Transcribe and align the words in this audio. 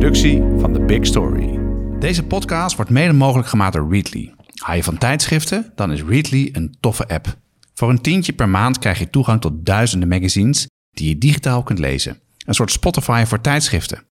productie 0.00 0.42
van 0.58 0.72
The 0.72 0.80
Big 0.80 1.06
Story. 1.06 1.58
Deze 1.98 2.22
podcast 2.22 2.76
wordt 2.76 2.90
mede 2.90 3.12
mogelijk 3.12 3.48
gemaakt 3.48 3.72
door 3.72 3.92
Readly. 3.92 4.34
Hou 4.54 4.76
je 4.76 4.82
van 4.82 4.98
tijdschriften? 4.98 5.72
Dan 5.74 5.92
is 5.92 6.02
Readly 6.02 6.48
een 6.52 6.76
toffe 6.80 7.08
app. 7.08 7.36
Voor 7.74 7.90
een 7.90 8.00
tientje 8.00 8.32
per 8.32 8.48
maand 8.48 8.78
krijg 8.78 8.98
je 8.98 9.10
toegang 9.10 9.40
tot 9.40 9.66
duizenden 9.66 10.08
magazines 10.08 10.66
die 10.90 11.08
je 11.08 11.18
digitaal 11.18 11.62
kunt 11.62 11.78
lezen. 11.78 12.18
Een 12.46 12.54
soort 12.54 12.70
Spotify 12.70 13.24
voor 13.26 13.40
tijdschriften. 13.40 14.06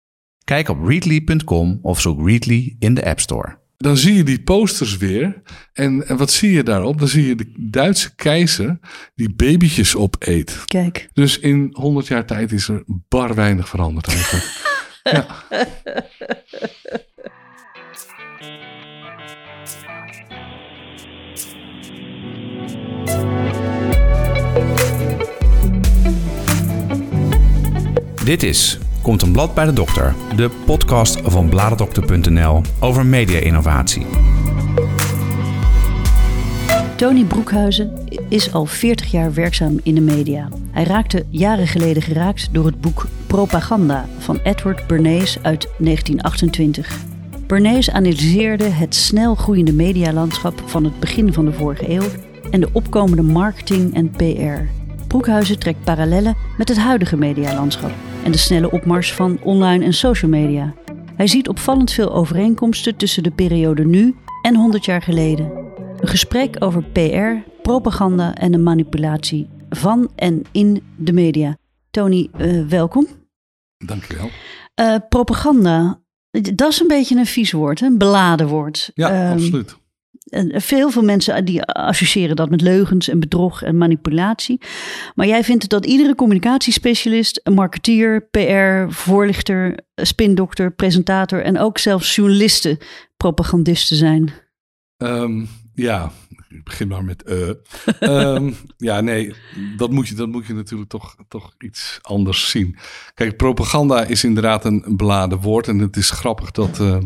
Kijk 0.44 0.68
op 0.68 0.86
readly.com 0.86 1.79
of 1.82 2.00
zoek 2.00 2.26
Readly 2.26 2.76
in 2.79 2.94
de 2.94 3.04
App 3.04 3.21
Store. 3.21 3.58
Dan 3.76 3.96
zie 3.96 4.14
je 4.14 4.22
die 4.22 4.43
posters 4.43 4.96
weer. 4.96 5.43
En, 5.72 6.08
en 6.08 6.16
wat 6.16 6.30
zie 6.30 6.53
je 6.53 6.62
daarop? 6.62 6.98
Dan 6.98 7.08
zie 7.08 7.26
je 7.26 7.34
de 7.34 7.53
Duitse 7.57 8.14
keizer 8.14 8.79
die 9.14 9.34
babytjes 9.34 9.96
opeet. 9.96 10.62
Kijk. 10.64 11.08
Dus 11.12 11.39
in 11.39 11.68
100 11.72 12.07
jaar 12.07 12.26
tijd 12.26 12.53
is 12.53 12.68
er 12.68 12.82
bar 12.86 13.34
weinig 13.34 13.68
veranderd 13.68 14.07
eigenlijk. 14.07 14.64
Dit 28.24 28.42
is 28.42 28.79
Komt 29.06 29.22
een 29.22 29.32
blad 29.32 29.54
bij 29.54 29.64
de 29.64 29.72
dokter, 29.72 30.14
de 30.36 30.50
podcast 30.64 31.20
van 31.24 31.48
bladerdokter.nl 31.48 32.62
over 32.80 33.06
media-innovatie. 33.06 34.06
Tony 36.97 37.25
Broekhuizen 37.25 38.09
is 38.28 38.53
al 38.53 38.67
40 38.67 39.11
jaar 39.11 39.34
werkzaam 39.34 39.81
in 39.83 39.95
de 39.95 40.00
media. 40.00 40.48
Hij 40.70 40.84
raakte 40.84 41.25
jaren 41.31 41.67
geleden 41.67 42.03
geraakt 42.03 42.48
door 42.53 42.67
het 42.67 42.81
boek 42.81 43.06
Propaganda 43.27 44.06
van 44.19 44.41
Edward 44.42 44.86
Bernays 44.86 45.38
uit 45.42 45.69
1928. 45.78 46.98
Bernays 47.47 47.91
analyseerde 47.91 48.64
het 48.64 48.94
snel 48.94 49.34
groeiende 49.34 49.72
medialandschap 49.72 50.62
van 50.64 50.84
het 50.84 51.00
begin 51.00 51.33
van 51.33 51.44
de 51.44 51.53
vorige 51.53 51.91
eeuw 51.91 52.08
en 52.50 52.61
de 52.61 52.69
opkomende 52.72 53.22
marketing 53.22 53.94
en 53.94 54.10
PR. 54.10 54.70
Broekhuizen 55.06 55.58
trekt 55.58 55.84
parallellen 55.84 56.36
met 56.58 56.69
het 56.69 56.78
huidige 56.78 57.16
medialandschap 57.16 57.92
en 58.25 58.33
de 58.33 58.38
snelle 58.38 58.70
opmars 58.70 59.12
van 59.12 59.38
online 59.42 59.84
en 59.84 59.94
social 59.94 60.31
media. 60.31 60.75
Hij 61.16 61.27
ziet 61.27 61.48
opvallend 61.48 61.92
veel 61.92 62.14
overeenkomsten 62.14 62.97
tussen 62.97 63.22
de 63.22 63.31
periode 63.31 63.84
nu 63.84 64.14
en 64.42 64.56
100 64.56 64.84
jaar 64.84 65.03
geleden. 65.03 65.66
Een 66.00 66.08
gesprek 66.08 66.56
over 66.58 66.83
PR, 66.83 67.50
propaganda 67.62 68.34
en 68.34 68.52
de 68.52 68.58
manipulatie 68.58 69.48
van 69.70 70.11
en 70.14 70.42
in 70.53 70.83
de 70.97 71.12
media. 71.12 71.56
Tony, 71.91 72.28
uh, 72.38 72.66
welkom. 72.69 73.06
Dankjewel. 73.78 74.30
Uh, 74.80 74.97
propaganda, 75.08 76.00
dat 76.55 76.70
is 76.72 76.80
een 76.80 76.88
beetje 76.88 77.16
een 77.16 77.27
vies 77.27 77.53
woord, 77.53 77.80
een 77.80 77.98
beladen 77.98 78.48
woord. 78.48 78.91
Ja, 78.94 79.27
um, 79.27 79.33
absoluut. 79.33 79.77
Veel, 80.50 80.91
veel 80.91 81.03
mensen 81.03 81.44
die 81.44 81.62
associëren 81.62 82.36
dat 82.36 82.50
met 82.50 82.60
leugens 82.60 83.08
en 83.08 83.20
bedrog 83.20 83.62
en 83.62 83.78
manipulatie. 83.78 84.60
Maar 85.14 85.27
jij 85.27 85.44
vindt 85.44 85.69
dat 85.69 85.86
iedere 85.86 86.14
communicatiespecialist, 86.14 87.41
marketeer, 87.55 88.28
PR, 88.31 88.92
voorlichter, 88.94 89.78
spindokter, 89.94 90.72
presentator 90.72 91.42
en 91.42 91.58
ook 91.58 91.78
zelfs 91.78 92.14
journalisten 92.14 92.78
propagandisten 93.16 93.97
zijn? 93.97 94.33
Um, 94.97 95.48
ja, 95.77 96.12
ik 96.48 96.64
begin 96.64 96.88
maar 96.88 97.05
met 97.05 97.24
uh. 97.28 97.50
um, 98.00 98.56
ja, 98.77 99.00
nee, 99.00 99.34
dat 99.77 99.91
moet 99.91 100.08
je, 100.08 100.14
dat 100.14 100.28
moet 100.28 100.46
je 100.46 100.55
natuurlijk 100.55 100.91
toch, 100.91 101.16
toch 101.28 101.55
iets 101.58 101.98
anders 102.02 102.50
zien. 102.50 102.77
Kijk, 103.14 103.36
propaganda 103.36 104.04
is 104.04 104.24
inderdaad 104.24 104.64
een 104.64 104.84
beladen 104.97 105.41
woord. 105.41 105.69
En 105.69 105.78
het 105.78 105.97
is 105.97 106.10
grappig 106.10 106.50
dat 106.50 106.80
uh, 106.80 106.98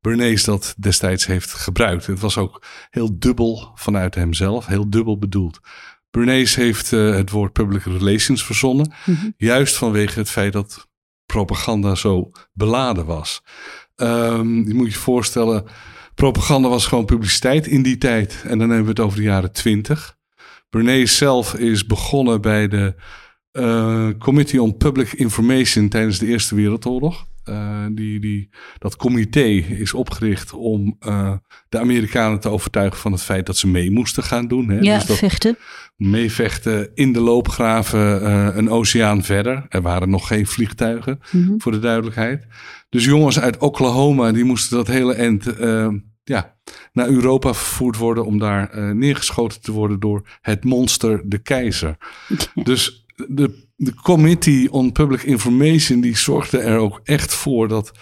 Bernays 0.00 0.44
dat 0.44 0.74
destijds 0.78 1.26
heeft 1.26 1.52
gebruikt. 1.52 2.06
Het 2.06 2.20
was 2.20 2.38
ook 2.38 2.62
heel 2.90 3.18
dubbel 3.18 3.72
vanuit 3.74 4.14
hemzelf, 4.14 4.66
heel 4.66 4.90
dubbel 4.90 5.18
bedoeld. 5.18 5.60
Bernays 6.10 6.54
heeft 6.54 6.92
uh, 6.92 7.14
het 7.14 7.30
woord 7.30 7.52
public 7.52 7.82
relations 7.82 8.44
verzonnen, 8.44 8.92
mm 9.04 9.14
-hmm. 9.14 9.34
juist 9.36 9.76
vanwege 9.76 10.18
het 10.18 10.30
feit 10.30 10.52
dat 10.52 10.88
propaganda 11.26 11.94
zo 11.94 12.30
beladen 12.52 13.06
was. 13.06 13.42
Um, 13.96 14.68
je 14.68 14.74
moet 14.74 14.92
je 14.92 14.98
voorstellen, 14.98 15.64
propaganda 16.20 16.68
was 16.68 16.86
gewoon 16.86 17.04
publiciteit 17.04 17.66
in 17.66 17.82
die 17.82 17.98
tijd. 17.98 18.42
En 18.46 18.58
dan 18.58 18.68
hebben 18.68 18.84
we 18.84 18.90
het 18.90 19.00
over 19.00 19.18
de 19.18 19.24
jaren 19.24 19.52
twintig. 19.52 20.16
Bernays 20.70 21.16
zelf 21.16 21.54
is 21.54 21.86
begonnen 21.86 22.40
bij 22.40 22.68
de 22.68 22.94
uh, 23.52 24.08
Committee 24.18 24.62
on 24.62 24.76
Public 24.76 25.12
Information 25.12 25.88
tijdens 25.88 26.18
de 26.18 26.26
Eerste 26.26 26.54
Wereldoorlog. 26.54 27.26
Uh, 27.44 27.86
die, 27.92 28.20
die, 28.20 28.50
dat 28.78 28.96
comité 28.96 29.44
is 29.44 29.94
opgericht 29.94 30.52
om 30.52 30.96
uh, 31.06 31.32
de 31.68 31.78
Amerikanen 31.78 32.40
te 32.40 32.48
overtuigen 32.48 33.00
van 33.00 33.12
het 33.12 33.22
feit 33.22 33.46
dat 33.46 33.56
ze 33.56 33.68
mee 33.68 33.90
moesten 33.90 34.22
gaan 34.22 34.48
doen. 34.48 34.68
Hè? 34.68 34.78
Ja, 34.78 34.98
dus 34.98 35.06
dat 35.06 35.18
vechten. 35.18 35.56
Meevechten 35.96 36.90
in 36.94 37.12
de 37.12 37.20
loopgraven 37.20 38.22
uh, 38.22 38.56
een 38.56 38.70
oceaan 38.70 39.22
verder. 39.22 39.66
Er 39.68 39.82
waren 39.82 40.10
nog 40.10 40.26
geen 40.26 40.46
vliegtuigen, 40.46 41.20
mm 41.30 41.46
-hmm. 41.46 41.60
voor 41.60 41.72
de 41.72 41.78
duidelijkheid. 41.78 42.46
Dus 42.88 43.04
jongens 43.04 43.40
uit 43.40 43.58
Oklahoma, 43.58 44.32
die 44.32 44.44
moesten 44.44 44.76
dat 44.76 44.86
hele 44.86 45.14
eind 45.14 45.46
ja, 46.22 46.56
naar 46.92 47.08
Europa 47.08 47.54
vervoerd 47.54 47.96
worden 47.96 48.24
om 48.24 48.38
daar 48.38 48.94
neergeschoten 48.94 49.60
te 49.60 49.72
worden 49.72 50.00
door 50.00 50.38
het 50.40 50.64
monster, 50.64 51.22
de 51.24 51.38
keizer. 51.38 51.96
dus 52.54 53.06
de 53.14 53.68
de 53.82 53.94
Committee 53.94 54.72
on 54.72 54.92
Public 54.92 55.22
Information 55.22 56.00
die 56.00 56.16
zorgde 56.16 56.58
er 56.58 56.78
ook 56.78 57.00
echt 57.04 57.34
voor 57.34 57.68
dat 57.68 57.92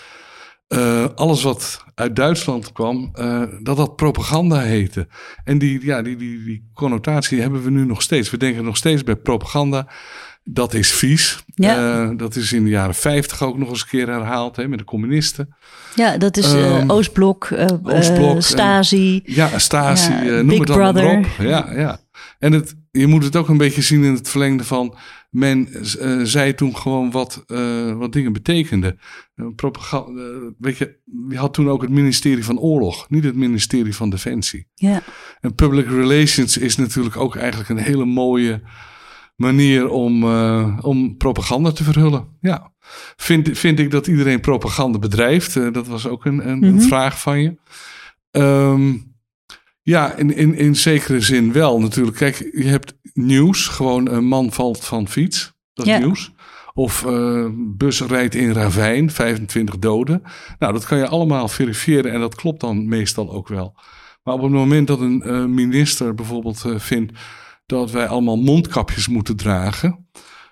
uh, 0.68 1.04
alles 1.14 1.42
wat 1.42 1.84
uit 1.94 2.16
Duitsland 2.16 2.72
kwam, 2.72 3.12
uh, 3.14 3.42
dat 3.62 3.76
dat 3.76 3.96
propaganda 3.96 4.60
heette. 4.60 5.08
En 5.44 5.58
die, 5.58 5.84
ja, 5.84 6.02
die, 6.02 6.16
die, 6.16 6.44
die 6.44 6.70
connotatie 6.74 7.40
hebben 7.40 7.62
we 7.62 7.70
nu 7.70 7.84
nog 7.84 8.02
steeds. 8.02 8.30
We 8.30 8.36
denken 8.36 8.64
nog 8.64 8.76
steeds 8.76 9.04
bij 9.04 9.16
propaganda. 9.16 9.88
Dat 10.50 10.74
is 10.74 10.92
vies. 10.92 11.44
Ja. 11.54 12.02
Uh, 12.02 12.10
dat 12.16 12.36
is 12.36 12.52
in 12.52 12.64
de 12.64 12.70
jaren 12.70 12.94
50 12.94 13.42
ook 13.42 13.58
nog 13.58 13.68
eens 13.68 13.80
een 13.80 13.88
keer 13.88 14.08
herhaald 14.08 14.56
hè, 14.56 14.68
met 14.68 14.78
de 14.78 14.84
communisten. 14.84 15.56
Ja, 15.94 16.18
dat 16.18 16.36
is 16.36 16.52
um, 16.52 16.90
Oostblok, 16.90 17.48
Oostblok 17.82 18.42
Stasi. 18.42 19.20
Ja, 19.24 19.58
Stasi, 19.58 20.12
ja, 20.12 20.42
noem 20.42 20.60
het 20.60 20.70
Brother. 20.70 21.04
allemaal 21.04 21.18
op. 21.18 21.26
Ja, 21.38 21.72
ja. 21.74 22.00
En 22.38 22.52
het, 22.52 22.74
je 22.90 23.06
moet 23.06 23.24
het 23.24 23.36
ook 23.36 23.48
een 23.48 23.56
beetje 23.56 23.82
zien 23.82 24.04
in 24.04 24.14
het 24.14 24.28
verlengde 24.28 24.64
van 24.64 24.96
men 25.30 25.68
zei 26.22 26.54
toen 26.54 26.76
gewoon 26.76 27.10
wat, 27.10 27.44
wat 27.96 28.12
dingen 28.12 28.32
betekenden. 28.32 28.98
Propaganda, 29.56 30.52
weet 30.58 30.78
je, 30.78 30.98
je 31.28 31.36
had 31.36 31.54
toen 31.54 31.70
ook 31.70 31.82
het 31.82 31.90
ministerie 31.90 32.44
van 32.44 32.58
Oorlog, 32.58 33.10
niet 33.10 33.24
het 33.24 33.34
ministerie 33.34 33.94
van 33.94 34.10
Defensie. 34.10 34.66
Ja. 34.74 35.02
En 35.40 35.54
public 35.54 35.86
relations 35.88 36.56
is 36.56 36.76
natuurlijk 36.76 37.16
ook 37.16 37.36
eigenlijk 37.36 37.68
een 37.68 37.78
hele 37.78 38.04
mooie 38.04 38.62
manier 39.38 39.88
om, 39.88 40.24
om 40.80 41.16
propaganda 41.16 41.72
te 41.72 41.84
verhullen. 41.84 42.28
Ja. 42.40 42.72
Vind, 43.16 43.58
vind 43.58 43.78
ik 43.78 43.90
dat 43.90 44.06
iedereen 44.06 44.40
propaganda 44.40 44.98
bedrijft? 44.98 45.72
dat 45.74 45.86
was 45.86 46.06
ook 46.06 46.24
een, 46.24 46.48
een, 46.48 46.56
mm 46.56 46.62
-hmm. 46.62 46.74
een 46.74 46.82
vraag 46.82 47.20
van 47.20 47.40
je. 47.42 47.56
Um, 48.30 49.16
ja, 49.88 50.12
in, 50.12 50.36
in, 50.36 50.54
in 50.54 50.76
zekere 50.76 51.20
zin 51.20 51.52
wel 51.52 51.80
natuurlijk. 51.80 52.16
Kijk, 52.16 52.50
je 52.52 52.64
hebt 52.64 52.94
nieuws. 53.12 53.66
Gewoon 53.66 54.08
een 54.08 54.24
man 54.24 54.52
valt 54.52 54.84
van 54.84 55.08
fiets. 55.08 55.52
Dat 55.74 55.86
is 55.86 55.92
ja. 55.92 55.98
nieuws. 55.98 56.32
Of 56.74 57.04
uh, 57.04 57.46
bus 57.54 58.00
rijdt 58.00 58.34
in 58.34 58.52
ravijn, 58.52 59.10
25 59.10 59.78
doden. 59.78 60.22
Nou, 60.58 60.72
dat 60.72 60.86
kan 60.86 60.98
je 60.98 61.08
allemaal 61.08 61.48
verifiëren 61.48 62.12
en 62.12 62.20
dat 62.20 62.34
klopt 62.34 62.60
dan 62.60 62.88
meestal 62.88 63.32
ook 63.32 63.48
wel. 63.48 63.74
Maar 64.22 64.34
op 64.34 64.42
het 64.42 64.50
moment 64.50 64.86
dat 64.86 65.00
een 65.00 65.54
minister 65.54 66.14
bijvoorbeeld 66.14 66.64
vindt 66.76 67.12
dat 67.68 67.90
wij 67.90 68.06
allemaal 68.06 68.36
mondkapjes 68.36 69.08
moeten 69.08 69.36
dragen... 69.36 70.06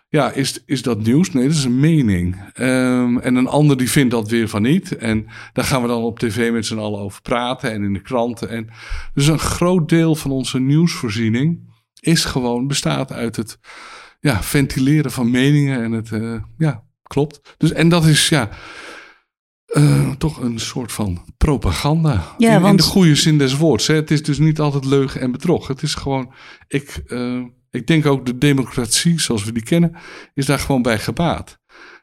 Ja, 0.08 0.30
is, 0.30 0.62
is 0.66 0.82
dat 0.82 1.02
nieuws? 1.02 1.32
Nee, 1.32 1.46
dat 1.46 1.56
is 1.56 1.64
een 1.64 1.80
mening. 1.80 2.36
Um, 2.60 3.18
en 3.18 3.34
een 3.34 3.46
ander 3.46 3.76
die 3.76 3.90
vindt 3.90 4.10
dat 4.10 4.30
weer 4.30 4.48
van 4.48 4.62
niet. 4.62 4.96
En 4.96 5.26
daar 5.52 5.64
gaan 5.64 5.82
we 5.82 5.88
dan 5.88 6.02
op 6.02 6.18
tv 6.18 6.52
met 6.52 6.66
z'n 6.66 6.78
allen 6.78 7.00
over 7.00 7.22
praten 7.22 7.72
en 7.72 7.82
in 7.82 7.92
de 7.92 8.02
kranten. 8.02 8.48
En 8.48 8.68
dus 9.14 9.26
een 9.26 9.38
groot 9.38 9.88
deel 9.88 10.14
van 10.14 10.30
onze 10.30 10.58
nieuwsvoorziening 10.58 11.74
is 12.00 12.24
gewoon, 12.24 12.66
bestaat 12.66 13.12
uit 13.12 13.36
het 13.36 13.58
ja, 14.20 14.42
ventileren 14.42 15.10
van 15.10 15.30
meningen. 15.30 15.82
En 15.82 15.92
het, 15.92 16.10
uh, 16.10 16.42
ja, 16.58 16.82
klopt. 17.02 17.54
Dus, 17.58 17.72
en 17.72 17.88
dat 17.88 18.04
is, 18.04 18.28
ja, 18.28 18.48
uh, 19.66 20.10
toch 20.10 20.40
een 20.40 20.58
soort 20.58 20.92
van 20.92 21.24
propaganda. 21.36 22.34
Ja, 22.38 22.54
in, 22.54 22.60
want... 22.60 22.70
in 22.70 22.76
de 22.76 22.92
goede 22.92 23.14
zin 23.14 23.38
des 23.38 23.56
woords. 23.56 23.86
Hè. 23.86 23.94
Het 23.94 24.10
is 24.10 24.22
dus 24.22 24.38
niet 24.38 24.60
altijd 24.60 24.84
leugen 24.84 25.20
en 25.20 25.32
bedrog. 25.32 25.66
Het 25.66 25.82
is 25.82 25.94
gewoon, 25.94 26.32
ik... 26.68 27.02
Uh, 27.06 27.44
ik 27.70 27.86
denk 27.86 28.06
ook 28.06 28.26
de 28.26 28.38
democratie 28.38 29.20
zoals 29.20 29.44
we 29.44 29.52
die 29.52 29.62
kennen, 29.62 29.96
is 30.34 30.46
daar 30.46 30.58
gewoon 30.58 30.82
bij 30.82 30.98
gebaat. 30.98 31.58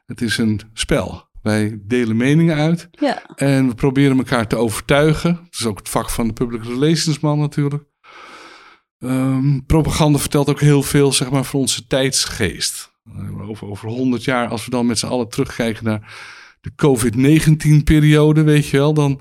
Het 0.06 0.20
is 0.20 0.38
een 0.38 0.60
spel. 0.72 1.28
Wij 1.42 1.78
delen 1.82 2.16
meningen 2.16 2.56
uit 2.56 2.88
ja. 2.90 3.22
en 3.34 3.68
we 3.68 3.74
proberen 3.74 4.16
elkaar 4.16 4.46
te 4.46 4.56
overtuigen. 4.56 5.34
Dat 5.34 5.60
is 5.60 5.66
ook 5.66 5.78
het 5.78 5.88
vak 5.88 6.10
van 6.10 6.26
de 6.26 6.32
public 6.32 6.64
relations 6.64 7.20
man 7.20 7.38
natuurlijk. 7.38 7.84
Um, 8.98 9.66
propaganda 9.66 10.18
vertelt 10.18 10.48
ook 10.48 10.60
heel 10.60 10.82
veel 10.82 11.12
zeg 11.12 11.30
maar, 11.30 11.44
van 11.44 11.60
onze 11.60 11.86
tijdsgeest. 11.86 12.92
Over, 13.40 13.68
over 13.68 13.88
100 13.88 14.24
jaar, 14.24 14.48
als 14.48 14.64
we 14.64 14.70
dan 14.70 14.86
met 14.86 14.98
z'n 14.98 15.06
allen 15.06 15.28
terugkijken 15.28 15.84
naar 15.84 16.14
de 16.64 16.72
COVID-19-periode, 16.76 18.42
weet 18.42 18.66
je 18.68 18.76
wel, 18.76 18.94
dan, 18.94 19.20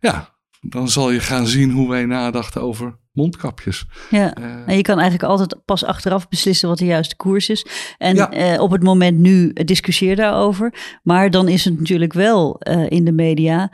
ja, 0.00 0.34
dan 0.60 0.88
zal 0.88 1.10
je 1.10 1.20
gaan 1.20 1.46
zien 1.46 1.70
hoe 1.70 1.88
wij 1.88 2.04
nadachten 2.04 2.62
over 2.62 2.98
mondkapjes. 3.12 3.84
Ja, 4.10 4.34
Eh, 4.34 4.44
en 4.66 4.76
je 4.76 4.82
kan 4.82 4.98
eigenlijk 4.98 5.30
altijd 5.30 5.64
pas 5.64 5.84
achteraf 5.84 6.28
beslissen 6.28 6.68
wat 6.68 6.78
de 6.78 6.84
juiste 6.84 7.16
koers 7.16 7.48
is. 7.48 7.66
En 7.98 8.14
Ja. 8.14 8.30
eh, 8.30 8.60
op 8.60 8.70
het 8.70 8.82
moment 8.82 9.18
nu 9.18 9.50
eh, 9.54 9.64
discussieer 9.64 10.16
daarover. 10.16 10.98
Maar 11.02 11.30
dan 11.30 11.48
is 11.48 11.64
het 11.64 11.78
natuurlijk 11.78 12.12
wel 12.12 12.60
in 12.88 13.04
de 13.04 13.12
media. 13.12 13.72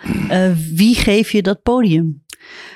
wie 0.74 0.94
geef 0.94 1.30
je 1.32 1.42
dat 1.42 1.62
podium? 1.62 2.22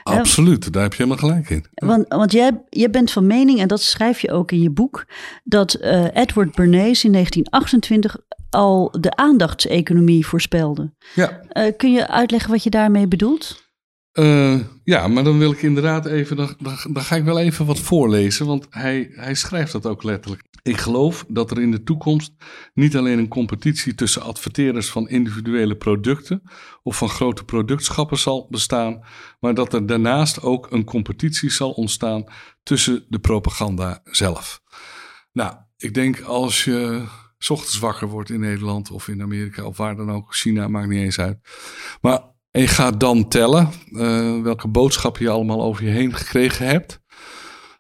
absoluut, 0.03 0.73
daar 0.73 0.83
heb 0.83 0.95
je 0.95 1.03
helemaal 1.03 1.29
gelijk 1.29 1.51
in. 1.51 1.65
Want, 1.75 2.05
want 2.09 2.33
jij, 2.33 2.63
jij 2.69 2.91
bent 2.91 3.11
van 3.11 3.27
mening, 3.27 3.61
en 3.61 3.69
dat 3.69 3.81
schrijf 3.83 4.21
je 4.21 4.33
ook 4.33 4.53
in 4.53 4.63
je 4.63 4.71
boek, 4.71 5.07
dat 5.45 5.75
Edward 6.13 6.55
Bernays 6.55 7.05
in 7.05 7.13
1928 7.13 8.17
al 8.51 8.95
de 9.01 9.17
aandachtseconomie 9.17 10.27
voorspelde. 10.27 10.93
Ja, 11.15 11.41
Eh, 11.49 11.73
kun 11.77 11.93
je 11.93 12.09
uitleggen 12.09 12.51
wat 12.51 12.63
je 12.63 12.71
daarmee 12.71 13.09
bedoelt? 13.09 13.67
Eh, 14.13 14.59
ja, 14.85 15.09
maar 15.09 15.25
dan 15.25 15.39
wil 15.39 15.53
ik 15.53 15.63
inderdaad 15.63 16.07
even, 16.07 16.37
dan, 16.37 16.55
dan, 16.59 16.77
dan 16.93 17.03
ga 17.03 17.17
ik 17.17 17.25
wel 17.25 17.39
even 17.39 17.67
wat 17.67 17.79
voorlezen, 17.79 18.47
want 18.47 18.67
hij, 18.71 19.09
hij 19.13 19.35
schrijft 19.35 19.73
dat 19.73 19.87
ook 19.87 20.03
letterlijk. 20.03 20.43
Ik 20.63 20.77
geloof 20.77 21.25
dat 21.29 21.51
er 21.51 21.61
in 21.61 21.71
de 21.71 21.83
toekomst 21.83 22.33
niet 22.75 22.97
alleen 22.97 23.19
een 23.19 23.29
competitie 23.29 23.95
tussen 23.95 24.23
adverteerders 24.23 24.91
van 24.91 25.09
individuele 25.09 25.77
producten 25.77 26.43
of 26.83 26.97
van 26.97 27.09
grote 27.09 27.45
productschappen 27.45 28.19
zal 28.19 28.47
bestaan, 28.51 29.01
maar 29.41 29.55
dat 29.55 29.73
er 29.73 29.87
daarnaast 29.87 30.43
ook 30.43 30.71
een 30.71 30.85
competitie 30.85 31.51
zal 31.51 31.71
ontstaan 31.71 32.25
tussen 32.63 33.05
de 33.09 33.19
propaganda 33.19 34.01
zelf. 34.05 34.61
Nou, 35.33 35.55
ik 35.77 35.95
denk 35.95 36.21
als 36.21 36.65
je 36.65 37.05
's 37.39 37.51
ochtends 37.51 37.79
wakker 37.79 38.09
wordt 38.09 38.31
in 38.31 38.41
Nederland 38.41 38.91
of 38.91 39.09
in 39.09 39.23
Amerika 39.23 39.65
of 39.65 39.77
waar 39.77 39.97
dan 39.97 40.13
ook, 40.13 40.35
China 40.35 40.69
maakt 40.69 40.89
niet 40.89 41.03
eens 41.03 41.19
uit. 41.19 41.39
Maar 42.01 42.21
en 42.51 42.61
je 42.61 42.69
gaat 42.69 43.01
dan 43.01 43.29
tellen 43.29 43.69
eh, 43.93 44.41
welke 44.41 44.69
boodschappen 44.69 45.23
je 45.23 45.31
allemaal 45.31 45.63
over 45.63 45.85
je 45.85 45.91
heen 45.91 46.15
gekregen 46.15 46.67
hebt. 46.67 47.01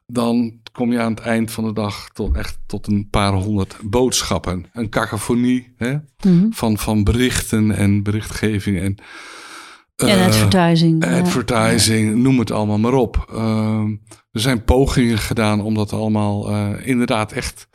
Dan 0.06 0.60
kom 0.72 0.92
je 0.92 1.00
aan 1.00 1.14
het 1.14 1.20
eind 1.20 1.50
van 1.50 1.64
de 1.64 1.72
dag 1.72 2.08
tot 2.08 2.36
echt 2.36 2.58
tot 2.66 2.86
een 2.86 3.08
paar 3.10 3.32
honderd 3.32 3.76
boodschappen. 3.82 4.66
Een 4.72 4.88
cacophonie 4.88 5.74
hè, 5.76 5.96
van, 6.50 6.78
van 6.78 7.04
berichten 7.04 7.70
en 7.70 8.02
berichtgeving 8.02 8.80
en 8.80 8.98
en 9.96 10.08
eh, 10.08 10.26
advertising. 10.26 11.04
ja. 11.04 11.20
advertising, 11.20 12.16
noem 12.16 12.38
het 12.38 12.50
allemaal 12.50 12.78
maar 12.78 12.92
op. 12.94 13.26
Ehm, 13.32 13.90
er 14.30 14.40
zijn 14.40 14.64
pogingen 14.64 15.18
gedaan 15.18 15.60
om 15.60 15.74
dat 15.74 15.92
allemaal 15.92 16.48
eh, 16.48 16.70
inderdaad 16.82 17.32
echt 17.32 17.68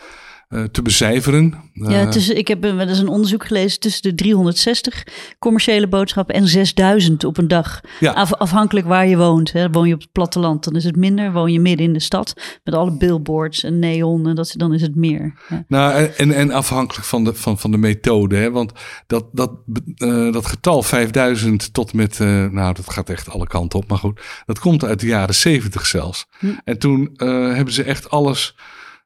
te 0.71 0.81
becijferen. 0.81 1.53
Ja, 1.73 1.89
Eh, 2.01 2.09
tussen, 2.09 2.37
ik 2.37 2.47
heb 2.47 2.63
een- 2.63 2.75
wel 2.75 2.87
eens 2.87 2.99
een 2.99 3.07
onderzoek 3.07 3.45
gelezen 3.45 3.79
tussen 3.79 4.01
de 4.03 4.15
360 4.15 5.03
commerciële 5.39 5.87
boodschappen 5.87 6.35
en 6.35 6.47
6000 6.47 7.23
op 7.23 7.37
een 7.37 7.47
dag. 7.47 7.81
Ja. 7.99 8.11
Af, 8.11 8.33
afhankelijk 8.33 8.85
waar 8.87 9.07
je 9.07 9.17
woont. 9.17 9.51
Hè. 9.51 9.69
Woon 9.71 9.87
je 9.87 9.93
op 9.93 9.99
het 10.01 10.11
platteland, 10.11 10.63
dan 10.63 10.75
is 10.75 10.83
het 10.83 10.95
minder. 10.95 11.31
Woon 11.31 11.51
je 11.51 11.59
midden 11.59 11.85
in 11.85 11.93
de 11.93 11.99
stad 11.99 12.33
met 12.63 12.73
alle 12.75 12.97
billboards 12.97 13.63
en 13.63 13.79
neon, 13.79 14.27
en 14.27 14.35
dat, 14.35 14.53
dan 14.57 14.73
is 14.73 14.81
het 14.81 14.95
meer. 14.95 15.33
Ja. 15.49 15.63
Nou, 15.67 16.09
en- 16.17 16.31
en, 16.31 16.51
afhankelijk 16.51 17.05
van 17.05 17.23
de, 17.23 17.33
van, 17.33 17.59
van 17.59 17.71
de 17.71 17.77
methode. 17.77 18.35
Hè? 18.35 18.51
Want 18.51 18.71
dat, 19.07 19.25
dat, 19.31 19.51
eh, 19.95 20.31
dat 20.31 20.45
getal 20.45 20.83
5000 20.83 21.73
tot 21.73 21.93
met, 21.93 22.19
eh, 22.19 22.27
nou 22.45 22.73
dat 22.73 22.89
gaat 22.89 23.09
echt 23.09 23.29
alle 23.29 23.47
kanten 23.47 23.79
op, 23.79 23.87
maar 23.89 23.97
goed. 23.97 24.21
Dat 24.45 24.59
komt 24.59 24.83
uit 24.83 24.99
de 24.99 25.07
jaren 25.07 25.35
70 25.35 25.85
zelfs. 25.85 26.25
En 26.63 26.77
toen 26.79 27.09
eh, 27.15 27.27
hebben 27.53 27.73
ze 27.73 27.83
echt 27.83 28.09
alles, 28.09 28.55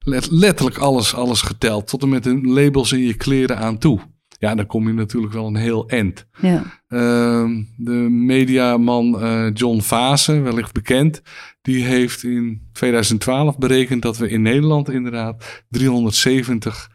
let- 0.07 0.31
letterlijk 0.31 0.77
alles, 0.77 1.13
alles 1.13 1.41
geteld. 1.41 1.87
Tot 1.87 2.01
en 2.01 2.09
met 2.09 2.23
de 2.23 2.41
labels 2.41 2.91
in 2.91 2.99
je 2.99 3.13
kleren 3.13 3.57
aan 3.57 3.77
toe. 3.77 3.99
Ja, 4.39 4.55
dan 4.55 4.65
kom 4.65 4.87
je 4.87 4.93
natuurlijk 4.93 5.33
wel 5.33 5.47
een 5.47 5.55
heel 5.55 5.89
end. 5.89 6.27
Ja. 6.41 6.63
Ehm, 6.87 7.63
de 7.77 7.91
mediaman 8.09 9.21
eh, 9.21 9.47
John 9.53 9.79
Vase, 9.81 10.39
wellicht 10.39 10.73
bekend, 10.73 11.21
die 11.61 11.83
heeft 11.83 12.23
in 12.23 12.69
2012 12.73 13.57
berekend 13.57 14.01
dat 14.01 14.17
we 14.17 14.29
in 14.29 14.41
Nederland 14.41 14.89
inderdaad 14.89 15.63
370 15.69 16.89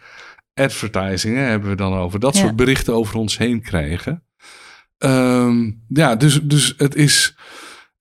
advertisingen 0.54 1.46
hebben 1.46 1.68
we 1.70 1.76
dan 1.76 1.94
over. 1.94 2.20
Dat 2.20 2.34
Ja. 2.36 2.40
soort 2.42 2.56
berichten 2.56 2.94
over 2.94 3.16
ons 3.16 3.38
heen 3.38 3.62
krijgen. 3.62 4.24
Ehm, 4.98 5.70
ja, 5.88 6.16
dus, 6.16 6.40
dus 6.42 6.74
het 6.76 6.94
is. 6.94 7.36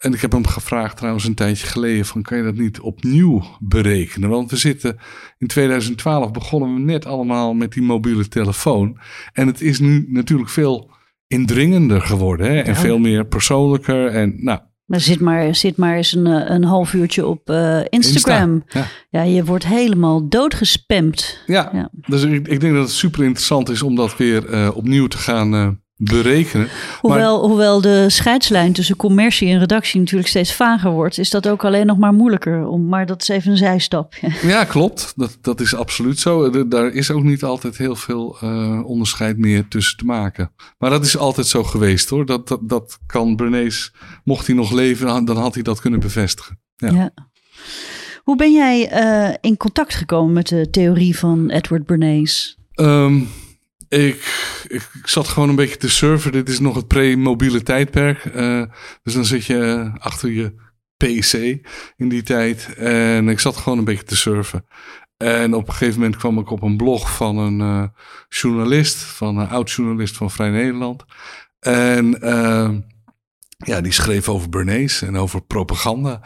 En 0.02 0.14
ik 0.14 0.22
heb 0.22 0.32
hem 0.32 0.48
gevraagd 0.48 0.98
trouwens 0.98 1.26
een 1.26 1.34
tijdje 1.36 1.68
geleden: 1.68 2.06
van 2.06 2.22
kan 2.22 2.38
je 2.38 2.44
dat 2.44 2.56
niet 2.56 2.80
opnieuw 2.80 3.44
berekenen? 3.60 4.30
Want 4.30 4.50
we 4.52 4.58
zitten 4.58 4.98
in 5.38 5.48
2012 5.48 6.32
begonnen 6.32 6.74
we 6.74 6.80
net 6.80 7.06
allemaal 7.06 7.54
met 7.54 7.72
die 7.72 7.84
mobiele 7.84 8.28
telefoon. 8.28 8.98
En 9.34 9.48
het 9.48 9.62
is 9.62 9.80
nu 9.80 10.06
natuurlijk 10.10 10.50
veel 10.50 10.90
indringender 11.28 12.02
geworden 12.02 12.48
hè? 12.48 12.60
en 12.60 12.74
Ja. 12.74 12.80
veel 12.80 12.98
meer 13.00 13.26
persoonlijker. 13.26 14.08
En 14.08 14.34
nou, 14.44 14.60
Maar 14.86 15.00
zit 15.00 15.20
maar, 15.20 15.56
zit 15.56 15.78
maar 15.78 15.96
eens 15.96 16.14
een, 16.16 16.28
eh, 16.28 16.56
een 16.56 16.64
half 16.64 16.94
uurtje 16.94 17.26
op 17.26 17.50
eh, 17.50 17.80
Instagram. 17.90 18.54
Insta, 18.54 18.88
Ja. 19.10 19.22
je 19.22 19.44
wordt 19.46 19.66
helemaal 19.68 20.30
doodgespamd. 20.30 21.44
Ja, 21.46 21.70
Ja. 21.74 21.90
dus 22.08 22.24
ik, 22.24 22.48
ik 22.48 22.60
denk 22.60 22.74
dat 22.74 22.84
het 22.84 22.92
super 22.92 23.24
interessant 23.24 23.70
is 23.70 23.82
om 23.82 23.96
dat 23.96 24.18
weer 24.18 24.50
eh, 24.50 24.70
opnieuw 24.74 25.08
te 25.08 25.18
gaan 25.18 25.81
berekenen. 26.04 26.68
Hoewel, 27.00 27.48
hoewel 27.48 27.82
de 27.82 28.10
scheidslijn 28.10 28.74
tussen 28.74 28.96
commercie 28.96 29.50
en 29.50 29.60
redactie 29.60 30.00
natuurlijk 30.00 30.30
steeds 30.30 30.54
vager 30.54 30.92
wordt, 30.92 31.18
is 31.18 31.30
dat 31.30 31.48
ook 31.48 31.66
alleen 31.66 31.86
nog 31.86 31.98
maar 31.98 32.14
moeilijker. 32.14 32.68
Om, 32.68 32.88
maar 32.88 33.06
dat 33.06 33.22
is 33.22 33.28
even 33.28 33.52
een 33.52 33.58
zijstap. 33.58 34.14
Ja. 34.42 34.64
Klopt. 34.64 35.14
Dat, 35.16 35.38
dat 35.42 35.60
is 35.60 35.76
absoluut 35.76 36.20
zo. 36.20 36.68
Daar 36.68 36.92
is 36.92 37.12
ook 37.12 37.24
niet 37.24 37.44
altijd 37.44 37.78
heel 37.78 37.96
veel 37.96 38.38
eh, 38.42 38.86
onderscheid 38.86 39.38
meer 39.38 39.68
tussen 39.68 39.98
te 39.98 40.06
maken. 40.06 40.52
Maar 40.78 40.90
dat 40.90 41.06
is 41.06 41.18
altijd 41.18 41.48
zo 41.48 41.64
geweest 41.64 42.10
hoor. 42.10 42.26
Dat, 42.26 42.48
dat, 42.48 42.60
dat 42.64 43.00
kan 43.06 43.36
Bernays, 43.36 43.94
mocht 44.24 44.48
hij 44.48 44.56
nog 44.56 44.72
leven, 44.72 45.26
dan 45.26 45.38
had 45.38 45.54
hij 45.54 45.64
dat 45.64 45.82
kunnen 45.82 46.00
bevestigen. 46.00 46.60
Ja. 46.76 46.92
Ja. 46.92 47.14
Hoe 48.24 48.36
ben 48.36 48.54
jij 48.54 48.90
eh, 48.90 49.36
in 49.42 49.58
contact 49.58 49.96
gekomen 49.96 50.34
met 50.34 50.48
de 50.48 50.70
theorie 50.70 51.18
van 51.18 51.50
Edward 51.50 51.86
Bernays? 51.86 52.58
Ehm, 52.72 53.20
ik, 53.92 54.46
ik, 54.68 54.90
ik 54.94 55.08
zat 55.08 55.28
gewoon 55.28 55.50
een 55.50 55.56
beetje 55.56 55.78
te 55.78 55.90
surfen. 55.90 56.32
Dit 56.32 56.50
is 56.50 56.60
nog 56.60 56.76
het 56.76 56.88
pre-mobiele 56.88 57.64
tijdperk. 57.64 58.26
Eh, 58.26 58.64
dus 59.04 59.14
dan 59.14 59.26
zit 59.26 59.46
je 59.46 59.60
eh, 59.60 59.96
achter 60.04 60.32
je 60.32 60.54
PC 60.98 61.34
in 61.98 62.10
die 62.10 62.24
tijd. 62.24 62.74
En 62.78 63.30
ik 63.30 63.40
zat 63.40 63.58
gewoon 63.58 63.78
een 63.78 63.84
beetje 63.84 64.04
te 64.04 64.16
surfen. 64.16 64.66
En 65.18 65.54
op 65.54 65.68
een 65.68 65.74
gegeven 65.74 66.00
moment 66.00 66.18
kwam 66.18 66.40
ik 66.40 66.50
op 66.50 66.62
een 66.62 66.78
blog 66.78 67.16
van 67.16 67.38
een 67.38 67.62
eh, 67.62 67.84
journalist, 68.30 68.98
van 68.98 69.38
een 69.38 69.50
oud-journalist 69.50 70.18
van 70.18 70.32
Vrij 70.32 70.50
Nederland. 70.50 71.04
En 71.60 72.18
ja, 73.58 73.82
die 73.82 73.92
schreef 73.92 74.30
over 74.30 74.50
Bernays 74.50 75.02
en 75.02 75.18
over 75.18 75.42
propaganda. 75.42 76.22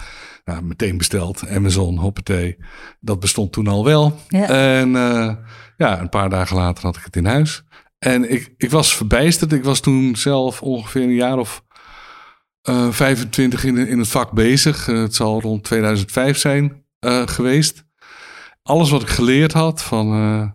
Nou, 0.46 0.64
meteen 0.64 0.98
besteld, 0.98 1.48
Amazon, 1.48 1.98
hoppatee. 1.98 2.58
Dat 3.00 3.20
bestond 3.20 3.52
toen 3.52 3.68
al 3.68 3.86
wel. 3.86 4.20
Ja. 4.28 4.48
En 4.48 4.96
ja, 5.78 6.00
een 6.00 6.10
paar 6.10 6.30
dagen 6.30 6.56
later 6.56 6.84
had 6.84 6.98
ik 6.98 7.04
het 7.04 7.16
in 7.16 7.26
huis. 7.26 7.64
En 8.00 8.32
ik, 8.32 8.54
ik 8.58 8.72
was 8.72 8.96
verbijsterd. 8.96 9.54
Ik 9.54 9.64
was 9.64 9.80
toen 9.80 10.16
zelf 10.16 10.62
ongeveer 10.62 11.02
een 11.02 11.14
jaar 11.14 11.38
of 11.38 11.64
eh 12.62 12.92
25 12.92 13.64
in, 13.64 13.78
in 13.78 14.00
het 14.00 14.08
vak 14.08 14.32
bezig. 14.32 14.88
Eh, 14.88 14.98
het 14.98 15.16
zal 15.16 15.42
rond 15.42 15.64
2005 15.64 16.38
zijn 16.38 16.84
eh, 17.00 17.28
geweest. 17.28 17.86
Alles 18.64 18.90
wat 18.90 19.02
ik 19.02 19.08
geleerd 19.08 19.54
had 19.54 19.84
van, 19.84 20.14
eh, 20.14 20.50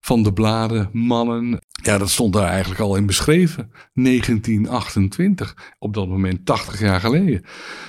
van 0.00 0.22
de 0.22 0.32
bladen, 0.32 0.88
mannen. 0.92 1.58
Ja, 1.82 1.98
dat 1.98 2.10
stond 2.10 2.32
daar 2.32 2.48
eigenlijk 2.48 2.80
al 2.80 2.96
in 2.96 3.06
beschreven. 3.06 3.72
1928. 3.92 5.74
Op 5.78 5.94
dat 5.94 6.08
moment 6.08 6.46
80 6.46 6.80
jaar 6.80 7.00
geleden. 7.00 7.44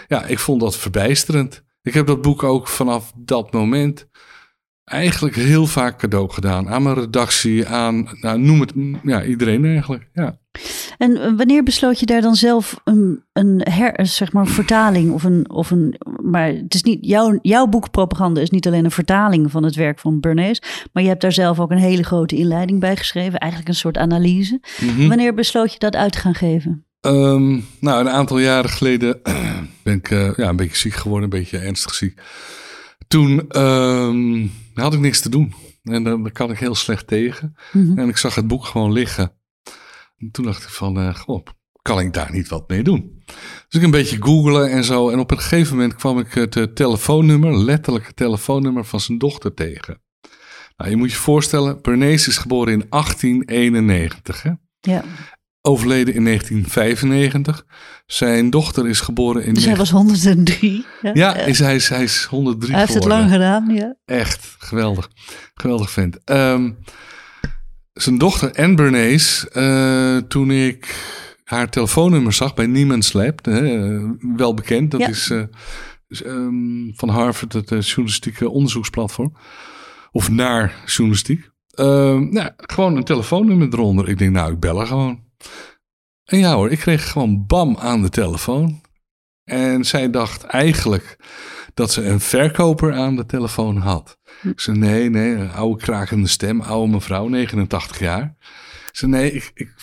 Ja, 0.07 0.25
ik 0.25 0.39
vond 0.39 0.61
dat 0.61 0.77
verbijsterend. 0.77 1.63
Ik 1.81 1.93
heb 1.93 2.07
dat 2.07 2.21
boek 2.21 2.43
ook 2.43 2.67
vanaf 2.67 3.11
dat 3.15 3.53
moment 3.53 4.07
eigenlijk 4.87 5.35
heel 5.35 5.65
vaak 5.65 5.97
cadeau 5.97 6.29
gedaan. 6.29 6.69
Aan 6.69 6.83
mijn 6.83 6.95
redactie, 6.95 7.67
aan, 7.67 8.07
nou, 8.21 8.39
noem 8.39 8.59
het, 8.59 8.73
ja, 9.03 9.23
iedereen 9.23 9.65
eigenlijk. 9.65 10.09
Ja. 10.13 10.37
En 10.97 11.21
eh, 11.21 11.31
wanneer 11.37 11.63
besloot 11.63 11.99
je 11.99 12.05
daar 12.05 12.21
dan 12.21 12.35
zelf 12.35 12.81
een, 12.83 13.23
een 13.33 13.61
her, 13.69 13.99
zeg 14.07 14.33
maar, 14.33 14.47
vertaling 14.47 15.11
of 15.11 15.23
een, 15.23 15.49
of 15.49 15.71
een. 15.71 15.95
Maar 16.21 16.47
het 16.47 16.73
is 16.73 16.83
niet. 16.83 17.05
Jouw, 17.05 17.39
jouw 17.41 17.67
boek 17.67 17.91
Propaganda 17.91 18.41
is 18.41 18.49
niet 18.49 18.67
alleen 18.67 18.85
een 18.85 18.91
vertaling 18.91 19.51
van 19.51 19.63
het 19.63 19.75
werk 19.75 19.99
van 19.99 20.19
Bernays. 20.19 20.61
Maar 20.93 21.03
je 21.03 21.09
hebt 21.09 21.21
daar 21.21 21.31
zelf 21.31 21.59
ook 21.59 21.71
een 21.71 21.77
hele 21.77 22.03
grote 22.03 22.35
inleiding 22.35 22.79
bij 22.79 22.95
geschreven. 22.95 23.39
Eigenlijk 23.39 23.71
een 23.71 23.77
soort 23.77 23.97
analyse. 23.97 24.61
Mhm. 24.79 25.07
Wanneer 25.07 25.33
besloot 25.33 25.73
je 25.73 25.79
dat 25.79 25.95
uit 25.95 26.11
te 26.11 26.19
gaan 26.19 26.35
geven? 26.35 26.85
Ehm, 27.01 27.59
nou, 27.79 27.99
een 27.99 28.09
aantal 28.09 28.39
jaren 28.39 28.69
geleden 28.69 29.19
ben 29.83 29.93
ik 29.93 30.11
eh, 30.11 30.35
ja, 30.35 30.49
een 30.49 30.55
beetje 30.55 30.77
ziek 30.77 30.93
geworden, 30.93 31.23
een 31.23 31.39
beetje 31.39 31.57
ernstig 31.57 31.93
ziek. 31.93 32.21
Toen 33.07 33.49
ehm, 34.77 34.85
had 34.85 34.93
ik 34.93 34.99
niks 34.99 35.21
te 35.21 35.29
doen. 35.29 35.53
En 35.83 36.03
dan 36.03 36.23
daar 36.23 36.31
kan 36.31 36.51
ik 36.51 36.57
heel 36.57 36.75
slecht 36.75 37.07
tegen. 37.07 37.55
Mhm. 37.71 37.99
En 37.99 38.09
ik 38.09 38.17
zag 38.17 38.35
het 38.35 38.47
boek 38.47 38.65
gewoon 38.65 38.91
liggen. 38.91 39.31
En 40.17 40.31
toen 40.31 40.45
dacht 40.45 40.63
ik 40.63 40.69
van, 40.69 40.99
eh, 40.99 41.15
goh, 41.15 41.45
kan 41.81 41.99
ik 41.99 42.13
daar 42.13 42.31
niet 42.31 42.47
wat 42.47 42.69
mee 42.69 42.83
doen? 42.83 43.23
Dus 43.25 43.79
ik 43.79 43.81
een 43.81 43.91
beetje 43.91 44.21
googelen 44.21 44.71
en 44.71 44.83
zo. 44.83 45.09
En 45.09 45.19
op 45.19 45.31
een 45.31 45.39
gegeven 45.39 45.75
moment 45.75 45.95
kwam 45.95 46.19
ik 46.19 46.33
het 46.33 46.55
eh, 46.55 46.63
telefoonnummer, 46.63 47.57
letterlijk 47.57 48.07
het 48.07 48.15
telefoonnummer 48.15 48.85
van 48.85 48.99
zijn 48.99 49.17
dochter 49.17 49.53
tegen. 49.53 50.01
Nou, 50.77 50.89
je 50.89 50.97
moet 50.97 51.11
je 51.11 51.17
voorstellen, 51.17 51.81
Bernays 51.81 52.27
is 52.27 52.37
geboren 52.37 52.73
in 52.73 52.85
1891. 52.89 54.43
Hè? 54.43 54.51
Ja. 54.79 55.03
Overleden 55.67 56.13
in 56.13 56.23
1995. 56.23 57.65
Zijn 58.05 58.49
dochter 58.49 58.87
is 58.87 58.99
geboren 58.99 59.43
in... 59.43 59.53
Dus 59.53 59.65
hij 59.65 59.75
was 59.75 59.89
103. 59.89 60.85
Ja, 61.01 61.11
ja 61.13 61.35
is, 61.35 61.59
hij, 61.59 61.75
is, 61.75 61.89
hij 61.89 62.03
is 62.03 62.23
103 62.23 62.71
Hij 62.71 62.81
heeft 62.81 62.93
het 62.93 63.05
lang 63.05 63.31
gedaan, 63.31 63.69
ja. 63.73 63.95
Echt, 64.05 64.55
geweldig. 64.57 65.09
Geweldig 65.53 65.91
vent. 65.91 66.23
Ehm, 66.23 66.71
zijn 67.93 68.17
dochter 68.17 68.53
Anne 68.53 68.75
Bernays, 68.75 69.45
uh, 69.53 70.17
toen 70.17 70.51
ik 70.51 70.95
haar 71.43 71.69
telefoonnummer 71.69 72.33
zag 72.33 72.53
bij 72.53 72.65
Niemans 72.65 73.13
Lab, 73.13 73.45
hè, 73.45 73.99
wel 74.35 74.53
bekend, 74.53 74.91
dat 74.91 75.01
is 75.01 75.29
uh, 75.29 75.43
um, 76.25 76.91
van 76.95 77.09
Harvard, 77.09 77.53
het 77.53 77.71
uh, 77.71 77.81
journalistieke 77.81 78.49
onderzoeksplatform, 78.49 79.33
of 80.11 80.29
naar 80.29 80.83
journalistiek. 80.85 81.49
Uh, 81.75 81.85
nou, 82.19 82.49
gewoon 82.55 82.95
een 82.95 83.03
telefoonnummer 83.03 83.67
eronder. 83.67 84.09
Ik 84.09 84.17
denk, 84.17 84.31
nou, 84.31 84.53
ik 84.53 84.59
bel 84.59 84.85
gewoon. 84.85 85.25
En 86.25 86.39
ja 86.39 86.53
hoor, 86.53 86.71
ik 86.71 86.79
kreeg 86.79 87.11
gewoon 87.11 87.45
bam 87.45 87.77
aan 87.77 88.01
de 88.01 88.09
telefoon. 88.09 88.81
En 89.43 89.85
zij 89.85 90.09
dacht 90.09 90.43
eigenlijk 90.43 91.17
dat 91.73 91.91
ze 91.91 92.05
een 92.05 92.19
verkoper 92.19 92.93
aan 92.93 93.15
de 93.15 93.25
telefoon 93.25 93.77
had. 93.77 94.19
Hm. 94.41 94.49
Ik 94.49 94.59
zei, 94.59 94.77
nee, 94.77 95.09
nee, 95.09 95.35
een 95.35 95.51
oude 95.51 95.83
krakende 95.83 96.27
stem, 96.27 96.61
oude 96.61 96.91
mevrouw, 96.91 97.27
89 97.27 97.99
jaar. 97.99 98.35
Ik 98.87 98.95
zei, 98.95 99.11
nee, 99.11 99.31
ik, 99.31 99.51
ik, 99.53 99.73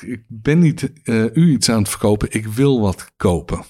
ik 0.00 0.22
ben 0.26 0.58
niet 0.58 0.92
uh, 1.04 1.24
u 1.32 1.52
iets 1.52 1.68
aan 1.68 1.78
het 1.78 1.88
verkopen, 1.88 2.28
ik 2.30 2.46
wil 2.46 2.80
wat 2.80 3.12
kopen. 3.16 3.64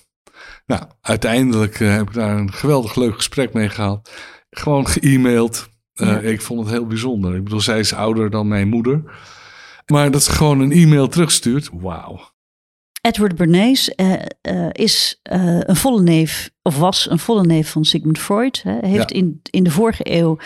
Nou, 0.67 0.83
uiteindelijk 1.01 1.81
uh, 1.81 1.91
heb 1.91 2.09
ik 2.09 2.15
daar 2.15 2.37
een 2.37 2.53
geweldig 2.53 2.95
leuk 2.95 3.15
gesprek 3.15 3.53
mee 3.53 3.69
gehad. 3.69 4.11
Gewoon 4.51 4.89
ge-mailed. 4.89 5.69
Uh, 5.95 6.09
ja. 6.09 6.19
Ik 6.19 6.41
vond 6.41 6.61
het 6.61 6.71
heel 6.71 6.87
bijzonder. 6.87 7.37
Ik 7.37 7.45
bedoel, 7.45 7.61
zij 7.61 7.79
is 7.79 7.95
ouder 7.95 8.31
dan 8.31 8.49
mijn 8.49 8.69
moeder. 8.69 9.03
Maar 9.87 10.11
dat 10.11 10.23
ze 10.23 10.31
gewoon 10.31 10.61
een 10.61 10.73
e-mail 10.73 11.09
terugstuurt, 11.09 11.71
wauw. 11.73 12.33
Edward 13.00 13.37
Bernays 13.37 13.93
uh, 13.97 14.12
uh, 14.12 14.69
is 14.73 15.21
uh, 15.33 15.61
een 15.61 15.76
volle 15.76 16.03
neef, 16.03 16.50
of 16.62 16.79
was 16.79 17.11
een 17.11 17.19
volle 17.19 17.45
neef 17.47 17.71
van 17.71 17.85
Sigmund 17.85 18.19
Freud. 18.19 18.62
Hij 18.62 18.91
heeft 18.91 19.11
ja. 19.11 19.17
in, 19.17 19.41
in 19.50 19.64
de 19.64 19.71
vorige 19.71 20.12
eeuw 20.12 20.38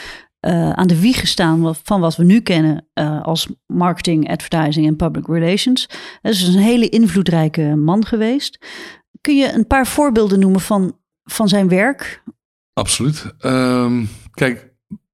aan 0.75 0.87
de 0.87 1.00
wieg 1.00 1.21
gestaan 1.21 1.75
van 1.83 2.00
wat 2.00 2.16
we 2.16 2.25
nu 2.25 2.40
kennen 2.40 2.88
als 3.23 3.49
marketing, 3.66 4.30
advertising 4.30 4.87
en 4.87 4.97
public 4.97 5.26
relations. 5.26 5.88
Hij 6.21 6.30
is 6.30 6.45
dus 6.45 6.54
een 6.54 6.61
hele 6.61 6.88
invloedrijke 6.88 7.62
man 7.62 8.07
geweest. 8.07 8.66
Kun 9.21 9.37
je 9.37 9.52
een 9.52 9.66
paar 9.66 9.87
voorbeelden 9.87 10.38
noemen 10.38 10.61
van, 10.61 10.99
van 11.25 11.49
zijn 11.49 11.68
werk? 11.68 12.23
Absoluut. 12.73 13.35
Um, 13.40 14.09
kijk, 14.30 14.67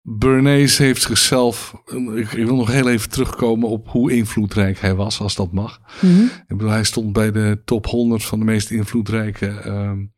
Bernays 0.07 0.79
heeft 0.79 1.03
zichzelf. 1.03 1.75
Ik, 2.15 2.33
ik, 2.33 2.47
wil 2.47 2.57
nog 2.57 2.71
heel 2.71 2.89
even 2.89 3.11
terugkomen 3.11 3.69
op 3.69 3.89
hoe 3.89 4.13
invloedrijk 4.13 4.81
hij 4.81 4.95
was, 4.95 5.21
als 5.21 5.35
dat 5.35 5.53
mag. 5.53 5.81
Mm 6.01 6.15
-hmm. 6.15 6.25
Ik 6.25 6.57
bedoel, 6.57 6.71
hij 6.71 6.85
stond 6.85 7.13
bij 7.13 7.33
de 7.33 7.63
top 7.65 7.87
100 7.87 8.25
van 8.25 8.39
de 8.39 8.45
meest 8.45 8.71
invloedrijke 8.71 9.67
um, 9.67 10.13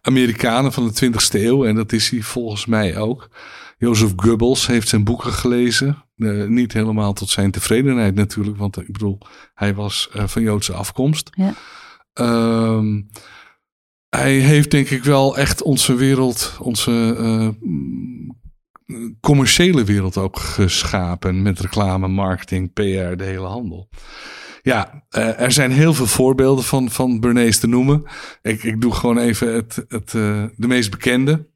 Amerikanen 0.00 0.72
van 0.72 0.92
de 0.92 1.06
20ste 1.06 1.40
eeuw. 1.40 1.64
En 1.64 1.74
dat 1.74 1.92
is 1.92 2.10
hij 2.10 2.20
volgens 2.20 2.66
mij 2.66 2.96
ook. 2.96 3.30
Jozef 3.78 4.12
Goebbels 4.16 4.66
heeft 4.66 4.88
zijn 4.88 5.04
boeken 5.04 5.32
gelezen. 5.32 6.04
Uh, 6.16 6.48
niet 6.48 6.72
helemaal 6.72 7.12
tot 7.12 7.28
zijn 7.28 7.50
tevredenheid 7.50 8.14
natuurlijk, 8.14 8.56
want 8.56 8.76
ik 8.76 8.92
bedoel, 8.92 9.18
hij 9.54 9.74
was 9.74 10.10
uh, 10.16 10.26
van 10.26 10.42
Joodse 10.42 10.72
afkomst. 10.72 11.30
Ja. 11.34 11.54
Um, 12.74 13.10
hij 14.08 14.32
heeft 14.32 14.70
denk 14.70 14.90
ik 14.90 15.04
wel 15.04 15.36
echt 15.36 15.62
onze 15.62 15.94
wereld, 15.94 16.56
onze 16.60 17.16
uh, 17.20 17.48
commerciële 19.20 19.84
wereld 19.84 20.16
ook 20.16 20.38
geschapen. 20.38 21.42
Met 21.42 21.60
reclame, 21.60 22.08
marketing, 22.08 22.72
PR, 22.72 23.16
de 23.16 23.24
hele 23.24 23.46
handel. 23.46 23.88
Ja, 24.62 25.04
uh, 25.16 25.40
er 25.40 25.52
zijn 25.52 25.70
heel 25.70 25.94
veel 25.94 26.06
voorbeelden 26.06 26.64
van, 26.64 26.90
van 26.90 27.20
Bernays 27.20 27.58
te 27.58 27.66
noemen. 27.66 28.04
Ik, 28.42 28.62
ik 28.62 28.80
doe 28.80 28.94
gewoon 28.94 29.18
even 29.18 29.54
het, 29.54 29.84
het, 29.88 30.12
uh, 30.12 30.44
de 30.56 30.66
meest 30.66 30.90
bekende. 30.90 31.50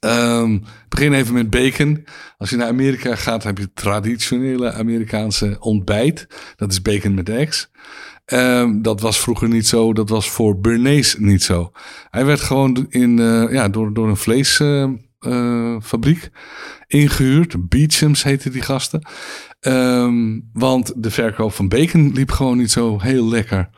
Um, 0.00 0.62
begin 0.88 1.12
even 1.12 1.34
met 1.34 1.50
bacon. 1.50 2.06
Als 2.38 2.50
je 2.50 2.56
naar 2.56 2.68
Amerika 2.68 3.14
gaat, 3.14 3.42
heb 3.42 3.58
je 3.58 3.72
traditionele 3.72 4.72
Amerikaanse 4.72 5.56
ontbijt. 5.60 6.26
Dat 6.56 6.70
is 6.70 6.82
bacon 6.82 7.14
met 7.14 7.28
eggs. 7.28 7.70
Um, 8.26 8.82
dat 8.82 9.00
was 9.00 9.20
vroeger 9.20 9.48
niet 9.48 9.66
zo. 9.66 9.92
Dat 9.92 10.08
was 10.08 10.30
voor 10.30 10.60
Bernays 10.60 11.16
niet 11.18 11.42
zo. 11.42 11.72
Hij 12.10 12.24
werd 12.24 12.40
gewoon 12.40 12.86
in, 12.88 13.18
uh, 13.18 13.52
ja, 13.52 13.68
door, 13.68 13.94
door 13.94 14.08
een 14.08 14.16
vleesfabriek 14.16 15.08
uh, 15.26 15.76
ingehuurd. 16.86 17.68
Beechams 17.68 18.22
heette 18.22 18.50
die 18.50 18.62
gasten. 18.62 19.02
Um, 19.60 20.48
want 20.52 20.92
de 20.96 21.10
verkoop 21.10 21.52
van 21.52 21.68
bacon 21.68 22.12
liep 22.12 22.30
gewoon 22.30 22.58
niet 22.58 22.70
zo 22.70 23.00
heel 23.00 23.28
lekker. 23.28 23.70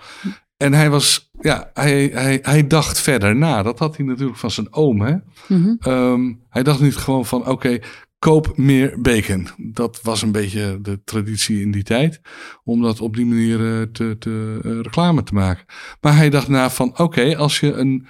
En 0.56 0.72
hij 0.72 0.90
was, 0.90 1.30
ja, 1.40 1.70
hij, 1.74 2.10
hij, 2.12 2.38
hij 2.42 2.66
dacht 2.66 3.00
verder 3.00 3.36
na. 3.36 3.62
Dat 3.62 3.78
had 3.78 3.96
hij 3.96 4.06
natuurlijk 4.06 4.38
van 4.38 4.50
zijn 4.50 4.72
oom. 4.72 5.00
Hè? 5.00 5.12
Mm 5.12 5.22
-hmm. 5.46 5.92
um, 5.92 6.40
hij 6.48 6.62
dacht 6.62 6.80
niet 6.80 6.96
gewoon 6.96 7.26
van: 7.26 7.40
oké, 7.40 7.50
okay, 7.50 7.82
koop 8.18 8.56
meer 8.56 9.00
bacon. 9.00 9.48
Dat 9.56 10.00
was 10.02 10.22
een 10.22 10.32
beetje 10.32 10.78
de 10.82 11.00
traditie 11.04 11.60
in 11.60 11.70
die 11.70 11.82
tijd. 11.82 12.20
Om 12.64 12.82
dat 12.82 13.00
op 13.00 13.16
die 13.16 13.26
manier 13.26 13.60
uh, 13.60 13.82
te, 13.82 14.16
te 14.18 14.60
uh, 14.64 14.80
reclame 14.80 15.22
te 15.22 15.34
maken. 15.34 15.64
Maar 16.00 16.16
hij 16.16 16.30
dacht 16.30 16.48
na 16.48 16.70
van: 16.70 16.88
oké, 16.88 17.02
okay, 17.02 17.34
als 17.34 17.60
je 17.60 17.72
een. 17.72 18.06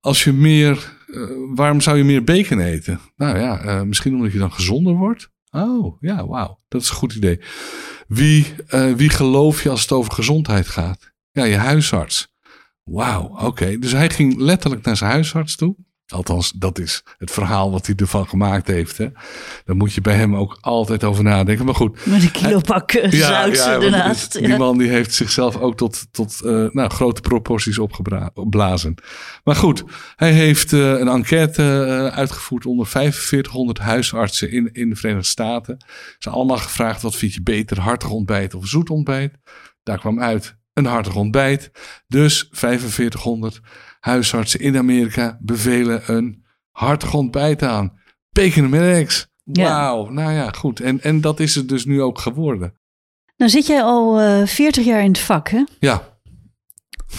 Als 0.00 0.24
je 0.24 0.32
meer. 0.32 1.00
Uh, 1.12 1.30
waarom 1.54 1.80
zou 1.80 1.96
je 1.96 2.04
meer 2.04 2.24
bacon 2.24 2.60
eten? 2.60 3.00
Nou 3.16 3.38
ja, 3.38 3.84
misschien 3.84 4.14
omdat 4.14 4.32
je 4.32 4.38
dan 4.38 4.52
gezonder 4.52 4.94
wordt. 4.94 5.30
Oh 5.50 5.96
ja, 6.00 6.26
wauw. 6.26 6.58
Dat 6.68 6.82
is 6.82 6.88
een 6.88 6.94
goed 6.94 7.14
idee. 7.14 7.40
Wie, 8.08 8.54
wie 8.96 9.08
geloof 9.08 9.62
je 9.62 9.68
als 9.68 9.80
het 9.82 9.92
over 9.92 10.12
gezondheid 10.12 10.66
gaat? 10.66 11.12
Ja, 11.30 11.44
je 11.44 11.56
huisarts. 11.56 12.34
Wauw, 12.84 13.38
oké. 13.38 13.78
Dus 13.78 13.92
hij 13.92 14.10
ging 14.10 14.36
letterlijk 14.36 14.84
naar 14.84 14.96
zijn 14.96 15.10
huisarts 15.10 15.56
toe. 15.56 15.76
Althans, 16.12 16.52
dat 16.56 16.78
is 16.78 17.02
het 17.18 17.30
verhaal 17.30 17.70
wat 17.70 17.86
hij 17.86 17.94
ervan 17.96 18.28
gemaakt 18.28 18.66
heeft. 18.66 18.98
Hè. 18.98 19.08
Daar 19.64 19.76
moet 19.76 19.92
je 19.92 20.00
bij 20.00 20.14
hem 20.14 20.36
ook 20.36 20.58
altijd 20.60 21.04
over 21.04 21.24
nadenken. 21.24 21.64
Maar 21.64 21.74
goed. 21.74 22.06
Met 22.06 22.22
een 22.22 22.30
kilo 22.30 22.60
ja, 22.66 23.54
zout 23.54 23.56
ja, 23.56 23.80
ernaast. 23.80 24.32
Die 24.32 24.56
man 24.56 24.78
die 24.78 24.88
heeft 24.88 25.14
zichzelf 25.14 25.56
ook 25.56 25.76
tot, 25.76 26.06
tot 26.10 26.40
uh, 26.44 26.70
nou, 26.70 26.90
grote 26.90 27.20
proporties 27.20 27.78
opgeblazen. 27.78 28.94
Maar 29.44 29.56
goed, 29.56 29.84
hij 30.16 30.32
heeft 30.32 30.72
uh, 30.72 30.90
een 30.90 31.08
enquête 31.08 31.62
uh, 31.62 32.16
uitgevoerd 32.16 32.66
onder 32.66 32.86
4500 32.86 33.78
huisartsen 33.78 34.50
in, 34.50 34.72
in 34.72 34.88
de 34.88 34.96
Verenigde 34.96 35.28
Staten. 35.28 35.76
Ze 35.86 36.16
zijn 36.18 36.34
allemaal 36.34 36.56
gevraagd, 36.56 37.02
wat 37.02 37.16
vind 37.16 37.34
je 37.34 37.42
beter, 37.42 37.80
hartig 37.80 38.10
ontbijt 38.10 38.54
of 38.54 38.66
zoet 38.66 38.90
ontbijt? 38.90 39.38
Daar 39.82 39.98
kwam 39.98 40.20
uit 40.20 40.56
een 40.72 40.86
hartig 40.86 41.16
ontbijt. 41.16 41.70
Dus 42.06 42.48
4500 42.50 43.60
huisartsen 44.02 44.60
in 44.60 44.76
Amerika 44.76 45.38
bevelen 45.40 46.02
een 46.06 46.44
hartig 46.70 47.14
ontbijt 47.14 47.62
aan. 47.62 48.00
Eggs. 48.32 49.26
Wauw, 49.44 50.04
ja. 50.04 50.12
nou 50.12 50.32
ja, 50.32 50.50
goed. 50.50 50.80
En, 50.80 51.00
en 51.00 51.20
dat 51.20 51.40
is 51.40 51.54
het 51.54 51.68
dus 51.68 51.84
nu 51.84 52.02
ook 52.02 52.18
geworden. 52.18 52.74
Nou 53.36 53.50
zit 53.50 53.66
jij 53.66 53.82
al 53.82 54.20
uh, 54.20 54.46
40 54.46 54.84
jaar 54.84 55.02
in 55.02 55.08
het 55.08 55.18
vak, 55.18 55.48
hè? 55.48 55.64
Ja. 55.78 56.02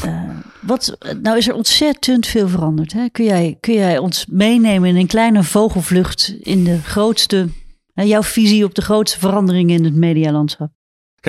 Uh, 0.06 0.30
wat, 0.62 0.98
nou 1.22 1.38
is 1.38 1.48
er 1.48 1.54
ontzettend 1.54 2.28
veel 2.28 2.48
veranderd. 2.48 2.94
Hè? 2.94 3.10
Kun, 3.10 3.26
jij, 3.26 3.58
kun 3.60 3.74
jij 3.74 3.98
ons 3.98 4.26
meenemen 4.26 4.90
in 4.90 4.96
een 4.96 5.08
kleine 5.08 5.44
vogelvlucht 5.44 6.36
in 6.40 6.64
de 6.64 6.80
grootste, 6.80 7.50
uh, 7.96 8.06
jouw 8.06 8.24
visie 8.24 8.66
op 8.66 8.76
de 8.76 8.82
grootste 8.82 9.20
veranderingen 9.20 9.78
in 9.78 9.84
het 9.84 9.96
medialandschap? 9.96 10.72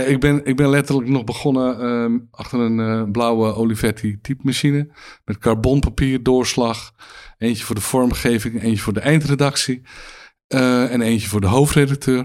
Ik 0.03 0.21
ben, 0.21 0.45
ik 0.45 0.57
ben 0.57 0.69
letterlijk 0.69 1.09
nog 1.09 1.25
begonnen 1.25 1.85
uh, 2.13 2.21
achter 2.31 2.61
een 2.61 2.79
uh, 2.79 3.11
blauwe 3.11 3.55
Olivetti 3.55 4.21
typemachine. 4.21 4.89
Met 5.25 5.39
carbonpapier, 5.39 6.23
doorslag. 6.23 6.93
Eentje 7.39 7.65
voor 7.65 7.75
de 7.75 7.81
vormgeving, 7.81 8.63
eentje 8.63 8.83
voor 8.83 8.93
de 8.93 9.01
eindredactie. 9.01 9.83
Uh, 10.49 10.93
en 10.93 11.01
eentje 11.01 11.29
voor 11.29 11.41
de 11.41 11.47
hoofdredacteur. 11.47 12.21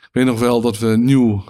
ik 0.00 0.10
weet 0.12 0.24
nog 0.24 0.40
wel 0.40 0.60
dat 0.60 0.78
we 0.78 0.96
nieuw 0.96 1.44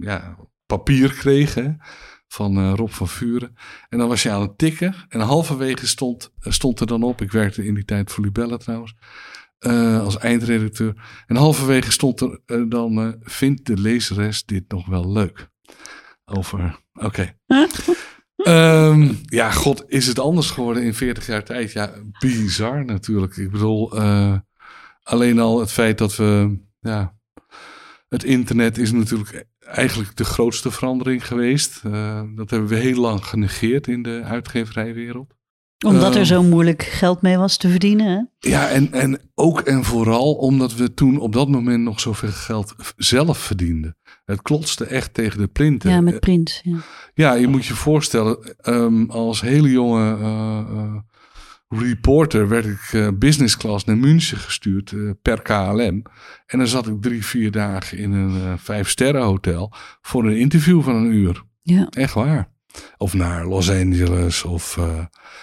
ja, 0.00 0.36
papier 0.66 1.12
kregen 1.12 1.80
van 2.28 2.74
Rob 2.74 2.90
van 2.90 3.08
Vuren. 3.08 3.56
En 3.88 3.98
dan 3.98 4.08
was 4.08 4.22
je 4.22 4.30
aan 4.30 4.40
het 4.40 4.58
tikken. 4.58 4.94
En 5.08 5.20
halverwege 5.20 5.86
stond, 5.86 6.32
stond 6.40 6.80
er 6.80 6.86
dan 6.86 7.02
op, 7.02 7.20
ik 7.20 7.32
werkte 7.32 7.64
in 7.64 7.74
die 7.74 7.84
tijd 7.84 8.12
voor 8.12 8.24
Libella 8.24 8.56
trouwens... 8.56 8.94
Uh, 9.66 10.00
als 10.00 10.18
eindredacteur. 10.18 10.94
En 11.26 11.36
halverwege 11.36 11.92
stond 11.92 12.20
er 12.20 12.40
uh, 12.46 12.70
dan: 12.70 13.06
uh, 13.06 13.12
Vindt 13.20 13.66
de 13.66 13.76
lezeres 13.76 14.44
dit 14.44 14.64
nog 14.68 14.86
wel 14.86 15.12
leuk? 15.12 15.48
Over. 16.24 16.80
Oké. 16.92 17.34
Okay. 17.46 18.88
um, 18.88 19.20
ja, 19.24 19.50
god, 19.50 19.84
is 19.86 20.06
het 20.06 20.18
anders 20.18 20.50
geworden 20.50 20.82
in 20.82 20.94
40 20.94 21.26
jaar 21.26 21.44
tijd? 21.44 21.72
Ja, 21.72 21.92
bizar 22.18 22.84
natuurlijk. 22.84 23.36
Ik 23.36 23.50
bedoel, 23.50 23.98
alleen 25.02 25.38
al 25.38 25.60
het 25.60 25.72
feit 25.72 25.98
dat 25.98 26.16
we. 26.16 26.58
Ja, 26.80 27.14
het 28.08 28.24
internet 28.24 28.78
is 28.78 28.92
natuurlijk 28.92 29.46
eigenlijk 29.60 30.16
de 30.16 30.24
grootste 30.24 30.70
verandering 30.70 31.26
geweest. 31.26 31.82
dat 32.34 32.50
hebben 32.50 32.66
we 32.66 32.76
heel 32.76 33.00
lang 33.00 33.24
genegeerd 33.24 33.86
in 33.86 34.02
de 34.02 34.22
uitgeverijwereld. 34.24 35.34
Omdat 35.82 36.10
er 36.14 36.20
Ehm, 36.20 36.26
zo 36.26 36.42
moeilijk 36.42 36.82
geld 36.82 37.22
mee 37.22 37.36
was 37.36 37.56
te 37.56 37.68
verdienen. 37.68 38.06
Hè? 38.06 38.48
Ja, 38.50 38.68
en, 38.68 38.92
en 38.92 39.20
ook 39.34 39.60
en 39.60 39.84
vooral 39.84 40.34
omdat 40.34 40.74
we 40.74 40.94
toen 40.94 41.18
op 41.18 41.32
dat 41.32 41.48
moment 41.48 41.82
nog 41.82 42.00
zoveel 42.00 42.28
geld 42.28 42.74
zelf 42.96 43.38
verdienden. 43.38 43.96
Het 44.24 44.42
klotste 44.42 44.84
echt 44.84 45.14
tegen 45.14 45.38
de 45.38 45.46
plinten. 45.46 45.90
Ja, 45.90 46.00
met 46.00 46.20
print. 46.20 46.60
Ja. 46.64 46.76
Ja, 47.14 47.32
je 47.32 47.46
moet 47.46 47.66
je 47.66 47.74
voorstellen, 47.74 48.56
ehm, 48.56 49.04
als 49.04 49.40
hele 49.40 49.70
jonge 49.70 50.16
eh, 50.16 50.58
eh, 50.58 50.94
reporter 51.68 52.48
werd 52.48 52.66
ik 52.66 52.88
eh, 52.92 53.08
business 53.14 53.56
class 53.56 53.84
naar 53.84 53.96
München 53.96 54.38
gestuurd 54.38 54.94
per 55.22 55.42
KLM. 55.42 56.02
En 56.46 56.58
dan 56.58 56.66
zat 56.66 56.86
ik 56.86 57.02
drie, 57.02 57.24
vier 57.24 57.50
dagen 57.50 57.98
in 57.98 58.12
een 58.12 58.58
vijf 58.58 58.88
sterren 58.88 59.22
hotel 59.22 59.72
voor 60.00 60.24
een 60.24 60.36
interview 60.36 60.82
van 60.82 60.94
een 60.94 61.12
uur. 61.12 61.42
Ja. 61.62 61.86
Echt 61.90 62.14
waar. 62.14 62.50
Of 62.96 63.14
naar 63.14 63.46
Los 63.46 63.70
Angeles. 63.70 64.44
Of 64.44 64.76
eh, 64.76 64.98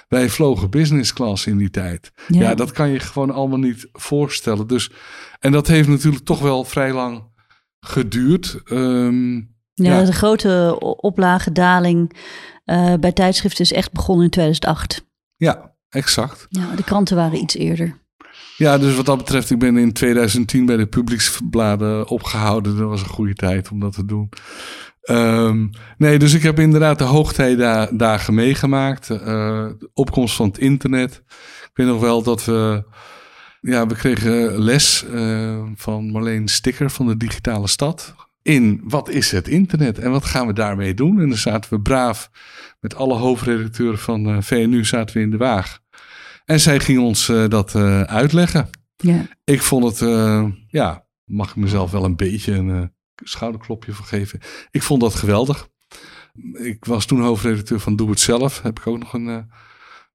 wij 0.08 0.30
vlogen 0.30 0.70
business 0.70 1.14
class 1.14 1.46
in 1.46 1.58
die 1.58 1.70
tijd. 1.70 2.12
Ja. 2.28 2.40
Ja. 2.42 2.56
dat 2.56 2.72
kan 2.72 2.90
je 2.90 3.00
gewoon 3.00 3.32
allemaal 3.32 3.60
niet 3.60 3.88
voorstellen. 3.94 4.68
Dus, 4.68 4.92
en 5.40 5.52
dat 5.52 5.68
heeft 5.68 5.88
natuurlijk 5.88 6.26
toch 6.26 6.40
wel 6.40 6.64
vrij 6.64 6.94
lang 6.94 7.24
geduurd. 7.80 8.62
Ehm, 8.66 9.36
Ja, 9.74 10.00
Ja. 10.00 10.04
de 10.04 10.14
grote 10.14 10.76
oplagedaling 10.80 12.18
eh, 12.66 12.94
bij 13.00 13.12
tijdschriften 13.12 13.64
is 13.64 13.74
echt 13.74 13.92
begonnen 13.92 14.26
in 14.26 14.32
2008. 14.32 15.06
ja, 15.36 15.76
exact. 15.90 16.46
Ja, 16.50 16.76
de 16.76 16.84
kranten 16.84 17.16
waren 17.16 17.40
iets 17.42 17.56
eerder. 17.56 17.98
Ja, 18.58 18.78
dus 18.78 18.96
wat 18.96 19.06
dat 19.06 19.18
betreft, 19.18 19.50
ik 19.50 19.60
ben 19.60 19.78
in 19.78 19.94
2010 19.94 20.66
bij 20.66 20.78
de 20.78 20.88
publieksbladen 20.88 22.08
opgehouden. 22.08 22.78
Dat 22.78 22.88
was 22.90 23.02
een 23.02 23.08
goede 23.10 23.34
tijd 23.34 23.70
om 23.72 23.80
dat 23.80 23.94
te 23.94 24.06
doen. 24.06 24.30
Ehm, 25.10 25.68
nee, 25.98 26.20
dus 26.20 26.34
ik 26.34 26.44
heb 26.44 26.60
inderdaad 26.60 26.98
de 26.98 27.04
hoogtijdagen 27.04 28.34
meegemaakt. 28.34 29.10
eh, 29.10 29.18
de 29.80 29.90
opkomst 29.94 30.36
van 30.36 30.48
het 30.48 30.58
internet. 30.58 31.24
Ik 31.62 31.72
weet 31.74 31.88
nog 31.88 32.00
wel 32.00 32.24
dat 32.24 32.46
we... 32.46 32.84
Ja, 33.62 33.88
we 33.88 33.96
kregen 33.96 34.60
les 34.60 35.06
eh, 35.06 35.64
van 35.76 36.12
Marleen 36.12 36.48
Sticker 36.48 36.90
van 36.90 37.08
de 37.08 37.18
Digitale 37.18 37.68
Stad. 37.68 38.16
In 38.42 38.82
wat 38.84 39.10
is 39.10 39.32
het 39.32 39.48
internet 39.48 40.00
en 40.00 40.12
wat 40.12 40.26
gaan 40.26 40.48
we 40.48 40.54
daarmee 40.54 40.94
doen? 40.94 41.20
En 41.22 41.30
dan 41.30 41.38
zaten 41.38 41.74
we 41.74 41.82
braaf 41.82 42.30
met 42.80 42.96
alle 42.96 43.14
hoofdredacteuren 43.14 44.00
van 44.00 44.26
eh, 44.30 44.38
VNU 44.40 44.86
zaten 44.86 45.16
we 45.18 45.22
in 45.22 45.32
de 45.32 45.38
waag. 45.38 45.80
En 46.46 46.60
zij 46.60 46.80
ging 46.80 47.00
ons 47.00 47.30
eh, 47.30 47.48
dat 47.48 47.76
uitleggen. 48.06 48.70
Ja. 48.96 49.26
Ik 49.44 49.62
vond 49.62 49.84
het, 50.00 50.10
ja, 50.68 51.06
mag 51.26 51.50
ik 51.50 51.56
mezelf 51.56 51.92
wel 51.92 52.04
een 52.04 52.16
beetje 52.16 52.54
een 52.54 52.92
schouderklopje 53.24 53.94
voor 53.94 54.06
geven. 54.06 54.40
Ik 54.72 54.84
vond 54.84 55.02
dat 55.02 55.16
geweldig. 55.16 55.68
Ik 56.54 56.86
was 56.86 57.06
toen 57.06 57.22
hoofdredacteur 57.22 57.80
van 57.80 57.96
Doe 57.96 58.10
Het 58.10 58.20
Zelf. 58.20 58.62
Heb 58.62 58.80
ik 58.80 58.88
ook 58.88 59.00
nog 59.00 59.14
een 59.14 59.30
eh, 59.30 59.44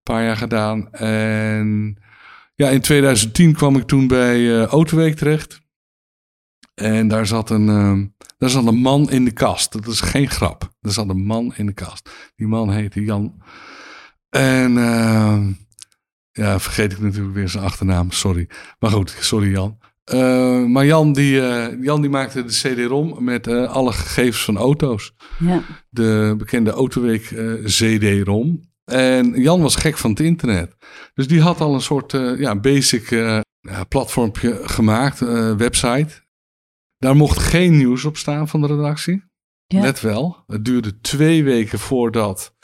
paar 0.02 0.24
jaar 0.24 0.36
gedaan. 0.36 0.92
En 0.92 1.98
ja, 2.54 2.68
in 2.68 2.80
2010 2.80 3.54
kwam 3.54 3.76
ik 3.76 3.86
toen 3.86 4.06
bij 4.06 4.60
eh 4.60 4.66
Autoweek 4.66 5.16
terecht. 5.16 5.62
En 6.74 7.08
daar 7.08 7.26
zat, 7.26 7.50
een, 7.50 7.68
eh, 7.68 8.24
daar 8.38 8.50
zat 8.50 8.66
een 8.66 8.80
man 8.80 9.10
in 9.10 9.24
de 9.24 9.32
kast. 9.32 9.72
Dat 9.72 9.86
is 9.86 10.00
geen 10.00 10.30
grap. 10.30 10.72
Er 10.80 10.92
zat 10.92 11.08
een 11.08 11.24
man 11.24 11.54
in 11.56 11.66
de 11.66 11.72
kast. 11.72 12.10
Die 12.36 12.46
man 12.46 12.70
heette 12.70 13.04
Jan. 13.04 13.42
En 14.28 14.78
eh, 14.78 15.46
ja, 16.30 16.60
vergeet 16.60 16.92
ik 16.92 16.98
natuurlijk 16.98 17.34
weer 17.34 17.48
zijn 17.48 17.64
achternaam. 17.64 18.10
Sorry. 18.10 18.48
Maar 18.78 18.90
goed, 18.90 19.16
sorry 19.20 19.50
Jan. 19.50 19.78
Eh, 20.04 20.64
maar 20.64 20.86
Jan 20.86 21.12
die, 21.12 21.40
eh, 21.40 21.82
Jan 21.82 22.00
die 22.00 22.10
maakte 22.10 22.44
de 22.44 22.52
CD-ROM 22.52 23.24
met 23.24 23.46
eh, 23.46 23.72
alle 23.72 23.92
gegevens 23.92 24.44
van 24.44 24.56
auto's. 24.56 25.14
Ja. 25.38 25.62
De 25.90 26.34
bekende 26.38 26.70
Autoweek 26.70 27.22
CD-ROM. 27.64 28.72
En 28.84 29.40
Jan 29.40 29.60
was 29.60 29.76
gek 29.76 29.98
van 29.98 30.10
het 30.10 30.20
internet. 30.20 30.76
Dus 31.14 31.28
die 31.28 31.40
had 31.40 31.60
al 31.60 31.74
een 31.74 31.80
soort 31.80 32.12
ja, 32.38 32.56
basic 32.56 33.34
platformpje 33.88 34.60
gemaakt, 34.62 35.18
website. 35.56 36.22
Daar 36.98 37.16
mocht 37.16 37.38
geen 37.38 37.76
nieuws 37.76 38.04
op 38.04 38.16
staan 38.16 38.48
van 38.48 38.60
de 38.60 38.66
redactie. 38.66 39.24
Ja. 39.66 39.80
Let 39.80 40.00
wel. 40.00 40.44
Het 40.46 40.64
duurde 40.64 41.00
twee 41.00 41.44
weken 41.44 41.78
voordat, 41.78 42.54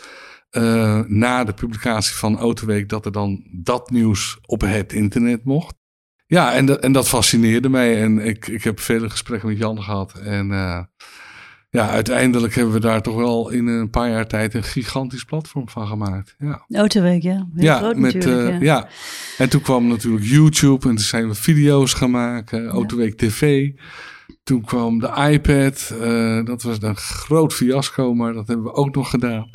na 1.06 1.44
de 1.44 1.54
publicatie 1.54 2.16
van 2.16 2.38
Autoweek, 2.38 2.88
dat 2.88 3.04
er 3.04 3.12
dan 3.12 3.46
dat 3.52 3.90
nieuws 3.90 4.38
op 4.46 4.60
het 4.60 4.92
internet 4.92 5.44
mocht. 5.44 5.79
Ja, 6.30 6.52
en, 6.52 6.66
dat 6.66 6.78
en 6.80 6.92
dat 6.92 7.08
fascineerde 7.08 7.68
mij. 7.68 8.02
En 8.02 8.18
ik, 8.18 8.46
ik 8.48 8.64
heb 8.64 8.80
vele 8.80 9.10
gesprekken 9.10 9.48
met 9.48 9.58
Jan 9.58 9.82
gehad. 9.82 10.12
En 10.12 10.52
eh, 10.52 10.80
ja, 11.70 11.88
uiteindelijk 11.88 12.54
hebben 12.54 12.74
we 12.74 12.80
daar 12.80 13.02
toch 13.02 13.14
wel 13.14 13.50
in 13.50 13.66
een 13.66 13.90
paar 13.90 14.10
jaar 14.10 14.26
tijd 14.26 14.54
een 14.54 14.62
gigantisch 14.62 15.24
platform 15.24 15.68
van 15.68 15.86
gemaakt. 15.86 16.34
Ja, 16.38 16.64
Autoweek, 16.68 17.22
ja. 17.22 17.48
Heel 17.54 17.64
ja, 17.64 17.78
groot 17.78 17.96
met, 17.96 18.14
natuurlijk. 18.14 18.48
eh, 18.48 18.60
ja. 18.60 18.76
ja. 18.76 18.88
En 19.38 19.48
toen 19.48 19.60
kwam 19.60 19.86
natuurlijk 19.86 20.24
YouTube 20.24 20.88
en 20.88 20.94
toen 20.94 21.04
zijn 21.04 21.28
we 21.28 21.34
video's 21.34 21.92
gaan 21.94 22.10
maken. 22.10 22.66
Autoweek 22.66 23.16
TV. 23.16 23.70
Toen 24.42 24.64
kwam 24.64 24.98
de 24.98 25.28
iPad. 25.30 25.94
eh, 26.00 26.44
dat 26.44 26.62
was 26.62 26.76
een 26.82 26.96
groot 26.96 27.54
fiasco, 27.54 28.14
maar 28.14 28.32
dat 28.32 28.46
hebben 28.46 28.66
we 28.66 28.72
ook 28.72 28.94
nog 28.94 29.10
gedaan. 29.10 29.50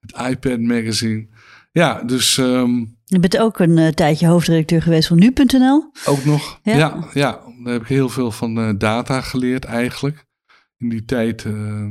Het 0.00 0.30
iPad 0.30 0.60
magazine. 0.60 1.28
Ja, 1.72 2.02
dus 2.02 2.38
ehm, 2.38 2.84
Je 3.12 3.18
bent 3.18 3.38
ook 3.38 3.58
een 3.58 3.78
eh, 3.78 3.88
tijdje 3.88 4.26
hoofdredacteur 4.26 4.82
geweest 4.82 5.08
van 5.08 5.18
nu.nl. 5.18 5.90
ook 6.06 6.24
nog. 6.24 6.60
Ja. 6.62 6.76
Ja. 6.76 7.08
Ja, 7.12 7.40
daar 7.64 7.72
heb 7.72 7.82
ik 7.82 7.88
heel 7.88 8.08
veel 8.08 8.30
van 8.30 8.58
eh, 8.58 8.70
data 8.78 9.20
geleerd 9.20 9.64
eigenlijk. 9.64 10.26
In 10.78 10.88
die 10.88 11.04
tijd. 11.04 11.44
eh, 11.44 11.86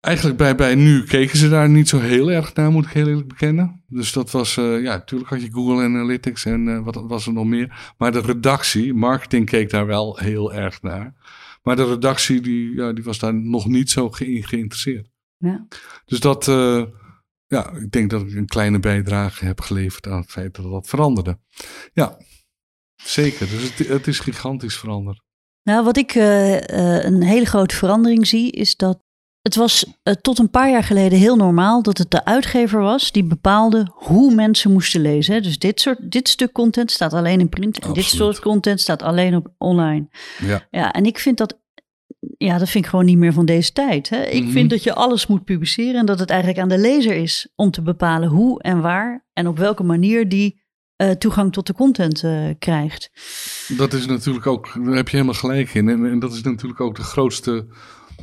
eigenlijk 0.00 0.36
bij, 0.36 0.54
bij 0.54 0.74
nu 0.74 1.04
keken 1.04 1.38
ze 1.38 1.48
daar 1.48 1.68
niet 1.68 1.88
zo 1.88 1.98
heel 1.98 2.30
erg 2.30 2.54
naar, 2.54 2.70
moet 2.70 2.84
ik 2.84 2.90
heel 2.92 3.06
eerlijk 3.06 3.28
bekennen. 3.28 3.84
Dus 3.88 4.12
dat 4.12 4.30
was, 4.30 4.54
ja, 4.54 4.78
natuurlijk 4.80 5.30
had 5.30 5.42
je 5.42 5.52
Google 5.52 5.84
Analytics 5.84 6.44
en 6.44 6.84
wat 6.84 7.02
was 7.06 7.26
er 7.26 7.32
nog 7.32 7.44
meer. 7.44 7.92
Maar 7.98 8.12
de 8.12 8.20
redactie, 8.20 8.94
marketing 8.94 9.46
keek 9.46 9.70
daar 9.70 9.86
wel 9.86 10.18
heel 10.18 10.52
erg 10.52 10.82
naar. 10.82 11.14
Maar 11.62 11.76
de 11.76 11.86
redactie, 11.86 12.40
die, 12.40 12.74
ja, 12.74 12.92
die 12.92 13.04
was 13.04 13.18
daar 13.18 13.34
nog 13.34 13.66
niet 13.66 13.90
zo 13.90 14.10
in 14.18 14.44
geïnteresseerd. 14.44 15.10
Ja. 15.38 15.66
Dus 16.04 16.20
dat, 16.20 16.48
ja, 17.46 17.72
ik 17.72 17.90
denk 17.90 18.10
dat 18.10 18.22
ik 18.22 18.34
een 18.34 18.46
kleine 18.46 18.80
bijdrage 18.80 19.44
heb 19.44 19.60
geleverd 19.60 20.06
aan 20.06 20.20
het 20.20 20.30
feit 20.30 20.54
dat 20.54 20.70
dat 20.70 20.86
veranderde. 20.86 21.38
Ja, 21.92 22.18
zeker. 22.96 23.48
Dus 23.48 23.62
het, 23.62 23.88
het 23.88 24.06
is 24.06 24.20
gigantisch 24.20 24.76
veranderd. 24.76 25.24
Nou, 25.62 25.84
wat 25.84 25.96
ik 25.96 26.14
eh, 26.14 26.56
eh, 26.56 27.04
een 27.04 27.22
hele 27.22 27.46
grote 27.46 27.74
verandering 27.74 28.26
zie, 28.26 28.50
is 28.50 28.76
dat 28.76 29.04
het 29.46 29.54
was 29.54 29.86
eh, 30.02 30.14
tot 30.14 30.38
een 30.38 30.50
paar 30.50 30.70
jaar 30.70 30.82
geleden 30.82 31.18
heel 31.18 31.36
normaal 31.36 31.82
dat 31.82 31.98
het 31.98 32.10
de 32.10 32.24
uitgever 32.24 32.80
was 32.80 33.12
die 33.12 33.24
bepaalde 33.24 33.86
hoe 33.92 34.34
mensen 34.34 34.72
moesten 34.72 35.00
lezen. 35.00 35.34
Hè. 35.34 35.40
Dus 35.40 35.58
dit, 35.58 35.80
soort, 35.80 36.10
dit 36.10 36.28
stuk 36.28 36.52
content 36.52 36.90
staat 36.90 37.12
alleen 37.12 37.40
in 37.40 37.48
print 37.48 37.78
en 37.78 37.92
dit 37.92 38.04
soort 38.04 38.40
content 38.40 38.80
staat 38.80 39.02
alleen 39.02 39.36
op 39.36 39.54
online. 39.58 40.08
Ja. 40.38 40.66
Ja, 40.70 40.92
en 40.92 41.04
ik 41.04 41.18
vind 41.18 41.38
dat, 41.38 41.58
ja, 42.36 42.58
dat 42.58 42.68
vind 42.68 42.84
ik 42.84 42.90
gewoon 42.90 43.04
niet 43.04 43.18
meer 43.18 43.32
van 43.32 43.46
deze 43.46 43.72
tijd. 43.72 44.08
Hè. 44.08 44.22
Ik 44.22 44.42
Mhm. 44.42 44.52
vind 44.52 44.70
dat 44.70 44.82
je 44.82 44.94
alles 44.94 45.26
moet 45.26 45.44
publiceren 45.44 46.00
en 46.00 46.06
dat 46.06 46.18
het 46.18 46.30
eigenlijk 46.30 46.60
aan 46.60 46.68
de 46.68 46.78
lezer 46.78 47.14
is 47.14 47.52
om 47.54 47.70
te 47.70 47.82
bepalen 47.82 48.28
hoe 48.28 48.62
en 48.62 48.80
waar 48.80 49.26
en 49.32 49.46
op 49.46 49.58
welke 49.58 49.82
manier 49.82 50.28
die 50.28 50.64
eh, 50.96 51.10
toegang 51.10 51.52
tot 51.52 51.66
de 51.66 51.72
content 51.72 52.22
eh, 52.22 52.48
krijgt. 52.58 53.10
Dat 53.76 53.92
is 53.92 54.06
natuurlijk 54.06 54.46
ook, 54.46 54.72
daar 54.84 54.94
heb 54.94 55.08
je 55.08 55.16
helemaal 55.16 55.38
gelijk 55.40 55.74
in. 55.74 55.88
En, 55.88 56.06
en 56.06 56.18
dat 56.18 56.32
is 56.32 56.42
natuurlijk 56.42 56.80
ook 56.80 56.96
de 56.96 57.02
grootste 57.02 57.66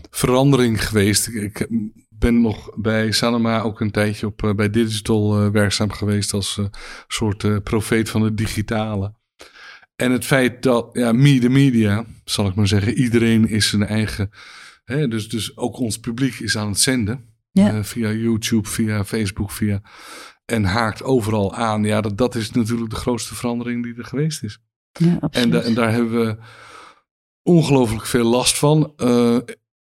verandering 0.09 0.85
geweest. 0.87 1.27
Ik, 1.27 1.59
ik 1.59 1.67
ben 2.09 2.41
nog 2.41 2.69
bij 2.75 3.11
Sanoma 3.11 3.61
ook 3.61 3.79
een 3.79 3.91
tijdje 3.91 4.25
op, 4.25 4.43
eh, 4.43 4.53
bij 4.53 4.69
Digital 4.69 5.51
werkzaam 5.51 5.91
geweest 5.91 6.33
als 6.33 6.59
soort 7.07 7.63
profeet 7.63 8.09
van 8.09 8.21
het 8.21 8.37
digitale. 8.37 9.13
En 10.03 10.11
het 10.11 10.25
feit 10.25 10.63
dat, 10.63 10.89
ja, 10.93 11.11
me, 11.11 11.39
de 11.39 11.49
media, 11.49 12.05
zal 12.25 12.47
ik 12.47 12.55
maar 12.55 12.67
zeggen, 12.67 12.93
iedereen 12.93 13.47
is 13.49 13.69
zijn 13.69 13.83
eigen, 13.85 14.29
hè, 14.83 15.07
dus, 15.07 15.29
dus 15.29 15.57
ook 15.57 15.77
ons 15.77 15.99
publiek 15.99 16.39
is 16.39 16.57
aan 16.57 16.67
het 16.67 16.79
zenden. 16.79 17.25
Ja. 17.51 17.73
Eh, 17.73 17.83
via 17.83 18.11
YouTube, 18.11 18.67
via 18.69 19.05
Facebook, 19.05 19.51
via, 19.51 19.81
en 20.45 20.63
haakt 20.63 21.03
overal 21.03 21.55
aan. 21.55 21.83
Ja, 21.83 22.01
dat, 22.01 22.17
dat 22.17 22.35
is 22.35 22.51
natuurlijk 22.51 22.89
de 22.89 22.95
grootste 22.95 23.35
verandering 23.35 23.83
die 23.83 23.95
er 23.95 24.05
geweest 24.05 24.43
is. 24.43 24.59
Ja, 24.91 25.17
En, 25.31 25.49
da- 25.49 25.61
en 25.61 25.73
daar 25.73 25.91
hebben 25.91 26.25
we 26.25 26.37
ongelooflijk 27.43 28.05
veel 28.05 28.25
last 28.25 28.57
van. 28.57 28.93
Eh, 28.97 29.37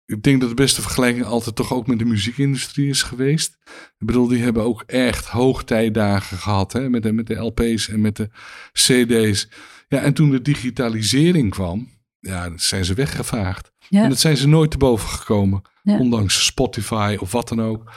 ik 0.05 0.23
denk 0.23 0.39
dat 0.39 0.49
de 0.49 0.55
beste 0.55 0.81
vergelijking 0.81 1.25
altijd 1.25 1.55
toch 1.55 1.73
ook 1.73 1.87
met 1.87 1.99
de 1.99 2.05
muziekindustrie 2.05 2.89
is 2.89 3.03
geweest. 3.03 3.57
Ik 3.97 4.05
bedoel, 4.05 4.27
die 4.27 4.41
hebben 4.43 4.63
ook 4.63 4.83
echt 4.85 5.25
hoogtijdagen 5.25 6.37
gehad. 6.37 6.73
Hè? 6.73 6.89
Met, 6.89 7.03
de, 7.03 7.11
met 7.11 7.27
de 7.27 7.35
LP's 7.35 7.89
en 7.89 8.01
met 8.01 8.15
de 8.15 8.29
CD's. 8.71 9.49
Ja, 9.89 9.99
en 9.99 10.13
toen 10.13 10.29
de 10.29 10.41
digitalisering 10.41 11.51
kwam, 11.51 11.89
ja, 12.19 12.51
zijn 12.55 12.85
ze 12.85 12.93
weggevaagd. 12.93 13.71
Ja. 13.87 14.03
En 14.03 14.09
dat 14.09 14.19
zijn 14.19 14.37
ze 14.37 14.47
nooit 14.47 14.71
te 14.71 14.77
boven 14.77 15.09
gekomen. 15.09 15.61
Ja. 15.83 15.97
Ondanks 15.97 16.45
Spotify 16.45 17.17
of 17.19 17.31
wat 17.31 17.49
dan 17.49 17.61
ook. 17.61 17.91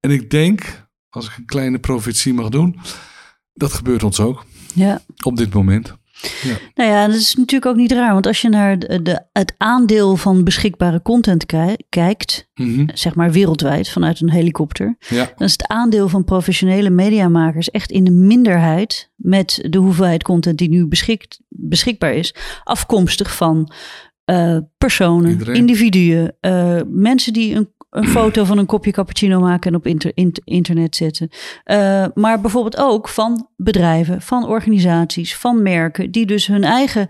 En 0.00 0.10
ik 0.10 0.30
denk, 0.30 0.86
als 1.08 1.26
ik 1.26 1.36
een 1.36 1.44
kleine 1.44 1.78
profetie 1.78 2.34
mag 2.34 2.48
doen, 2.48 2.80
dat 3.52 3.72
gebeurt 3.72 4.02
ons 4.02 4.20
ook 4.20 4.44
ja. 4.74 5.02
op 5.24 5.36
dit 5.36 5.54
moment. 5.54 5.94
Ja. 6.42 6.54
Nou 6.74 6.90
ja, 6.90 7.06
dat 7.06 7.16
is 7.16 7.34
natuurlijk 7.34 7.66
ook 7.70 7.76
niet 7.76 7.92
raar. 7.92 8.12
Want 8.12 8.26
als 8.26 8.40
je 8.40 8.48
naar 8.48 8.78
de, 8.78 9.02
de- 9.02 9.22
het 9.32 9.54
aandeel 9.58 10.16
van 10.16 10.44
beschikbare 10.44 11.02
content 11.02 11.46
kijkt, 11.88 12.48
Mhm. 12.54 12.86
zeg 12.94 13.14
maar 13.14 13.30
wereldwijd 13.32 13.88
vanuit 13.88 14.20
een 14.20 14.30
helikopter, 14.30 14.96
ja. 15.08 15.32
dan 15.36 15.46
is 15.46 15.52
het 15.52 15.66
aandeel 15.66 16.08
van 16.08 16.24
professionele 16.24 16.90
mediamakers 16.90 17.70
echt 17.70 17.90
in 17.90 18.04
de 18.04 18.10
minderheid 18.10 19.10
met 19.16 19.66
de 19.70 19.78
hoeveelheid 19.78 20.22
content 20.22 20.58
die 20.58 20.68
nu 20.68 20.86
beschikt, 20.86 21.40
beschikbaar 21.48 22.14
is, 22.14 22.34
afkomstig 22.64 23.36
van 23.36 23.72
eh, 24.24 24.56
personen, 24.78 25.30
Iedereen. 25.30 25.54
individuen, 25.54 26.36
eh, 26.40 26.80
mensen 26.86 27.32
die 27.32 27.54
een, 27.54 27.72
een 27.90 28.06
foto 28.08 28.44
van 28.44 28.58
een 28.58 28.66
kopje 28.66 28.90
cappuccino 28.90 29.40
maken 29.40 29.70
en 29.70 29.76
op 29.76 29.86
inter- 29.86 30.12
int- 30.14 30.40
internet 30.44 30.96
zetten. 30.96 31.28
Eh, 31.64 32.06
maar 32.14 32.40
bijvoorbeeld 32.40 32.76
ook 32.76 33.08
van 33.08 33.48
bedrijven, 33.56 34.22
van 34.22 34.46
organisaties, 34.46 35.36
van 35.36 35.62
merken, 35.62 36.10
die 36.10 36.26
dus 36.26 36.46
hun 36.46 36.64
eigen 36.64 37.08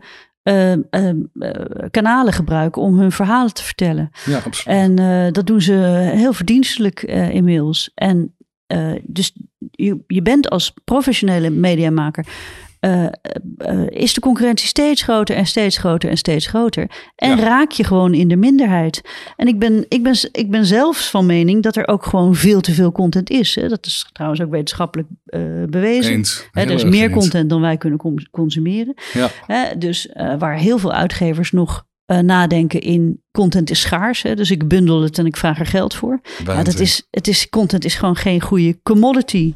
kanalen 1.91 2.33
gebruiken 2.33 2.83
om 2.83 2.99
hun 2.99 3.13
verhalen 3.13 3.55
te 3.55 3.63
vertellen. 3.63 4.11
ja, 4.25 4.37
absoluut. 4.45 4.79
En 4.79 5.33
dat 5.33 5.47
doen 5.47 5.61
ze 5.61 5.73
heel 6.15 6.33
verdienstelijk 6.33 7.03
inmiddels. 7.33 7.91
En 7.95 8.35
dus 9.03 9.33
je, 9.71 10.05
je 10.07 10.23
bent 10.23 10.51
als 10.51 10.75
professionele 10.85 11.51
mediamaker. 11.51 12.27
Eh, 12.85 13.05
eh, 13.57 13.87
is 13.89 14.15
de 14.15 14.21
concurrentie 14.21 14.69
steeds 14.69 15.03
groter 15.03 15.37
en 15.37 15.47
steeds 15.47 15.79
groter 15.79 16.11
en 16.11 16.17
steeds 16.17 16.47
groter. 16.47 16.91
En 17.17 17.37
Ja. 17.37 17.43
raak 17.43 17.71
je 17.71 17.85
gewoon 17.85 18.15
in 18.15 18.29
de 18.29 18.37
minderheid. 18.37 19.01
En 19.37 19.47
ik 19.47 19.59
ben, 19.59 19.87
ik, 19.89 20.03
ben, 20.03 20.15
ik 20.33 20.51
ben 20.51 20.67
zelfs 20.67 21.11
van 21.11 21.27
mening 21.27 21.63
dat 21.63 21.77
er 21.77 21.89
ook 21.89 22.07
gewoon 22.07 22.35
veel 22.35 22.61
te 22.61 22.73
veel 22.73 22.93
content 22.93 23.31
is. 23.31 23.55
Hè. 23.55 23.69
Dat 23.69 23.87
is 23.87 24.09
trouwens 24.13 24.43
ook 24.43 24.51
wetenschappelijk 24.51 25.09
eh, 25.25 25.41
bewezen. 25.69 26.13
Eens. 26.13 26.49
Hè, 26.51 26.63
er 26.63 26.71
is 26.71 26.85
meer 26.85 27.03
eens. 27.03 27.13
content 27.13 27.51
dan 27.51 27.61
wij 27.61 27.77
kunnen 27.77 28.29
consumeren. 28.31 28.95
Ja. 29.13 29.31
Hè, 29.47 29.79
dus 29.79 30.09
waar 30.39 30.57
heel 30.57 30.79
veel 30.79 30.93
uitgevers 30.93 31.53
nog 31.53 31.87
nadenken 32.07 32.81
in 32.81 33.23
content 33.31 33.71
is 33.71 33.81
schaars. 33.81 34.23
Hè, 34.23 34.35
dus 34.35 34.51
ik 34.51 34.69
bundel 34.69 35.03
het 35.03 35.19
en 35.19 35.27
ik 35.27 35.37
vraag 35.37 35.59
er 35.59 35.67
geld 35.67 35.95
voor. 35.95 36.21
Ja, 36.45 36.63
dat 36.63 36.79
is, 36.79 37.07
het 37.11 37.29
is, 37.29 37.49
content 37.49 37.85
is 37.85 37.95
gewoon 37.95 38.17
geen 38.17 38.41
goede 38.41 38.83
commodity. 38.83 39.55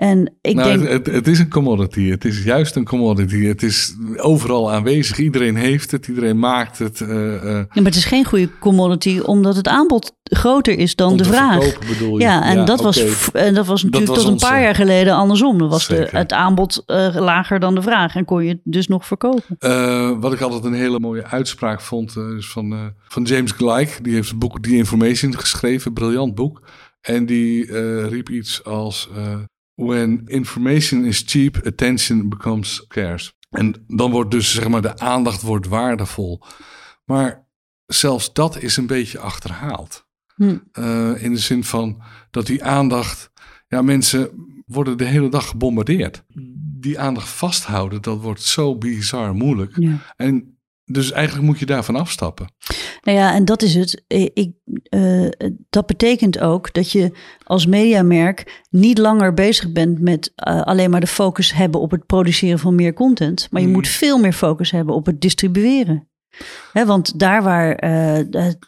En 0.00 0.34
ik 0.40 0.54
nou, 0.54 0.78
denk, 0.78 0.88
het, 0.88 1.06
het, 1.06 1.26
is 1.26 1.38
een 1.38 1.48
commodity. 1.48 2.10
Het 2.10 2.24
is 2.24 2.44
juist 2.44 2.76
een 2.76 2.84
commodity. 2.84 3.44
Het 3.44 3.62
is 3.62 3.94
overal 4.16 4.72
aanwezig. 4.72 5.18
Iedereen 5.18 5.56
heeft 5.56 5.90
het. 5.90 6.06
Iedereen 6.06 6.38
maakt 6.38 6.78
het. 6.78 6.98
ja, 6.98 7.66
maar 7.74 7.84
het 7.84 7.94
is 7.94 8.04
geen 8.04 8.24
goede 8.24 8.58
commodity 8.58 9.18
omdat 9.18 9.56
het 9.56 9.68
aanbod 9.68 10.12
groter 10.22 10.78
is 10.78 10.96
dan 10.96 11.10
om 11.10 11.16
de 11.16 11.24
vraag. 11.24 11.62
verkopen 11.62 11.88
bedoel 11.88 12.18
je. 12.18 12.24
Ja, 12.24 12.44
en 12.44 12.64
dat, 12.64 12.80
was, 12.80 13.30
en 13.32 13.54
dat 13.54 13.66
was 13.66 13.82
natuurlijk 13.82 14.12
was 14.12 14.22
tot 14.22 14.32
een 14.32 14.48
paar 14.48 14.62
jaar 14.62 14.74
geleden 14.74 15.14
andersom. 15.14 15.58
Dan 15.58 15.68
was 15.68 15.86
de, 15.86 16.08
het 16.10 16.32
aanbod 16.32 16.82
eh, 16.86 17.14
lager 17.14 17.60
dan 17.60 17.74
de 17.74 17.82
vraag 17.82 18.14
en 18.14 18.24
kon 18.24 18.44
je 18.44 18.48
het 18.48 18.60
dus 18.64 18.88
nog 18.88 19.06
verkopen. 19.06 20.20
Wat 20.20 20.32
ik 20.32 20.40
altijd 20.40 20.64
een 20.64 20.72
hele 20.72 21.00
mooie 21.00 21.26
uitspraak 21.26 21.80
vond, 21.80 22.16
is 22.38 22.50
van, 22.50 22.92
van 23.08 23.22
James 23.22 23.52
Gleick. 23.52 23.98
Die 24.02 24.14
heeft 24.14 24.28
het 24.28 24.38
boek 24.38 24.60
The 24.60 24.76
Information 24.76 25.38
geschreven, 25.38 25.92
briljant 25.92 26.34
boek. 26.34 26.62
En 27.00 27.26
die 27.26 27.72
riep 28.06 28.28
iets 28.28 28.64
als: 28.64 29.08
When 29.80 30.22
information 30.26 31.04
is 31.04 31.22
cheap, 31.26 31.66
attention 31.66 32.28
becomes 32.28 32.74
scarce. 32.74 33.32
En 33.50 33.84
dan 33.86 34.10
wordt 34.10 34.30
dus 34.30 34.52
zeg 34.52 34.68
maar 34.68 34.82
de 34.82 34.98
aandacht 34.98 35.42
wordt 35.42 35.66
waardevol. 35.66 36.42
Maar 37.04 37.46
zelfs 37.86 38.32
dat 38.32 38.62
is 38.62 38.76
een 38.76 38.86
beetje 38.86 39.18
achterhaald. 39.18 40.08
Hm. 40.34 40.58
Eh, 40.72 41.22
in 41.22 41.32
de 41.32 41.38
zin 41.38 41.64
van 41.64 42.02
dat 42.30 42.46
die 42.46 42.64
aandacht, 42.64 43.30
ja, 43.68 43.82
mensen 43.82 44.30
worden 44.66 44.98
de 44.98 45.04
hele 45.04 45.28
dag 45.28 45.48
gebombardeerd. 45.48 46.24
Die 46.80 46.98
aandacht 46.98 47.28
vasthouden, 47.28 48.02
dat 48.02 48.20
wordt 48.20 48.42
zo 48.42 48.76
bizar 48.76 49.34
moeilijk. 49.34 49.76
Ja. 49.76 49.98
En 50.16 50.59
dus 50.92 51.12
eigenlijk 51.12 51.46
moet 51.46 51.58
je 51.58 51.66
daarvan 51.66 51.96
afstappen. 51.96 52.52
Nou 53.02 53.18
ja, 53.18 53.34
en 53.34 53.44
dat 53.44 53.62
is 53.62 53.74
het. 53.74 54.04
Eh, 54.06 54.28
Ik, 54.34 54.50
eh, 54.82 55.26
dat 55.70 55.86
betekent 55.86 56.38
ook 56.40 56.72
dat 56.72 56.90
je 56.92 57.10
als 57.44 57.66
mediamerk 57.66 58.62
niet 58.70 58.98
langer 58.98 59.34
bezig 59.34 59.72
bent 59.72 60.00
met 60.00 60.32
eh, 60.34 60.60
alleen 60.62 60.90
maar 60.90 61.00
de 61.00 61.06
focus 61.06 61.52
hebben 61.52 61.80
op 61.80 61.90
het 61.90 62.06
produceren 62.06 62.58
van 62.58 62.74
meer 62.74 62.92
content. 62.92 63.48
Maar 63.50 63.60
je 63.60 63.66
Mhm. 63.66 63.76
moet 63.76 63.88
veel 63.88 64.18
meer 64.18 64.32
focus 64.32 64.70
hebben 64.70 64.94
op 64.94 65.06
het 65.06 65.20
distribueren. 65.20 66.08
Hè, 66.72 66.86
want 66.86 67.18
daar 67.18 67.42
waar 67.42 67.70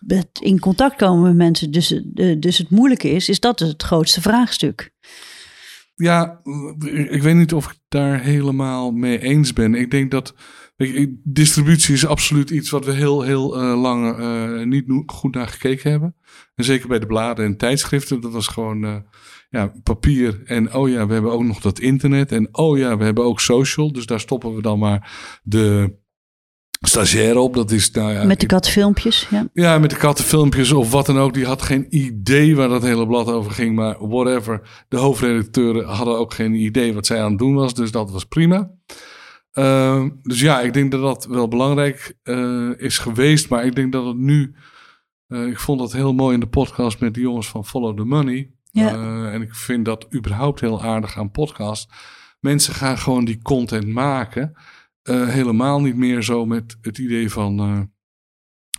het, 0.06 0.28
in 0.40 0.58
contact 0.58 0.96
komen 0.96 1.22
met 1.22 1.36
mensen 1.36 1.70
dus, 1.70 2.02
dus 2.38 2.58
het 2.58 2.70
moeilijke 2.70 3.10
is, 3.10 3.28
is 3.28 3.40
dat 3.40 3.58
het 3.58 3.82
grootste 3.82 4.20
vraagstuk. 4.20 4.90
Ja, 5.94 6.40
ik 7.08 7.22
weet 7.22 7.34
niet 7.34 7.52
of 7.52 7.70
ik 7.70 7.78
daar 7.88 8.20
helemaal 8.20 8.90
mee 8.90 9.18
eens 9.18 9.52
ben. 9.52 9.74
Ik 9.74 9.90
denk 9.90 10.10
dat 10.10 10.34
distributie 11.24 11.94
is 11.94 12.06
absoluut 12.06 12.50
iets 12.50 12.70
wat 12.70 12.84
we 12.84 12.92
heel, 12.92 13.22
heel 13.22 13.56
eh, 13.56 13.80
lang 13.80 14.18
eh, 14.18 14.66
niet 14.66 14.84
goed 15.06 15.34
naar 15.34 15.48
gekeken 15.48 15.90
hebben. 15.90 16.14
En 16.54 16.64
zeker 16.64 16.88
bij 16.88 16.98
de 16.98 17.06
bladen 17.06 17.44
en 17.44 17.56
tijdschriften, 17.56 18.20
dat 18.20 18.32
was 18.32 18.46
gewoon 18.46 18.84
eh, 18.84 18.96
ja, 19.50 19.72
papier. 19.82 20.42
En 20.44 20.74
oh 20.74 20.88
ja, 20.88 21.06
we 21.06 21.12
hebben 21.12 21.32
ook 21.32 21.44
nog 21.44 21.60
dat 21.60 21.78
internet. 21.78 22.32
En 22.32 22.48
oh 22.52 22.78
ja, 22.78 22.96
we 22.96 23.04
hebben 23.04 23.24
ook 23.24 23.40
social. 23.40 23.92
Dus 23.92 24.06
daar 24.06 24.20
stoppen 24.20 24.54
we 24.54 24.62
dan 24.62 24.78
maar 24.78 25.10
de 25.42 26.00
stagiair 26.80 27.36
op. 27.36 27.54
Dat 27.54 27.70
is 27.70 27.90
nou 27.90 28.12
ja, 28.12 28.24
met 28.24 28.40
de 28.40 28.46
katfilmpjes. 28.46 29.26
Ja. 29.30 29.48
ja, 29.52 29.78
met 29.78 29.90
de 29.90 29.96
kattenfilmpjes 29.96 30.72
of 30.72 30.90
wat 30.90 31.06
dan 31.06 31.18
ook. 31.18 31.34
Die 31.34 31.46
had 31.46 31.62
geen 31.62 31.86
idee 31.90 32.56
waar 32.56 32.68
dat 32.68 32.82
hele 32.82 33.06
blad 33.06 33.26
over 33.26 33.50
ging. 33.50 33.74
Maar 33.74 34.08
whatever. 34.08 34.84
De 34.88 34.96
hoofdredacteuren 34.96 35.84
hadden 35.84 36.18
ook 36.18 36.34
geen 36.34 36.54
idee 36.54 36.94
wat 36.94 37.06
zij 37.06 37.22
aan 37.22 37.30
het 37.30 37.38
doen 37.38 37.54
was. 37.54 37.74
Dus 37.74 37.90
dat 37.90 38.10
was 38.10 38.24
prima. 38.24 38.70
Ehm, 39.52 40.10
dus 40.22 40.40
ja, 40.40 40.60
ik 40.60 40.72
denk 40.72 40.90
dat 40.90 41.00
dat 41.00 41.24
wel 41.24 41.48
belangrijk 41.48 42.16
eh, 42.22 42.70
is 42.76 42.98
geweest. 42.98 43.48
Maar 43.48 43.64
ik 43.64 43.74
denk 43.74 43.92
dat 43.92 44.06
het 44.06 44.16
nu... 44.16 44.54
eh, 45.26 45.46
ik 45.46 45.58
vond 45.58 45.78
dat 45.78 45.92
heel 45.92 46.14
mooi 46.14 46.34
in 46.34 46.40
de 46.40 46.48
podcast 46.48 47.00
met 47.00 47.14
de 47.14 47.20
jongens 47.20 47.48
van 47.48 47.66
Follow 47.66 47.96
the 47.96 48.04
Money. 48.04 48.52
Ja. 48.70 48.92
Eh, 48.92 49.34
en 49.34 49.42
ik 49.42 49.54
vind 49.54 49.84
dat 49.84 50.14
überhaupt 50.14 50.60
heel 50.60 50.82
aardig 50.82 51.18
aan 51.18 51.30
podcast. 51.30 51.92
Mensen 52.40 52.74
gaan 52.74 52.98
gewoon 52.98 53.24
die 53.24 53.42
content 53.42 53.86
maken. 53.86 54.52
Helemaal 55.02 55.80
niet 55.80 55.96
meer 55.96 56.22
zo 56.22 56.46
met 56.46 56.76
het 56.80 56.98
idee 56.98 57.30
van... 57.30 57.90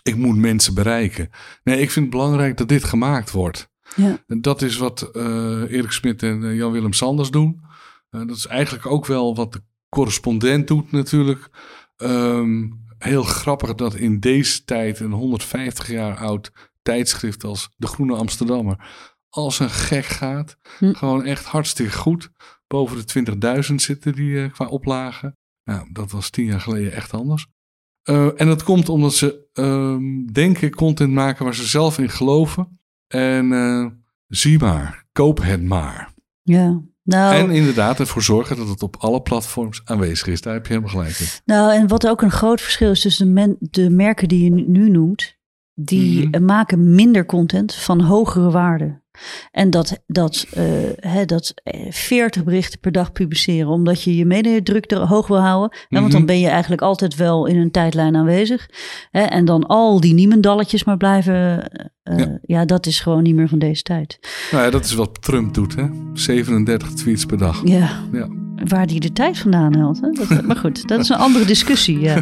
ik 0.04 0.16
moet 0.16 0.38
mensen 0.38 0.74
bereiken. 0.74 1.30
Nee, 1.64 1.82
ik 1.82 1.92
vind 1.92 2.06
het 2.06 2.16
belangrijk 2.16 2.58
dat 2.58 2.68
dit 2.68 2.84
gemaakt 2.84 3.32
wordt. 3.32 3.72
Ja. 3.96 4.24
En 4.28 4.42
dat 4.42 4.62
is 4.62 4.78
wat 4.78 5.10
Erik 5.16 5.92
Smit 5.92 6.24
en 6.24 6.56
Jan-Willem 6.56 6.94
Sanders 6.94 7.32
doen. 7.32 7.62
Dat 8.10 8.30
is 8.30 8.48
eigenlijk 8.48 8.86
ook 8.86 9.06
wel 9.06 9.36
wat 9.36 9.54
de 9.54 9.62
correspondent 9.94 10.68
doet 10.68 10.92
natuurlijk. 10.92 11.50
Ehm, 11.96 12.70
heel 12.98 13.24
grappig 13.24 13.76
dat 13.76 13.96
in 13.96 14.20
deze 14.20 14.64
tijd 14.64 15.00
een 15.00 15.12
150 15.12 15.92
jaar 15.92 16.18
oud 16.18 16.52
tijdschrift 16.82 17.44
als 17.44 17.70
De 17.78 17.88
Groene 17.88 18.16
Amsterdammer 18.16 18.78
als 19.30 19.60
een 19.60 19.70
gek 19.70 20.06
gaat. 20.06 20.58
Hm. 20.78 20.94
Gewoon 20.94 21.24
echt 21.24 21.46
hartstikke 21.46 21.92
goed. 21.98 22.32
Boven 22.68 22.98
de 22.98 23.04
20.000 23.70 23.76
zitten 23.76 24.14
die 24.14 24.44
eh, 24.44 24.52
qua 24.52 24.66
oplagen. 24.66 25.38
Nou, 25.64 25.90
dat 25.92 26.12
was 26.12 26.30
tien 26.30 26.46
jaar 26.46 26.62
geleden 26.62 26.92
echt 26.94 27.14
anders. 27.14 27.48
Eh, 28.04 28.42
en 28.42 28.48
dat 28.48 28.64
komt 28.64 28.90
omdat 28.90 29.14
ze 29.14 29.48
ehm, 29.54 30.26
denken 30.26 30.76
content 30.76 31.12
maken 31.12 31.46
waar 31.46 31.56
ze 31.56 31.68
zelf 31.68 32.00
in 32.00 32.10
geloven. 32.10 32.80
En 33.08 33.54
eh, 33.54 33.86
zie 34.28 34.60
maar, 34.60 35.06
koop 35.12 35.42
het 35.42 35.64
maar. 35.64 36.14
ja. 36.44 36.82
Nou, 37.04 37.36
En 37.36 37.50
inderdaad 37.52 38.00
ervoor 38.00 38.22
zorgen 38.22 38.58
dat 38.58 38.68
het 38.68 38.84
op 38.84 38.96
alle 39.00 39.22
platforms 39.22 39.82
aanwezig 39.86 40.28
is. 40.28 40.42
Daar 40.42 40.54
heb 40.54 40.66
je 40.66 40.74
helemaal 40.74 40.94
gelijk 40.96 41.20
in. 41.20 41.26
Nou, 41.46 41.74
en 41.74 41.88
wat 41.88 42.08
ook 42.08 42.22
een 42.22 42.32
groot 42.32 42.62
verschil 42.62 42.92
is 42.92 43.02
tussen 43.02 43.26
de, 43.26 43.32
men- 43.32 43.58
de 43.60 43.90
merken 43.90 44.28
die 44.28 44.44
je 44.44 44.50
nu- 44.50 44.90
noemt, 44.90 45.38
die 45.74 46.28
Mhm. 46.30 46.46
maken 46.46 46.96
minder 46.96 47.26
content 47.26 47.74
van 47.76 48.02
hogere 48.02 48.52
waarde. 48.52 49.02
En 49.52 49.70
dat, 49.70 50.00
dat, 50.08 50.46
eh, 50.54 50.64
hè, 50.96 51.26
dat 51.26 51.54
eh, 51.64 51.92
40 51.92 52.44
berichten 52.44 52.80
per 52.80 52.92
dag 52.92 53.12
publiceren, 53.12 53.68
omdat 53.70 54.04
je 54.04 54.16
je 54.16 54.26
mededruk 54.26 54.92
er 54.92 55.08
hoog 55.08 55.28
wil 55.28 55.40
houden. 55.42 55.78
Hè, 55.88 56.00
want 56.00 56.12
dan 56.12 56.22
Mhm. 56.22 56.30
ben 56.32 56.40
je 56.40 56.48
eigenlijk 56.48 56.82
altijd 56.82 57.16
wel 57.16 57.46
in 57.46 57.58
een 57.58 57.72
tijdlijn 57.72 58.16
aanwezig. 58.16 58.70
Hè, 59.12 59.22
en 59.22 59.46
dan 59.46 59.66
al 59.68 60.00
die 60.00 60.14
niemendalletjes 60.14 60.84
maar 60.84 60.98
blijven. 60.98 61.70
eh, 62.04 62.18
Ja. 62.18 62.38
ja. 62.42 62.66
dat 62.66 62.86
is 62.86 63.00
gewoon 63.00 63.24
niet 63.24 63.36
meer 63.36 63.48
van 63.48 63.60
deze 63.60 63.82
tijd. 63.82 64.20
Nou 64.52 64.64
ja, 64.64 64.70
dat 64.70 64.86
is 64.86 64.94
wat 64.94 65.22
Trump 65.22 65.54
doet, 65.54 65.76
hè? 65.76 65.86
37 66.14 66.94
tweets 66.94 67.26
per 67.26 67.38
dag. 67.38 67.62
Ja, 67.64 67.90
Ja. 68.12 68.28
waar 68.66 68.88
die 68.88 69.00
de 69.00 69.12
tijd 69.14 69.38
vandaan 69.38 69.76
haalt. 69.76 70.02
Hè? 70.02 70.10
Dat, 70.10 70.42
maar 70.44 70.56
goed, 70.56 70.88
dat 70.88 71.00
is 71.00 71.10
een 71.10 71.18
andere 71.18 71.46
discussie. 71.46 72.00
Ja. 72.00 72.20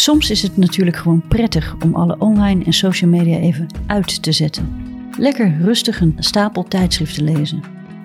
Soms 0.00 0.30
is 0.30 0.42
het 0.42 0.56
natuurlijk 0.56 0.96
gewoon 0.96 1.22
prettig 1.28 1.76
om 1.84 1.94
alle 1.94 2.16
online 2.18 2.64
en 2.64 2.72
social 2.72 3.10
media 3.10 3.38
even 3.38 3.66
uit 3.86 4.22
te 4.22 4.32
zetten. 4.32 4.84
Lekker 5.18 5.56
rustig 5.60 6.00
een 6.00 6.16
stapel 6.18 6.64
tijdschriften 6.64 7.24
lezen. 7.24 7.62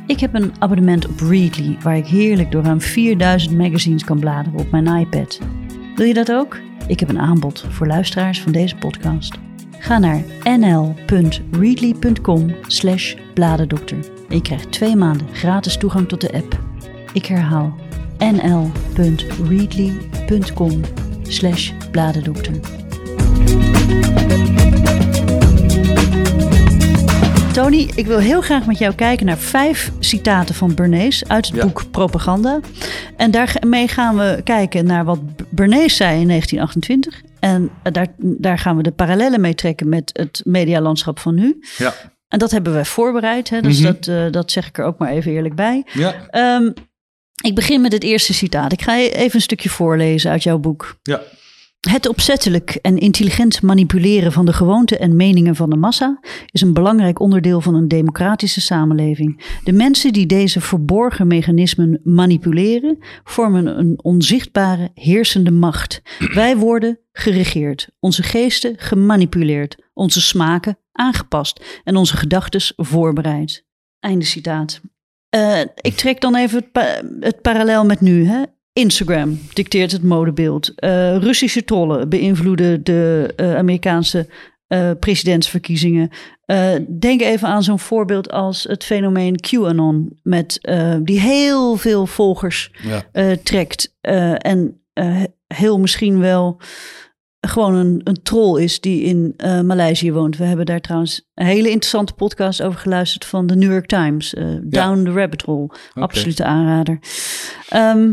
Ik 0.08 0.20
heb 0.20 0.34
een 0.34 0.54
abonnement 0.60 1.08
op 1.08 1.20
Readly, 1.20 1.78
waar 1.82 1.98
ik 1.98 2.06
heerlijk 2.06 2.52
door 2.52 2.64
ruim 2.64 2.82
4000 2.82 3.58
magazines 3.58 4.04
kan 4.04 4.20
bladeren 4.20 4.60
op 4.60 4.72
mijn 4.72 4.88
iPad. 4.88 5.40
Wil 5.96 6.06
je 6.06 6.14
dat 6.14 6.32
ook? 6.32 6.60
Ik 6.88 7.00
heb 7.00 7.10
een 7.10 7.20
aanbod 7.20 7.66
voor 7.70 7.88
luisteraars 7.88 8.42
van 8.42 8.52
deze 8.52 8.76
podcast. 8.76 9.36
Ga 9.80 9.98
naar 9.98 10.24
nl.readly.com 10.44 12.56
slash 12.68 13.16
bladerdokter. 13.34 13.98
En 14.30 14.36
je 14.36 14.42
krijgt 14.42 14.72
twee 14.72 14.96
maanden 14.96 15.28
gratis 15.32 15.78
toegang 15.78 16.08
tot 16.08 16.22
de 16.22 16.34
app. 16.34 16.60
Ik 17.14 17.26
herhaal 17.26 17.76
nl.readly.com 18.18 20.82
slash. 21.28 21.72
Tony, 27.54 27.90
ik 27.96 28.06
wil 28.08 28.18
heel 28.20 28.42
graag 28.42 28.66
met 28.66 28.78
jou 28.78 28.96
kijken 28.96 29.26
naar 29.26 29.38
vijf 29.38 29.92
citaten 30.00 30.56
van 30.56 30.74
Bernays 30.74 31.28
uit 31.28 31.46
het 31.48 31.56
Ja. 31.56 31.64
boek 31.66 31.84
Propaganda. 31.92 32.60
En 33.18 33.32
daarmee 33.32 33.88
gaan 33.88 34.18
we 34.18 34.42
kijken 34.44 34.86
naar 34.86 35.06
wat 35.06 35.20
Bernays 35.50 35.96
zei 35.96 36.22
in 36.22 36.28
1928. 36.28 37.22
En 37.40 37.70
daar, 37.92 38.08
daar 38.18 38.58
gaan 38.60 38.78
we 38.78 38.84
de 38.84 38.92
parallellen 38.92 39.42
mee 39.42 39.56
trekken 39.56 39.90
met 39.90 40.10
het 40.14 40.42
medialandschap 40.44 41.20
van 41.20 41.36
nu. 41.36 41.60
Ja. 41.78 41.94
En 42.28 42.40
dat 42.40 42.52
hebben 42.52 42.74
we 42.76 42.86
voorbereid, 42.86 43.50
hè? 43.50 43.62
dus 43.62 43.80
Mhm. 43.80 43.86
dat, 43.94 44.08
eh, 44.08 44.32
dat 44.32 44.52
zeg 44.52 44.68
ik 44.68 44.78
er 44.78 44.86
ook 44.86 44.98
maar 44.98 45.10
even 45.10 45.32
eerlijk 45.32 45.56
bij. 45.56 45.86
Ja. 45.94 46.14
Ehm, 46.30 46.72
ik 47.46 47.56
begin 47.56 47.82
met 47.82 47.92
het 47.92 48.04
eerste 48.04 48.34
citaat. 48.34 48.72
Ik 48.72 48.82
ga 48.82 48.96
je 48.96 49.12
even 49.12 49.36
een 49.36 49.42
stukje 49.42 49.70
voorlezen 49.70 50.32
uit 50.32 50.44
jouw 50.44 50.58
boek. 50.58 51.00
Ja. 51.04 51.22
Het 51.90 52.08
opzettelijk 52.08 52.78
en 52.82 52.98
intelligent 52.98 53.62
manipuleren 53.62 54.32
van 54.32 54.46
de 54.46 54.54
gewoonten 54.54 55.00
en 55.00 55.16
meningen 55.16 55.56
van 55.56 55.70
de 55.70 55.76
massa 55.76 56.20
is 56.52 56.62
een 56.62 56.74
belangrijk 56.74 57.20
onderdeel 57.20 57.62
van 57.62 57.76
een 57.76 57.88
democratische 57.88 58.62
samenleving. 58.62 59.60
De 59.64 59.72
mensen 59.72 60.14
die 60.14 60.26
deze 60.26 60.62
verborgen 60.62 61.28
mechanismen 61.28 62.00
manipuleren, 62.04 62.98
vormen 63.24 63.80
een 63.80 64.00
onzichtbare 64.02 64.92
heersende 64.94 65.52
macht. 65.52 66.02
Wij 66.34 66.58
worden 66.58 67.00
geregeerd, 67.12 67.90
onze 68.00 68.24
geesten 68.24 68.74
gemanipuleerd, 68.78 69.76
onze 69.94 70.22
smaken 70.22 70.78
aangepast 70.92 71.82
en 71.84 71.96
onze 71.96 72.18
gedachten 72.18 72.62
voorbereid. 72.76 73.66
Einde 74.00 74.26
citaat. 74.26 74.82
Eh, 75.36 75.60
ik 75.82 75.96
trek 75.96 76.22
dan 76.22 76.36
even 76.36 76.58
het, 76.58 76.72
pa- 76.72 77.02
het 77.20 77.42
parallel 77.42 77.86
met 77.86 78.02
nu. 78.02 78.28
Hè? 78.28 78.44
Instagram 78.74 79.40
dicteert 79.54 79.92
het 79.92 80.04
modebeeld. 80.04 80.74
Eh, 80.76 81.18
Russische 81.18 81.64
trollen 81.64 82.10
beïnvloeden 82.10 82.84
de 82.84 83.34
eh, 83.36 83.56
Amerikaanse 83.56 84.28
presidentsverkiezingen. 85.00 86.10
Denk 87.00 87.22
even 87.22 87.48
aan 87.48 87.64
zo'n 87.64 87.80
voorbeeld 87.80 88.32
als 88.32 88.64
het 88.64 88.84
fenomeen 88.84 89.36
QAnon, 89.40 90.20
met, 90.24 90.60
die 91.04 91.20
heel 91.20 91.76
veel 91.76 92.06
volgers 92.06 92.72
Ja. 92.84 93.36
trekt. 93.44 93.96
en 94.38 94.82
heel 95.48 95.80
misschien 95.80 96.20
wel 96.20 96.60
gewoon 97.48 97.74
een, 97.74 98.02
een 98.04 98.22
troll 98.24 98.62
is 98.64 98.80
die 98.82 99.02
in 99.02 99.34
eh 99.38 99.62
Maleisië 99.62 100.12
woont. 100.12 100.38
We 100.38 100.44
hebben 100.44 100.66
daar 100.66 100.82
trouwens 100.82 101.30
een 101.34 101.46
hele 101.46 101.70
interessante 101.70 102.14
podcast 102.14 102.62
over 102.62 102.80
geluisterd 102.80 103.26
van 103.26 103.48
de 103.48 103.56
New 103.56 103.72
York 103.72 103.86
Times. 103.86 104.34
eh, 104.34 104.56
Down 104.64 105.04
the 105.04 105.12
Rabbit 105.12 105.42
Hole. 105.42 105.70
Absolute 105.94 106.44
aanrader. 106.44 107.00
Ehm, 107.70 108.12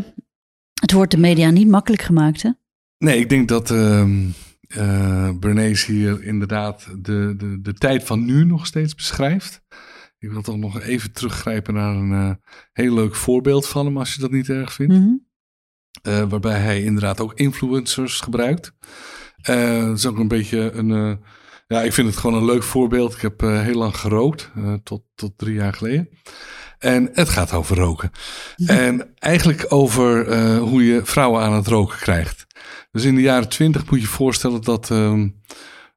het 0.81 0.92
wordt 0.92 1.11
de 1.11 1.18
media 1.18 1.51
niet 1.51 1.68
makkelijk 1.68 2.03
gemaakt, 2.03 2.42
hè? 2.42 2.51
Nee, 2.99 3.18
ik 3.18 3.29
denk 3.29 3.49
dat 3.49 3.71
eh, 3.71 4.09
Bernays 5.40 5.87
hier 5.87 6.23
inderdaad 6.23 6.88
de, 6.99 7.35
de, 7.37 7.61
de 7.62 7.73
tijd 7.75 8.05
van 8.05 8.25
nu 8.25 8.45
nog 8.45 8.66
steeds 8.66 8.95
beschrijft. 8.95 9.62
Ik 10.18 10.31
wil 10.31 10.42
toch 10.42 10.57
nog 10.57 10.81
even 10.81 11.12
teruggrijpen 11.12 11.75
naar 11.75 11.95
een 11.95 12.40
heel 12.73 12.95
leuk 12.95 13.14
voorbeeld 13.14 13.68
van 13.68 13.87
hem, 13.87 13.99
als 13.99 14.14
je 14.14 14.21
dat 14.21 14.31
niet 14.31 14.49
erg 14.49 14.73
vindt. 14.73 14.95
Mhm. 14.95 16.29
Waarbij 16.29 16.59
hij 16.59 16.83
inderdaad 16.83 17.21
ook 17.21 17.35
influencers 17.35 18.21
gebruikt. 18.21 18.73
Dat 19.43 19.99
is 19.99 20.07
ook 20.07 20.19
een 20.19 20.29
beetje 20.29 20.73
een. 20.73 20.91
eh, 20.91 21.13
ja, 21.67 21.83
ik 21.83 21.93
vind 21.93 22.09
het 22.09 22.17
gewoon 22.17 22.37
een 22.37 22.45
leuk 22.45 22.63
voorbeeld. 22.63 23.15
Ik 23.15 23.21
heb 23.21 23.43
eh, 23.43 23.61
heel 23.61 23.79
lang 23.79 23.97
gerookt, 23.97 24.51
tot, 24.83 25.03
tot 25.15 25.33
drie 25.39 25.55
jaar 25.55 25.73
geleden. 25.73 26.09
En 26.79 27.09
het 27.13 27.29
gaat 27.29 27.53
over 27.53 27.77
roken. 27.77 28.11
En 28.67 29.15
eigenlijk 29.19 29.65
over 29.69 30.37
hoe 30.59 30.87
je 30.87 31.01
vrouwen 31.05 31.43
aan 31.43 31.53
het 31.53 31.67
roken 31.67 31.99
krijgt. 31.99 32.47
Dus 32.91 33.05
in 33.05 33.15
de 33.15 33.21
jaren 33.21 33.49
twintig 33.49 33.91
moet 33.91 33.95
je 33.95 34.01
je 34.01 34.13
voorstellen 34.13 34.63
dat 34.63 34.91
ehm, 34.91 35.29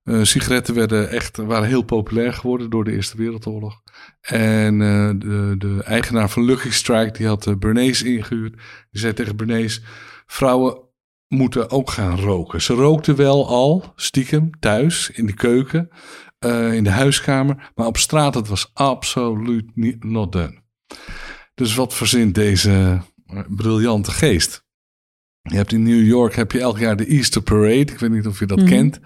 eh, 0.04 0.24
sigaretten 0.24 0.76
werden 0.76 1.10
echt, 1.10 1.38
waren 1.38 1.68
heel 1.68 1.82
populair 1.82 2.34
geworden 2.34 2.70
door 2.70 2.84
de 2.84 2.92
Eerste 2.92 3.18
Wereldoorlog. 3.18 3.82
En 4.22 4.80
de, 5.20 5.56
de 5.58 5.82
eigenaar 5.84 6.30
van 6.30 6.44
Lucky 6.44 6.72
Strike, 6.72 7.18
die 7.18 7.28
had 7.28 7.48
uh, 7.48 7.56
Bernays 7.56 8.04
ingehuurd. 8.04 8.54
Die 8.92 9.02
zei 9.02 9.14
tegen 9.14 9.36
Bernays, 9.36 9.82
vrouwen 10.26 10.78
moeten 11.28 11.70
ook 11.70 11.90
gaan 11.90 12.20
roken. 12.20 12.62
Ze 12.62 12.74
rookten 12.74 13.16
wel 13.16 13.48
al, 13.48 13.94
stiekem, 13.96 14.50
thuis, 14.60 15.10
in 15.14 15.26
de 15.26 15.34
keuken, 15.34 15.90
uh, 16.46 16.74
in 16.74 16.84
de 16.84 16.90
huiskamer. 16.90 17.72
Maar 17.76 17.88
op 17.88 17.98
straat, 17.98 18.36
het 18.36 18.48
was 18.48 18.72
absoluut 18.74 19.76
niet 19.76 20.04
not 20.04 20.32
done. 20.32 20.64
Dus 21.54 21.76
wat 21.76 21.94
verzint 21.94 22.36
deze 22.36 23.02
briljante 23.48 24.12
geest? 24.12 24.64
Je 25.42 25.56
hebt 25.56 25.72
in 25.72 25.84
New 25.84 26.06
York 26.06 26.36
heb 26.36 26.52
je 26.52 26.60
elk 26.60 26.80
jaar 26.80 26.96
de 26.96 27.06
Easter 27.06 27.42
Parade. 27.42 27.80
Ik 27.80 28.00
weet 28.00 28.12
niet 28.12 28.28
of 28.28 28.40
je 28.40 28.46
dat 28.46 28.58
mm 28.58 28.68
-hmm. 28.68 28.74
kent. 28.74 29.00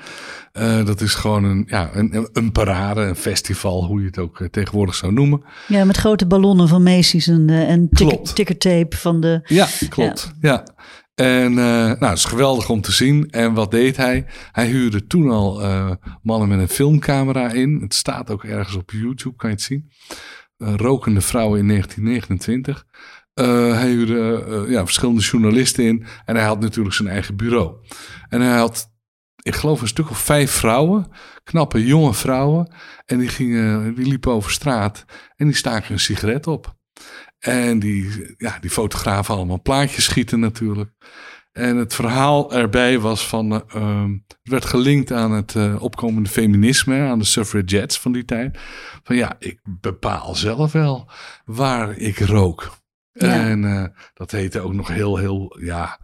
Uh, 0.53 0.85
dat 0.85 1.01
is 1.01 1.13
gewoon 1.13 1.43
een, 1.43 1.65
ja, 1.67 1.89
een, 1.93 2.29
een 2.33 2.51
parade, 2.51 3.01
een 3.01 3.15
festival, 3.15 3.85
hoe 3.85 3.99
je 3.99 4.05
het 4.05 4.17
ook 4.17 4.47
tegenwoordig 4.51 4.95
zou 4.95 5.13
noemen. 5.13 5.43
Ja, 5.67 5.85
met 5.85 5.97
grote 5.97 6.27
ballonnen 6.27 6.67
van 6.67 6.83
Macy's 6.83 7.27
en, 7.27 7.49
en 7.49 7.89
ticker, 7.89 8.33
tickertape 8.33 8.97
van 8.97 9.21
de... 9.21 9.41
Ja, 9.43 9.67
klopt. 9.89 10.31
Ja. 10.41 10.51
ja. 10.51 10.63
En 11.19 11.53
nou, 11.53 12.05
het 12.05 12.17
is 12.17 12.25
geweldig 12.25 12.69
om 12.69 12.81
te 12.81 12.91
zien. 12.91 13.29
En 13.29 13.53
wat 13.53 13.71
deed 13.71 13.97
hij? 13.97 14.25
Hij 14.51 14.67
huurde 14.67 15.07
toen 15.07 15.29
al 15.29 15.61
mannen 16.21 16.47
met 16.47 16.59
een 16.59 16.67
filmcamera 16.67 17.51
in. 17.51 17.79
Het 17.81 17.93
staat 17.93 18.31
ook 18.31 18.43
ergens 18.43 18.75
op 18.75 18.91
YouTube, 18.91 19.35
kan 19.35 19.49
je 19.49 19.55
het 19.55 19.65
zien. 19.65 19.91
rokende 20.57 21.21
vrouwen 21.21 21.59
in 21.59 21.67
1929. 21.67 22.85
Uh, 23.39 23.73
hij 23.73 23.89
huurde 23.89 24.45
uh, 24.47 24.71
ja, 24.71 24.85
verschillende 24.85 25.21
journalisten 25.21 25.83
in. 25.83 26.05
En 26.25 26.35
hij 26.35 26.45
had 26.45 26.59
natuurlijk 26.59 26.95
zijn 26.95 27.07
eigen 27.07 27.35
bureau. 27.35 27.75
En 28.29 28.41
hij 28.41 28.57
had, 28.57 28.91
ik 29.41 29.55
geloof, 29.55 29.81
een 29.81 29.87
stuk 29.87 30.09
of 30.09 30.17
vijf 30.17 30.51
vrouwen. 30.51 31.07
Knappe, 31.43 31.85
jonge 31.85 32.13
vrouwen. 32.13 32.73
En 33.05 33.17
die, 33.17 33.27
gingen, 33.27 33.95
die 33.95 34.07
liepen 34.07 34.31
over 34.31 34.51
straat. 34.51 35.05
En 35.35 35.45
die 35.45 35.55
staken 35.55 35.91
een 35.91 35.99
sigaret 35.99 36.47
op. 36.47 36.77
En 37.39 37.79
die, 37.79 38.33
ja, 38.37 38.57
die 38.59 38.69
fotografen 38.69 39.35
allemaal 39.35 39.61
plaatjes 39.61 40.03
schieten 40.03 40.39
natuurlijk. 40.39 40.91
En 41.51 41.75
het 41.77 41.93
verhaal 41.93 42.53
erbij 42.53 42.99
was 42.99 43.27
van... 43.27 43.63
Uh, 43.75 44.03
het 44.27 44.37
werd 44.43 44.65
gelinkt 44.65 45.11
aan 45.11 45.31
het 45.31 45.55
opkomende 45.79 46.29
feminisme. 46.29 47.07
Aan 47.07 47.19
de 47.19 47.25
suffragettes 47.25 47.99
van 47.99 48.11
die 48.11 48.25
tijd. 48.25 48.59
Van 49.03 49.15
ja, 49.15 49.35
ik 49.39 49.59
bepaal 49.63 50.35
zelf 50.35 50.71
wel 50.71 51.11
waar 51.45 51.97
ik 51.97 52.19
rook. 52.19 52.77
Ja. 53.11 53.47
En 53.47 53.63
uh, 53.63 53.85
dat 54.13 54.31
heette 54.31 54.59
ook 54.59 54.73
nog 54.73 54.87
heel, 54.87 55.17
heel, 55.17 55.57
ja, 55.59 55.99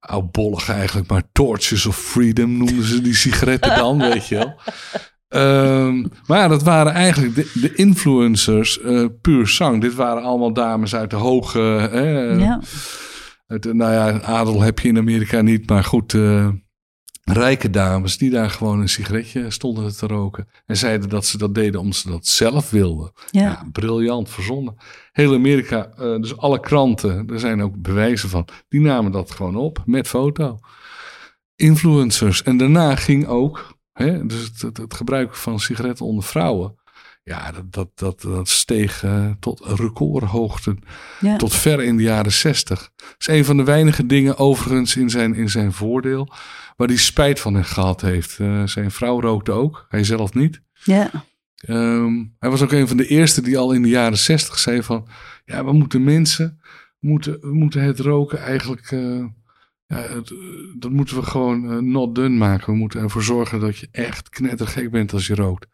oudbollig 0.00 0.68
eigenlijk, 0.68 1.08
maar 1.08 1.22
Torches 1.32 1.86
of 1.86 1.96
Freedom 1.96 2.56
noemden 2.56 2.84
ze 2.84 3.00
die 3.00 3.14
sigaretten 3.14 3.76
dan, 3.76 3.98
weet 4.10 4.28
je 4.28 4.34
wel. 4.34 4.60
Um, 5.28 6.10
maar 6.26 6.48
dat 6.48 6.62
waren 6.62 6.92
eigenlijk 6.92 7.34
de, 7.34 7.50
de 7.60 7.74
influencers 7.74 8.78
uh, 8.78 9.06
puur 9.20 9.46
zang. 9.46 9.80
Dit 9.80 9.94
waren 9.94 10.22
allemaal 10.22 10.52
dames 10.52 10.94
uit 10.94 11.10
de 11.10 11.16
hoge, 11.16 11.88
ja. 12.38 12.60
uit 13.46 13.72
nou 13.74 13.92
ja, 13.92 14.20
adel 14.20 14.60
heb 14.60 14.78
je 14.78 14.88
in 14.88 14.98
Amerika 14.98 15.40
niet, 15.40 15.68
maar 15.68 15.84
goed, 15.84 16.12
uh, 16.12 16.48
rijke 17.24 17.70
dames 17.70 18.18
die 18.18 18.30
daar 18.30 18.50
gewoon 18.50 18.80
een 18.80 18.88
sigaretje 18.88 19.50
stonden 19.50 19.96
te 19.96 20.06
roken. 20.06 20.48
En 20.66 20.76
zeiden 20.76 21.08
dat 21.08 21.26
ze 21.26 21.38
dat 21.38 21.54
deden 21.54 21.80
omdat 21.80 21.96
ze 21.96 22.08
dat 22.08 22.26
zelf 22.26 22.70
wilden. 22.70 23.12
Ja, 23.30 23.42
ja 23.42 23.68
briljant 23.72 24.30
verzonnen. 24.30 24.76
Heel 25.12 25.34
Amerika, 25.34 25.88
uh, 25.98 26.20
dus 26.20 26.36
alle 26.36 26.60
kranten, 26.60 27.26
er 27.26 27.40
zijn 27.40 27.62
ook 27.62 27.82
bewijzen 27.82 28.28
van, 28.28 28.48
die 28.68 28.80
namen 28.80 29.12
dat 29.12 29.30
gewoon 29.30 29.56
op 29.56 29.82
met 29.84 30.08
foto. 30.08 30.58
Influencers. 31.54 32.42
En 32.42 32.56
daarna 32.56 32.96
ging 32.96 33.26
ook, 33.26 33.77
hè, 33.98 34.26
dus 34.26 34.44
het, 34.44 34.62
het, 34.62 34.76
het 34.76 34.94
gebruik 34.94 35.34
van 35.34 35.60
sigaretten 35.60 36.06
onder 36.06 36.24
vrouwen. 36.24 36.76
Ja, 37.22 37.52
dat, 37.52 37.72
dat, 37.72 37.88
dat, 37.94 38.20
dat 38.20 38.48
steeg 38.48 39.02
uh, 39.02 39.30
tot 39.40 39.60
recordhoogten. 39.64 40.78
Ja. 41.20 41.36
Tot 41.36 41.54
ver 41.54 41.82
in 41.82 41.96
de 41.96 42.02
jaren 42.02 42.32
zestig. 42.32 42.90
Dat 42.96 43.14
is 43.18 43.26
een 43.26 43.44
van 43.44 43.56
de 43.56 43.64
weinige 43.64 44.06
dingen 44.06 44.38
overigens 44.38 44.96
in 44.96 45.10
zijn, 45.10 45.34
in 45.34 45.50
zijn 45.50 45.72
voordeel. 45.72 46.32
Waar 46.76 46.88
hij 46.88 46.96
spijt 46.96 47.40
van 47.40 47.64
gehad 47.64 48.00
heeft. 48.00 48.38
Uh, 48.38 48.66
zijn 48.66 48.90
vrouw 48.90 49.20
rookte 49.20 49.52
ook, 49.52 49.86
hij 49.88 50.04
zelf 50.04 50.34
niet. 50.34 50.62
Ja. 50.72 51.10
Um, 51.68 52.34
hij 52.38 52.50
was 52.50 52.62
ook 52.62 52.72
een 52.72 52.88
van 52.88 52.96
de 52.96 53.06
eerste 53.06 53.42
die 53.42 53.58
al 53.58 53.72
in 53.72 53.82
de 53.82 53.88
jaren 53.88 54.18
zestig 54.18 54.58
zei 54.58 54.82
van... 54.82 55.08
Ja, 55.44 55.64
we 55.64 55.72
moeten 55.72 56.04
mensen, 56.04 56.60
moeten, 56.98 57.40
we 57.40 57.54
moeten 57.54 57.82
het 57.82 58.00
roken 58.00 58.38
eigenlijk... 58.38 58.90
Uh, 58.90 59.24
ja, 59.88 60.00
het, 60.00 60.32
dat 60.78 60.90
moeten 60.90 61.16
we 61.16 61.22
gewoon 61.22 61.72
uh, 61.72 61.78
not 61.78 62.14
done 62.14 62.36
maken. 62.36 62.72
We 62.72 62.78
moeten 62.78 63.00
ervoor 63.00 63.22
zorgen 63.22 63.60
dat 63.60 63.78
je 63.78 63.88
echt 63.90 64.28
knettergek 64.28 64.90
bent 64.90 65.12
als 65.12 65.26
je 65.26 65.34
rookt. 65.34 65.66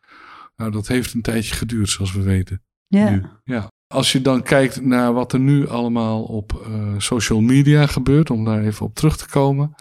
Nou, 0.56 0.70
dat 0.70 0.86
heeft 0.86 1.14
een 1.14 1.22
tijdje 1.22 1.54
geduurd, 1.54 1.88
zoals 1.88 2.12
we 2.12 2.22
weten. 2.22 2.62
Ja. 2.86 3.10
Nu. 3.10 3.22
ja. 3.44 3.68
Als 3.86 4.12
je 4.12 4.20
dan 4.20 4.42
kijkt 4.42 4.80
naar 4.80 5.12
wat 5.12 5.32
er 5.32 5.40
nu 5.40 5.68
allemaal 5.68 6.22
op 6.22 6.66
uh, 6.68 6.94
social 6.98 7.40
media 7.40 7.86
gebeurt, 7.86 8.30
om 8.30 8.44
daar 8.44 8.62
even 8.62 8.86
op 8.86 8.94
terug 8.94 9.16
te 9.16 9.28
komen. 9.28 9.74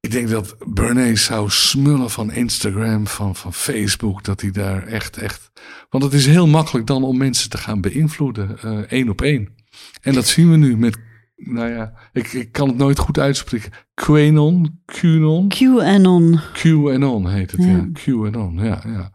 ik 0.00 0.10
denk 0.10 0.28
dat 0.28 0.56
Bernays 0.66 1.24
zou 1.24 1.50
smullen 1.50 2.10
van 2.10 2.32
Instagram, 2.32 3.06
van, 3.06 3.36
van 3.36 3.52
Facebook. 3.52 4.24
Dat 4.24 4.40
hij 4.40 4.50
daar 4.50 4.86
echt, 4.86 5.16
echt. 5.16 5.50
Want 5.88 6.04
het 6.04 6.12
is 6.12 6.26
heel 6.26 6.46
makkelijk 6.46 6.86
dan 6.86 7.02
om 7.02 7.16
mensen 7.16 7.50
te 7.50 7.58
gaan 7.58 7.80
beïnvloeden, 7.80 8.58
uh, 8.64 8.78
één 8.78 9.08
op 9.08 9.22
één. 9.22 9.54
En 10.00 10.14
dat 10.14 10.26
zien 10.26 10.50
we 10.50 10.56
nu 10.56 10.76
met. 10.76 10.98
Nou 11.36 11.70
ja, 11.70 11.92
ik, 12.12 12.32
ik 12.32 12.52
kan 12.52 12.68
het 12.68 12.76
nooit 12.76 12.98
goed 12.98 13.18
uitspreken. 13.18 13.72
Qanon, 13.94 14.80
QAnon. 14.84 15.48
QAnon. 15.48 16.40
QAnon 16.52 17.28
heet 17.28 17.50
het, 17.50 17.64
ja. 17.64 17.70
ja. 17.70 17.88
QAnon, 17.92 18.58
ja, 18.64 18.82
ja. 18.86 19.12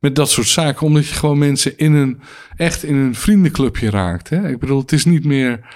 Met 0.00 0.16
dat 0.16 0.30
soort 0.30 0.46
zaken, 0.46 0.86
omdat 0.86 1.08
je 1.08 1.14
gewoon 1.14 1.38
mensen 1.38 1.78
in 1.78 1.92
een, 1.92 2.20
echt 2.56 2.82
in 2.82 2.94
een 2.94 3.14
vriendenclubje 3.14 3.90
raakt. 3.90 4.28
Hè? 4.28 4.48
Ik 4.48 4.58
bedoel, 4.58 4.80
het 4.80 4.92
is 4.92 5.04
niet 5.04 5.24
meer 5.24 5.66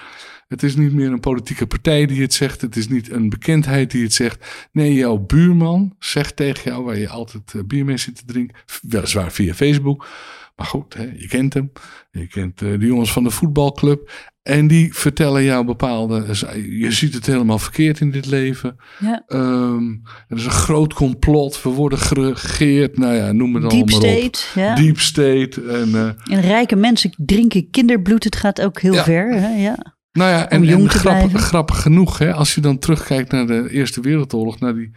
het 0.51 0.63
is 0.63 0.75
niet 0.75 0.93
meer 0.93 1.11
een 1.11 1.19
politieke 1.19 1.67
partij 1.67 2.05
die 2.05 2.21
het 2.21 2.33
zegt. 2.33 2.61
Het 2.61 2.75
is 2.75 2.87
niet 2.87 3.11
een 3.11 3.29
bekendheid 3.29 3.91
die 3.91 4.03
het 4.03 4.13
zegt. 4.13 4.67
Nee, 4.71 4.93
jouw 4.93 5.17
buurman 5.17 5.95
zegt 5.99 6.35
tegen 6.35 6.71
jou, 6.71 6.83
waar 6.83 6.97
je 6.97 7.09
altijd 7.09 7.53
eh, 7.53 7.61
bier 7.63 7.85
mee 7.85 7.97
zit 7.97 8.15
te 8.15 8.25
drinken. 8.25 8.57
Weliswaar 8.81 9.31
via 9.31 9.53
Facebook. 9.53 10.07
Maar 10.55 10.65
goed, 10.65 10.93
hè, 10.93 11.03
je 11.03 11.27
kent 11.27 11.53
hem. 11.53 11.71
Je 12.11 12.27
kent 12.27 12.61
uh, 12.61 12.79
de 12.79 12.85
jongens 12.85 13.11
van 13.11 13.23
de 13.23 13.29
voetbalclub. 13.29 14.11
En 14.41 14.67
die 14.67 14.93
vertellen 14.93 15.43
jou 15.43 15.65
bepaalde. 15.65 16.25
Je 16.69 16.91
ziet 16.91 17.13
het 17.13 17.25
helemaal 17.25 17.59
verkeerd 17.59 17.99
in 17.99 18.11
dit 18.11 18.25
leven. 18.25 18.75
Ja. 18.99 19.23
Um, 19.27 20.01
er 20.27 20.37
is 20.37 20.45
een 20.45 20.51
groot 20.51 20.93
complot. 20.93 21.61
We 21.61 21.69
worden 21.69 21.99
geregeerd. 21.99 22.97
Nou 22.97 23.13
ja, 23.13 23.31
noem 23.31 23.55
het 23.55 23.63
allemaal 23.63 23.85
Deep 23.85 24.03
state, 24.03 24.45
op. 24.49 24.63
Ja. 24.63 24.75
Deep 24.75 24.99
state. 24.99 25.61
En, 25.67 25.89
uh, 25.89 26.37
en 26.37 26.41
rijke 26.41 26.75
mensen 26.75 27.11
drinken 27.17 27.69
kinderbloed. 27.69 28.23
Het 28.23 28.35
gaat 28.35 28.61
ook 28.61 28.79
heel 28.79 28.93
Ja. 28.93 29.03
ver. 29.03 29.33
Hè? 29.33 29.61
Ja. 29.61 29.95
Nou 30.11 30.29
ja, 30.29 30.49
en, 30.49 30.89
grappig, 30.89 31.41
grappig 31.41 31.81
genoeg, 31.81 32.17
hè, 32.17 32.33
als 32.33 32.55
je 32.55 32.61
dan 32.61 32.79
terugkijkt 32.79 33.31
naar 33.31 33.47
de 33.47 33.69
Eerste 33.69 34.01
Wereldoorlog, 34.01 34.59
naar 34.59 34.73
die 34.73 34.91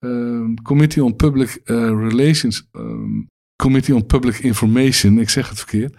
ehm, 0.00 0.54
Committee 0.62 1.04
on 1.04 1.16
Public 1.16 1.60
eh, 1.64 1.76
Relations, 1.76 2.68
ehm, 2.72 3.22
Committee 3.56 3.94
on 3.94 4.06
Public 4.06 4.38
Information, 4.38 5.18
ik 5.18 5.28
zeg 5.28 5.48
het 5.48 5.58
verkeerd. 5.58 5.96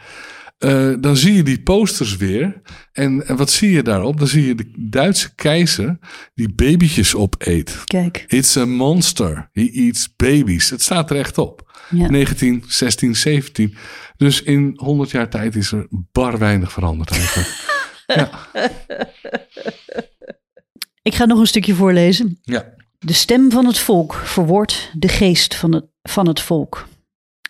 Eh, 0.60 0.93
dan 1.00 1.17
zie 1.17 1.34
je 1.34 1.43
die 1.43 1.62
posters 1.62 2.17
weer. 2.17 2.62
En, 2.91 3.28
en 3.28 3.36
wat 3.36 3.52
zie 3.52 3.72
je 3.72 3.84
daarop? 3.84 4.17
Dan 4.17 4.28
zie 4.28 4.45
je 4.45 4.56
de 4.56 4.72
Duitse 4.78 5.36
keizer 5.36 5.98
die 6.34 6.54
babytjes 6.54 7.15
opeet. 7.15 7.82
Kijk. 7.84 8.24
It's 8.28 8.58
a 8.58 8.65
monster. 8.65 9.50
He 9.52 9.69
eats 9.74 10.15
babies. 10.15 10.69
Het 10.69 10.82
staat 10.82 11.10
er 11.10 11.17
echt 11.17 11.38
op. 11.38 11.72
Ja. 11.89 12.10
19, 12.10 12.63
16, 12.67 13.15
17. 13.15 13.76
Dus 14.17 14.41
in 14.41 14.74
100 14.76 15.12
jaar 15.12 15.30
tijd 15.30 15.56
is 15.56 15.72
er 15.72 15.88
bar 15.89 16.38
weinig 16.38 16.72
veranderd 16.72 17.12
eigenlijk. 17.12 17.50
ja. 18.19 18.30
Ik 21.02 21.15
ga 21.15 21.26
nog 21.26 21.39
een 21.39 21.48
stukje 21.48 21.74
voorlezen. 21.74 22.39
ja. 22.41 22.78
De 23.00 23.13
stem 23.13 23.52
van 23.52 23.65
het 23.65 23.78
volk 23.78 24.13
verwoordt 24.13 24.91
de 24.93 25.08
geest 25.08 25.56
van 25.56 25.74
het, 25.74 25.86
van 26.04 26.28
het 26.28 26.41
volk. 26.41 26.88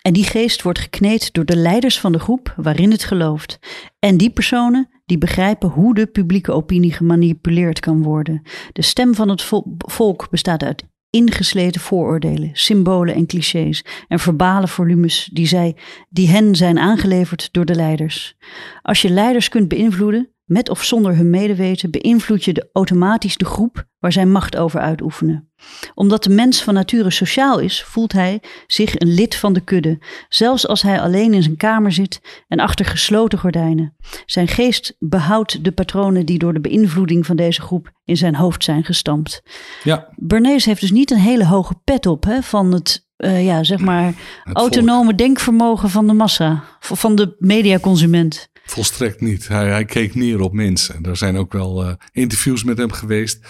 En 0.02 0.12
die 0.12 0.24
geest 0.24 0.62
wordt 0.62 0.78
gekneed 0.78 1.32
door 1.32 1.44
de 1.44 1.56
leiders 1.56 2.00
van 2.00 2.12
de 2.12 2.18
groep 2.18 2.54
waarin 2.56 2.90
het 2.90 3.04
gelooft. 3.04 3.58
En 3.98 4.16
die 4.16 4.30
personen 4.30 4.88
die 5.06 5.18
begrijpen 5.18 5.68
hoe 5.68 5.94
de 5.94 6.06
publieke 6.06 6.52
opinie 6.52 6.92
gemanipuleerd 6.92 7.80
kan 7.80 8.02
worden. 8.02 8.42
De 8.72 8.82
stem 8.82 9.14
van 9.14 9.28
het 9.28 9.42
vol- 9.42 9.76
volk 9.78 10.30
bestaat 10.30 10.62
uit 10.62 10.84
ingesleten 11.10 11.80
vooroordelen, 11.80 12.50
symbolen 12.52 13.14
en 13.14 13.26
clichés 13.26 13.84
en 14.08 14.18
verbale 14.18 14.68
volumes 14.68 15.30
die, 15.32 15.46
zij, 15.46 15.76
die 16.08 16.28
hen 16.28 16.54
zijn 16.54 16.78
aangeleverd 16.78 17.48
door 17.52 17.64
de 17.64 17.74
leiders. 17.74 18.36
Als 18.82 19.02
je 19.02 19.10
leiders 19.10 19.48
kunt 19.48 19.68
beïnvloeden, 19.68 20.28
met 20.50 20.68
of 20.68 20.84
zonder 20.84 21.16
hun 21.16 21.30
medeweten, 21.30 21.90
beïnvloed 21.90 22.44
je 22.44 22.52
de, 22.52 22.68
automatisch 22.72 23.36
de 23.36 23.44
groep 23.44 23.88
waar 23.98 24.12
zij 24.12 24.26
macht 24.26 24.56
over 24.56 24.80
uitoefenen. 24.80 25.50
Omdat 25.94 26.24
de 26.24 26.30
mens 26.30 26.62
van 26.62 26.74
nature 26.74 27.10
sociaal 27.10 27.58
is, 27.58 27.82
voelt 27.82 28.12
hij 28.12 28.42
zich 28.66 29.00
een 29.00 29.14
lid 29.14 29.34
van 29.34 29.52
de 29.52 29.60
kudde, 29.60 29.98
zelfs 30.28 30.66
als 30.66 30.82
hij 30.82 31.00
alleen 31.00 31.34
in 31.34 31.42
zijn 31.42 31.56
kamer 31.56 31.92
zit 31.92 32.44
en 32.48 32.60
achter 32.60 32.84
gesloten 32.84 33.38
gordijnen. 33.38 33.96
Zijn 34.26 34.48
geest 34.48 34.96
behoudt 34.98 35.64
de 35.64 35.72
patronen 35.72 36.26
die 36.26 36.38
door 36.38 36.52
de 36.52 36.60
beïnvloeding 36.60 37.26
van 37.26 37.36
deze 37.36 37.60
groep 37.60 37.90
in 38.04 38.16
zijn 38.16 38.34
hoofd 38.34 38.64
zijn 38.64 38.84
gestampt. 38.84 39.42
ja. 39.82 40.08
Bernays 40.16 40.64
heeft 40.64 40.80
dus 40.80 40.90
niet 40.90 41.10
een 41.10 41.18
hele 41.18 41.46
hoge 41.46 41.74
pet 41.84 42.06
op 42.06 42.24
hè, 42.24 42.42
van 42.42 42.72
het, 42.72 43.08
eh, 43.16 43.44
ja, 43.44 43.62
zeg 43.62 43.80
maar, 43.80 44.14
autonome 44.52 45.14
denkvermogen 45.14 45.90
van 45.90 46.06
de 46.06 46.12
massa, 46.12 46.64
van 46.80 47.14
de 47.14 47.36
mediaconsument. 47.38 48.49
Volstrekt 48.70 49.20
niet. 49.20 49.48
Hij, 49.48 49.68
hij 49.68 49.84
keek 49.84 50.14
neer 50.14 50.40
op 50.40 50.52
mensen. 50.52 51.04
Er 51.04 51.16
zijn 51.16 51.36
ook 51.36 51.52
wel 51.52 51.84
eh, 51.84 51.92
interviews 52.12 52.64
met 52.64 52.78
hem 52.78 52.92
geweest. 52.92 53.46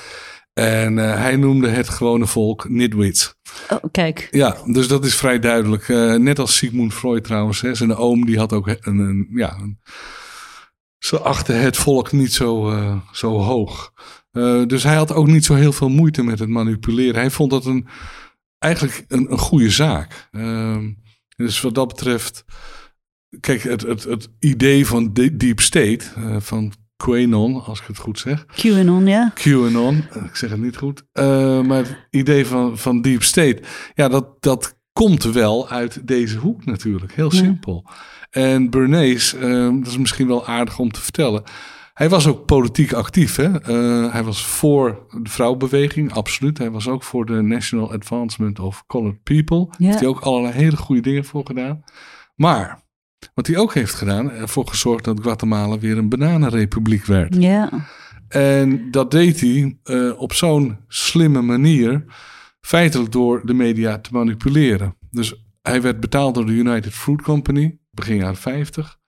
En 0.52 0.98
eh, 0.98 1.20
hij 1.20 1.37
noemde 1.37 1.68
het 1.68 1.88
gewone 1.88 2.26
volk 2.26 2.68
nitwits. 2.68 3.35
Oh, 3.68 3.85
kijk, 3.90 4.28
Ja, 4.30 4.56
dus 4.66 4.88
dat 4.88 5.04
is 5.04 5.14
vrij 5.14 5.38
duidelijk. 5.38 5.88
Eh, 5.88 6.14
net 6.14 6.38
als 6.38 6.56
Sigmund 6.56 6.94
Freud 6.94 7.24
trouwens. 7.24 7.61
Hè, 7.61 7.74
zijn 7.74 7.94
oom 7.94 8.26
die 8.26 8.38
had 8.38 8.52
ook 8.52 8.66
een... 8.66 8.98
een 8.98 9.28
ja, 9.30 9.56
een, 9.61 9.78
ze 10.98 11.18
achten 11.18 11.61
het 11.61 11.76
volk 11.76 12.12
niet 12.12 12.33
zo, 12.33 12.72
zo 13.12 13.38
hoog. 13.38 13.92
Dus 14.66 14.83
hij 14.83 14.94
had 14.94 15.12
ook 15.12 15.26
niet 15.26 15.44
zo 15.44 15.54
heel 15.54 15.72
veel 15.72 15.88
moeite 15.88 16.22
met 16.22 16.38
het 16.38 16.48
manipuleren. 16.48 17.20
Hij 17.20 17.30
vond 17.30 17.50
dat 17.50 17.64
een, 17.64 17.87
eigenlijk 18.59 19.04
een, 19.09 19.33
een 19.33 19.38
goede 19.38 19.70
zaak. 19.70 20.28
Ehm, 20.30 20.90
dus 21.37 21.61
wat 21.61 21.74
dat 21.74 21.88
betreft... 21.88 22.44
Kijk, 23.40 23.62
het, 23.62 23.81
het, 23.83 24.05
het 24.05 24.29
idee 24.38 24.87
van 24.87 25.12
de- 25.12 25.37
Deep 25.37 25.61
State, 25.61 26.01
eh, 26.16 26.37
van 26.38 26.73
Quanon, 26.97 27.64
als 27.64 27.81
ik 27.81 27.87
het 27.87 27.99
goed 27.99 28.19
zeg. 28.19 28.47
QAnon, 28.47 29.07
ja. 29.07 29.33
QAnon, 29.35 29.97
ik 30.25 30.37
zeg 30.37 30.51
het 30.51 30.61
niet 30.61 30.77
goed. 30.77 31.03
Eh, 31.12 31.61
maar 31.62 31.77
het 31.79 32.07
idee 32.11 32.47
van, 32.47 32.79
van 32.79 33.01
Deep 33.01 33.23
State, 33.23 33.62
ja, 33.95 34.09
dat, 34.09 34.43
dat 34.43 34.79
komt 34.93 35.23
wel 35.25 35.69
uit 35.69 36.07
deze 36.07 36.38
hoek 36.38 36.64
natuurlijk. 36.64 37.12
Heel 37.14 37.33
Ja. 37.33 37.38
simpel. 37.38 37.87
En 38.31 38.71
Bernays, 38.71 39.35
eh, 39.35 39.69
dat 39.79 39.87
is 39.87 39.99
misschien 39.99 40.27
wel 40.27 40.47
aardig 40.47 40.79
om 40.79 40.90
te 40.93 41.01
vertellen. 41.01 41.43
Hij 41.95 42.09
was 42.09 42.27
ook 42.27 42.47
politiek 42.47 42.93
actief. 42.93 43.37
Hè? 43.37 43.61
Eh, 43.61 44.12
hij 44.12 44.23
was 44.25 44.47
voor 44.47 45.07
de 45.23 45.31
vrouwenbeweging, 45.31 46.12
absoluut. 46.12 46.59
Hij 46.59 46.71
was 46.71 46.88
ook 46.88 47.03
voor 47.03 47.27
de 47.27 47.40
National 47.43 47.93
Advancement 47.93 48.59
of 48.59 48.85
Colored 48.87 49.23
People. 49.23 49.64
Daar 49.66 49.75
Ja. 49.79 49.87
heeft 49.87 49.99
hij 50.01 50.09
ook 50.09 50.21
allerlei 50.21 50.55
hele 50.55 50.77
goede 50.77 51.03
dingen 51.03 51.25
voor 51.25 51.47
gedaan. 51.47 51.83
Maar 52.35 52.83
wat 53.35 53.46
hij 53.46 53.56
ook 53.56 53.74
heeft 53.74 53.94
gedaan, 53.94 54.30
ervoor 54.30 54.66
gezorgd 54.66 55.04
dat 55.04 55.20
Guatemala 55.22 55.78
weer 55.78 55.98
een 55.98 56.09
bananenrepubliek 56.09 57.04
werd. 57.04 57.35
Ja, 57.35 57.70
En 58.28 58.90
dat 58.90 59.11
deed 59.11 59.40
hij 59.40 59.78
eh, 59.83 60.20
op 60.20 60.33
zo'n 60.33 60.76
slimme 60.88 61.42
manier, 61.42 62.04
feitelijk 62.61 63.12
door 63.12 63.46
de 63.46 63.54
media 63.54 63.98
te 63.98 64.11
manipuleren. 64.12 64.96
Dus 65.11 65.44
hij 65.62 65.83
werd 65.83 66.00
betaald 66.00 66.35
door 66.35 66.46
de 66.46 66.52
United 66.52 66.92
Fruit 66.92 67.22
Company, 67.22 67.78
begin 67.90 68.16
jaren 68.16 68.37
50. 68.37 68.98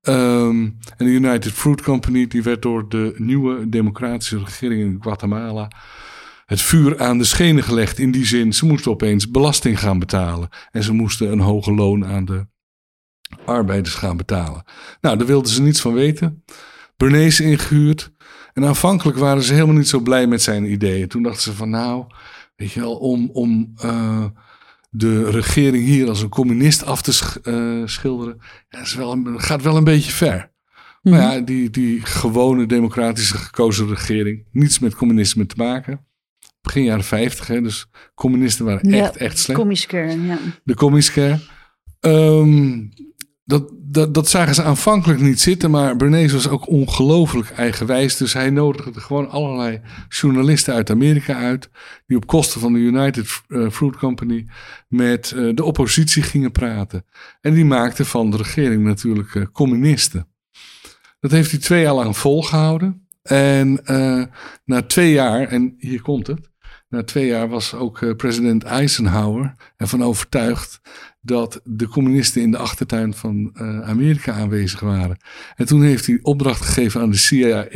Ehm, 0.00 0.64
en 0.96 1.06
de 1.06 1.10
United 1.10 1.52
Fruit 1.52 1.82
Company 1.82 2.26
die 2.26 2.42
werd 2.42 2.62
door 2.62 2.88
de 2.88 3.14
nieuwe 3.16 3.68
democratische 3.68 4.38
regering 4.38 4.80
in 4.80 4.96
Guatemala 5.00 5.70
het 6.46 6.60
vuur 6.60 7.00
aan 7.00 7.18
de 7.18 7.24
schenen 7.24 7.62
gelegd. 7.62 7.98
In 7.98 8.10
die 8.10 8.26
zin, 8.26 8.52
ze 8.52 8.66
moesten 8.66 8.90
opeens 8.90 9.30
belasting 9.30 9.80
gaan 9.80 9.98
betalen. 9.98 10.48
En 10.70 10.82
ze 10.82 10.92
moesten 10.92 11.32
een 11.32 11.40
hoger 11.40 11.74
loon 11.74 12.06
aan 12.06 12.24
de 12.24 12.46
arbeiders 13.44 13.94
gaan 13.94 14.16
betalen. 14.16 14.64
Nou, 15.00 15.16
daar 15.18 15.26
wilden 15.26 15.52
ze 15.52 15.62
niets 15.62 15.80
van 15.80 15.92
weten. 15.94 16.44
Bernays 16.96 17.40
ingehuurd. 17.40 18.12
En 18.52 18.64
aanvankelijk 18.64 19.18
waren 19.18 19.42
ze 19.42 19.52
helemaal 19.52 19.74
niet 19.74 19.88
zo 19.88 20.00
blij 20.00 20.26
met 20.26 20.42
zijn 20.42 20.70
ideeën. 20.72 21.08
Toen 21.08 21.22
dachten 21.22 21.42
ze 21.42 21.52
van 21.52 21.70
nou, 21.70 22.04
weet 22.56 22.72
je 22.72 22.80
wel, 22.80 22.96
om, 22.96 23.30
om 23.32 23.72
eh, 23.76 24.24
de 24.90 25.30
regering 25.30 25.84
hier 25.84 26.08
als 26.08 26.22
een 26.22 26.28
communist 26.28 26.84
af 26.84 27.02
te 27.02 27.12
sch- 27.12 27.36
eh, 27.42 27.82
schilderen, 27.84 28.38
ja, 28.68 28.80
is 28.80 28.94
wel 28.94 29.12
een- 29.12 29.40
gaat 29.40 29.62
wel 29.62 29.76
een 29.76 29.84
beetje 29.84 30.12
ver. 30.12 30.54
Maar 31.02 31.20
ja, 31.20 31.40
die, 31.40 31.70
die 31.70 32.00
gewone 32.06 32.66
democratische 32.66 33.36
gekozen 33.36 33.88
regering, 33.88 34.44
niets 34.52 34.78
met 34.78 34.94
communisme 34.94 35.46
te 35.46 35.54
maken. 35.56 36.06
Begin 36.60 36.82
jaren 36.84 37.04
50, 37.04 37.46
hè, 37.46 37.60
dus 37.62 37.86
communisten 38.14 38.64
waren 38.64 38.90
Ja, 38.90 39.02
echt, 39.04 39.16
echt 39.16 39.38
slecht 39.38 39.86
kern, 39.86 40.26
ja. 40.26 40.38
de 40.64 40.74
Comicscare. 40.74 41.38
Ehm 42.00 42.78
dat, 43.46 43.72
dat, 43.74 44.14
dat 44.14 44.28
zagen 44.28 44.54
ze 44.54 44.62
aanvankelijk 44.62 45.20
niet 45.20 45.40
zitten, 45.40 45.70
maar 45.70 45.96
Bernays 45.96 46.32
was 46.32 46.48
ook 46.48 46.68
ongelooflijk 46.68 47.50
eigenwijs. 47.50 48.16
Dus 48.16 48.32
hij 48.32 48.50
nodigde 48.50 49.00
gewoon 49.00 49.30
allerlei 49.30 49.80
journalisten 50.08 50.74
uit 50.74 50.90
Amerika 50.90 51.34
uit, 51.34 51.70
die 52.06 52.16
op 52.16 52.26
kosten 52.26 52.60
van 52.60 52.72
de 52.72 52.78
United 52.78 53.42
eh, 53.48 53.70
Fruit 53.70 53.96
Company 53.96 54.46
met 54.88 55.32
eh, 55.32 55.54
de 55.54 55.64
oppositie 55.64 56.22
gingen 56.22 56.52
praten. 56.52 57.04
En 57.40 57.54
die 57.54 57.64
maakten 57.64 58.06
van 58.06 58.30
de 58.30 58.36
regering 58.36 58.84
natuurlijk 58.84 59.34
eh, 59.34 59.42
communisten. 59.52 60.28
Dat 61.20 61.30
heeft 61.30 61.50
hij 61.50 61.60
twee 61.60 61.82
jaar 61.82 61.94
lang 61.94 62.16
volgehouden. 62.16 63.08
En 63.22 63.80
na 64.64 64.82
twee 64.82 65.12
jaar, 65.12 65.48
en 65.48 65.74
hier 65.78 66.02
komt 66.02 66.26
het, 66.26 66.50
na 66.88 67.04
twee 67.04 67.26
jaar 67.26 67.48
was 67.48 67.74
ook 67.74 68.16
president 68.16 68.62
Eisenhower 68.62 69.54
ervan 69.76 70.02
overtuigd 70.02 70.80
dat 71.26 71.60
de 71.64 71.88
communisten 71.88 72.42
in 72.42 72.50
de 72.50 72.58
achtertuin 72.58 73.14
van 73.14 73.50
eh, 73.54 73.80
Amerika 73.80 74.32
aanwezig 74.32 74.80
waren. 74.80 75.16
En 75.56 75.66
toen 75.66 75.82
heeft 75.82 76.06
hij 76.06 76.18
opdracht 76.22 76.60
gegeven 76.64 77.00
aan 77.00 77.10
de 77.10 77.16
CIA 77.16 77.66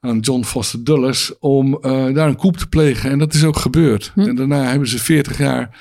aan 0.00 0.18
John 0.18 0.44
Foster 0.44 0.84
Dulles 0.84 1.38
om 1.38 1.74
eh, 1.74 2.14
daar 2.14 2.28
een 2.28 2.36
coup 2.36 2.56
te 2.56 2.68
plegen. 2.68 3.10
En 3.10 3.18
dat 3.18 3.34
is 3.34 3.44
ook 3.44 3.56
gebeurd. 3.56 4.10
Hm. 4.14 4.20
En 4.20 4.34
daarna 4.34 4.64
hebben 4.64 4.88
ze 4.88 4.98
40 4.98 5.38
jaar 5.38 5.78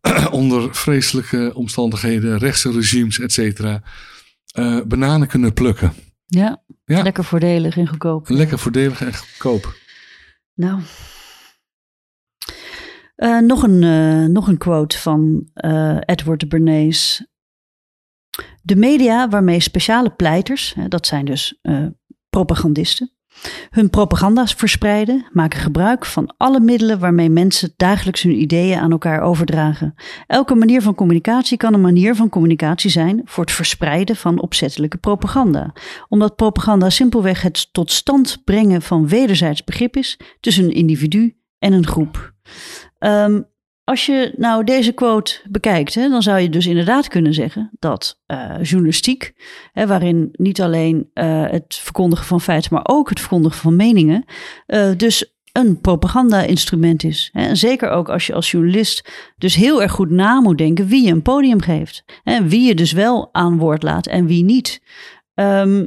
onder 0.30 0.74
vreselijke 0.74 1.50
omstandigheden, 1.54 2.38
rechtse 2.38 2.70
regimes, 2.70 3.18
et 3.20 3.32
cetera, 3.32 3.82
eh, 4.52 4.80
bananen 4.86 5.28
kunnen 5.28 5.52
plukken. 5.52 5.92
Ja, 6.26 6.62
Ja. 6.84 7.02
lekker 7.02 7.24
voordelig 7.24 7.76
en 7.76 7.88
goedkoop. 7.88 8.28
Lekker 8.28 8.58
voordelig 8.58 9.00
en 9.00 9.14
goedkoop. 9.14 9.74
Nou. 10.54 10.80
Eh, 13.14 13.38
nog, 13.38 13.62
een, 13.62 13.82
eh, 13.82 14.28
nog 14.28 14.48
een 14.48 14.58
quote 14.58 14.98
van 14.98 15.48
eh, 15.54 15.96
Edward 16.00 16.48
Bernays. 16.48 17.26
De 18.62 18.76
media 18.76 19.28
waarmee 19.28 19.60
speciale 19.60 20.10
pleiters, 20.10 20.74
dat 20.88 21.06
zijn 21.06 21.24
dus 21.24 21.60
propagandisten, 22.28 23.12
hun 23.70 23.90
propaganda's 23.90 24.54
verspreiden, 24.54 25.26
maken 25.32 25.60
gebruik 25.60 26.04
van 26.04 26.34
alle 26.36 26.60
middelen 26.60 26.98
waarmee 26.98 27.30
mensen 27.30 27.72
dagelijks 27.76 28.22
hun 28.22 28.40
ideeën 28.40 28.78
aan 28.78 28.90
elkaar 28.90 29.20
overdragen. 29.20 29.94
Elke 30.26 30.54
manier 30.54 30.82
van 30.82 30.94
communicatie 30.94 31.56
kan 31.56 31.74
een 31.74 31.80
manier 31.80 32.14
van 32.14 32.28
communicatie 32.28 32.90
zijn 32.90 33.20
voor 33.24 33.44
het 33.44 33.52
verspreiden 33.52 34.16
van 34.16 34.40
opzettelijke 34.40 34.96
propaganda 34.96 35.72
omdat 36.08 36.36
propaganda 36.36 36.90
simpelweg 36.90 37.42
het 37.42 37.72
tot 37.72 37.92
stand 37.92 38.44
brengen 38.44 38.82
van 38.82 39.08
wederzijds 39.08 39.64
begrip 39.64 39.96
is 39.96 40.20
tussen 40.40 40.64
een 40.64 40.74
individu 40.74 41.36
en 41.58 41.72
een 41.72 41.86
groep. 41.86 42.32
Ehm, 43.04 43.40
als 43.84 44.06
je 44.06 44.32
nou 44.36 44.64
deze 44.64 44.92
quote 44.92 45.40
bekijkt, 45.48 45.94
hè, 45.94 46.08
dan 46.08 46.22
zou 46.22 46.38
je 46.38 46.48
dus 46.48 46.66
inderdaad 46.66 47.08
kunnen 47.08 47.34
zeggen 47.34 47.70
dat 47.78 48.20
eh, 48.26 48.62
journalistiek, 48.62 49.34
hè, 49.72 49.86
waarin 49.86 50.28
niet 50.32 50.60
alleen 50.60 51.10
eh, 51.12 51.50
het 51.50 51.74
verkondigen 51.74 52.26
van 52.26 52.40
feiten, 52.40 52.74
maar 52.74 52.86
ook 52.86 53.08
het 53.08 53.20
verkondigen 53.20 53.58
van 53.58 53.76
meningen, 53.76 54.24
eh, 54.66 54.90
dus 54.96 55.34
een 55.52 55.80
propaganda-instrument 55.80 57.04
is. 57.04 57.30
En 57.32 57.56
zeker 57.56 57.90
ook 57.90 58.08
als 58.08 58.26
je 58.26 58.34
als 58.34 58.50
journalist 58.50 59.08
dus 59.36 59.54
heel 59.54 59.82
erg 59.82 59.92
goed 59.92 60.10
na 60.10 60.40
moet 60.40 60.58
denken 60.58 60.86
wie 60.86 61.04
je 61.04 61.10
een 61.10 61.22
podium 61.22 61.60
geeft. 61.60 62.04
Hè, 62.22 62.48
wie 62.48 62.66
je 62.66 62.74
dus 62.74 62.92
wel 62.92 63.28
aan 63.32 63.58
woord 63.58 63.82
laat 63.82 64.06
en 64.06 64.26
wie 64.26 64.44
niet. 64.44 64.82
Ehm, 65.34 65.86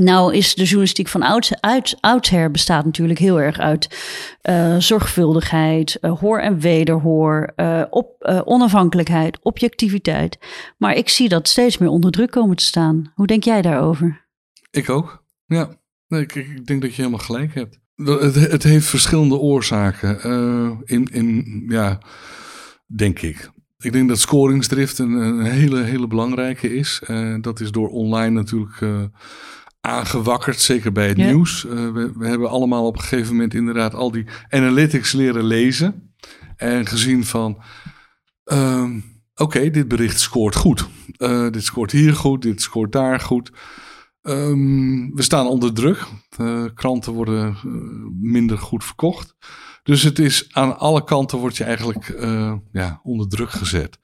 nou 0.00 0.34
is 0.34 0.54
de 0.54 0.62
journalistiek 0.62 1.08
van 1.08 1.24
uit, 1.60 1.96
oudsher 2.00 2.50
bestaat 2.50 2.84
natuurlijk 2.84 3.18
heel 3.18 3.40
erg 3.40 3.58
uit 3.58 3.98
eh, 4.40 4.76
zorgvuldigheid, 4.76 5.98
eh, 6.00 6.18
hoor 6.18 6.38
en 6.38 6.60
wederhoor, 6.60 7.52
eh, 7.56 7.82
op, 7.90 8.42
onafhankelijkheid, 8.44 9.38
objectiviteit. 9.42 10.38
Maar 10.78 10.94
ik 10.94 11.08
zie 11.08 11.28
dat 11.28 11.48
steeds 11.48 11.78
meer 11.78 11.88
onder 11.88 12.10
druk 12.10 12.30
komen 12.30 12.56
te 12.56 12.64
staan. 12.64 13.12
Hoe 13.14 13.26
denk 13.26 13.44
jij 13.44 13.62
daarover? 13.62 14.26
Ik 14.70 14.88
ook. 14.88 15.24
Ja, 15.46 15.68
nee, 16.08 16.20
ik, 16.20 16.34
ik 16.34 16.66
denk 16.66 16.80
dat 16.82 16.90
je 16.90 17.02
helemaal 17.02 17.24
gelijk 17.24 17.54
hebt. 17.54 17.78
Het, 17.94 18.34
het 18.34 18.62
heeft 18.62 18.86
verschillende 18.86 19.38
oorzaken. 19.38 20.20
in, 20.84 21.08
in, 21.12 21.64
ja, 21.68 21.98
denk 22.86 23.22
ik. 23.22 23.50
Ik 23.78 23.92
denk 23.92 24.08
dat 24.08 24.18
scoringsdrift 24.18 24.98
een, 24.98 25.12
een 25.12 25.44
hele, 25.44 25.82
hele 25.82 26.06
belangrijke 26.06 26.74
is. 26.74 27.02
Dat 27.40 27.60
is 27.60 27.70
door 27.70 27.88
online 27.88 28.30
natuurlijk 28.30 29.10
aangewakkerd, 29.80 30.60
zeker 30.60 30.92
bij 30.92 31.08
het 31.08 31.16
Ja. 31.16 31.26
nieuws. 31.26 31.66
Eh, 31.66 31.72
we, 31.72 32.12
we 32.16 32.26
hebben 32.26 32.50
allemaal 32.50 32.86
op 32.86 32.94
een 32.96 33.02
gegeven 33.02 33.32
moment 33.32 33.54
inderdaad 33.54 33.94
al 33.94 34.10
die 34.10 34.26
analytics 34.48 35.12
leren 35.12 35.44
lezen. 35.44 36.14
En 36.56 36.86
gezien 36.86 37.24
van, 37.24 37.62
ehm, 38.44 39.00
oké, 39.34 39.70
dit 39.70 39.88
bericht 39.88 40.20
scoort 40.20 40.54
goed. 40.56 40.88
Eh, 41.16 41.50
dit 41.50 41.64
scoort 41.64 41.90
hier 41.90 42.14
goed, 42.14 42.42
dit 42.42 42.62
scoort 42.62 42.92
daar 42.92 43.20
goed. 43.20 43.50
Ehm, 44.22 45.10
we 45.14 45.22
staan 45.22 45.46
onder 45.46 45.72
druk. 45.74 46.06
Eh, 46.36 46.64
kranten 46.74 47.12
worden 47.12 47.56
minder 48.20 48.58
goed 48.58 48.84
verkocht. 48.84 49.34
Dus 49.82 50.02
het 50.02 50.18
is 50.18 50.48
aan 50.50 50.78
alle 50.78 51.04
kanten 51.04 51.38
word 51.38 51.56
je 51.56 51.64
eigenlijk 51.64 52.16
ja, 52.72 53.00
onder 53.02 53.28
druk 53.28 53.50
gezet. 53.50 53.98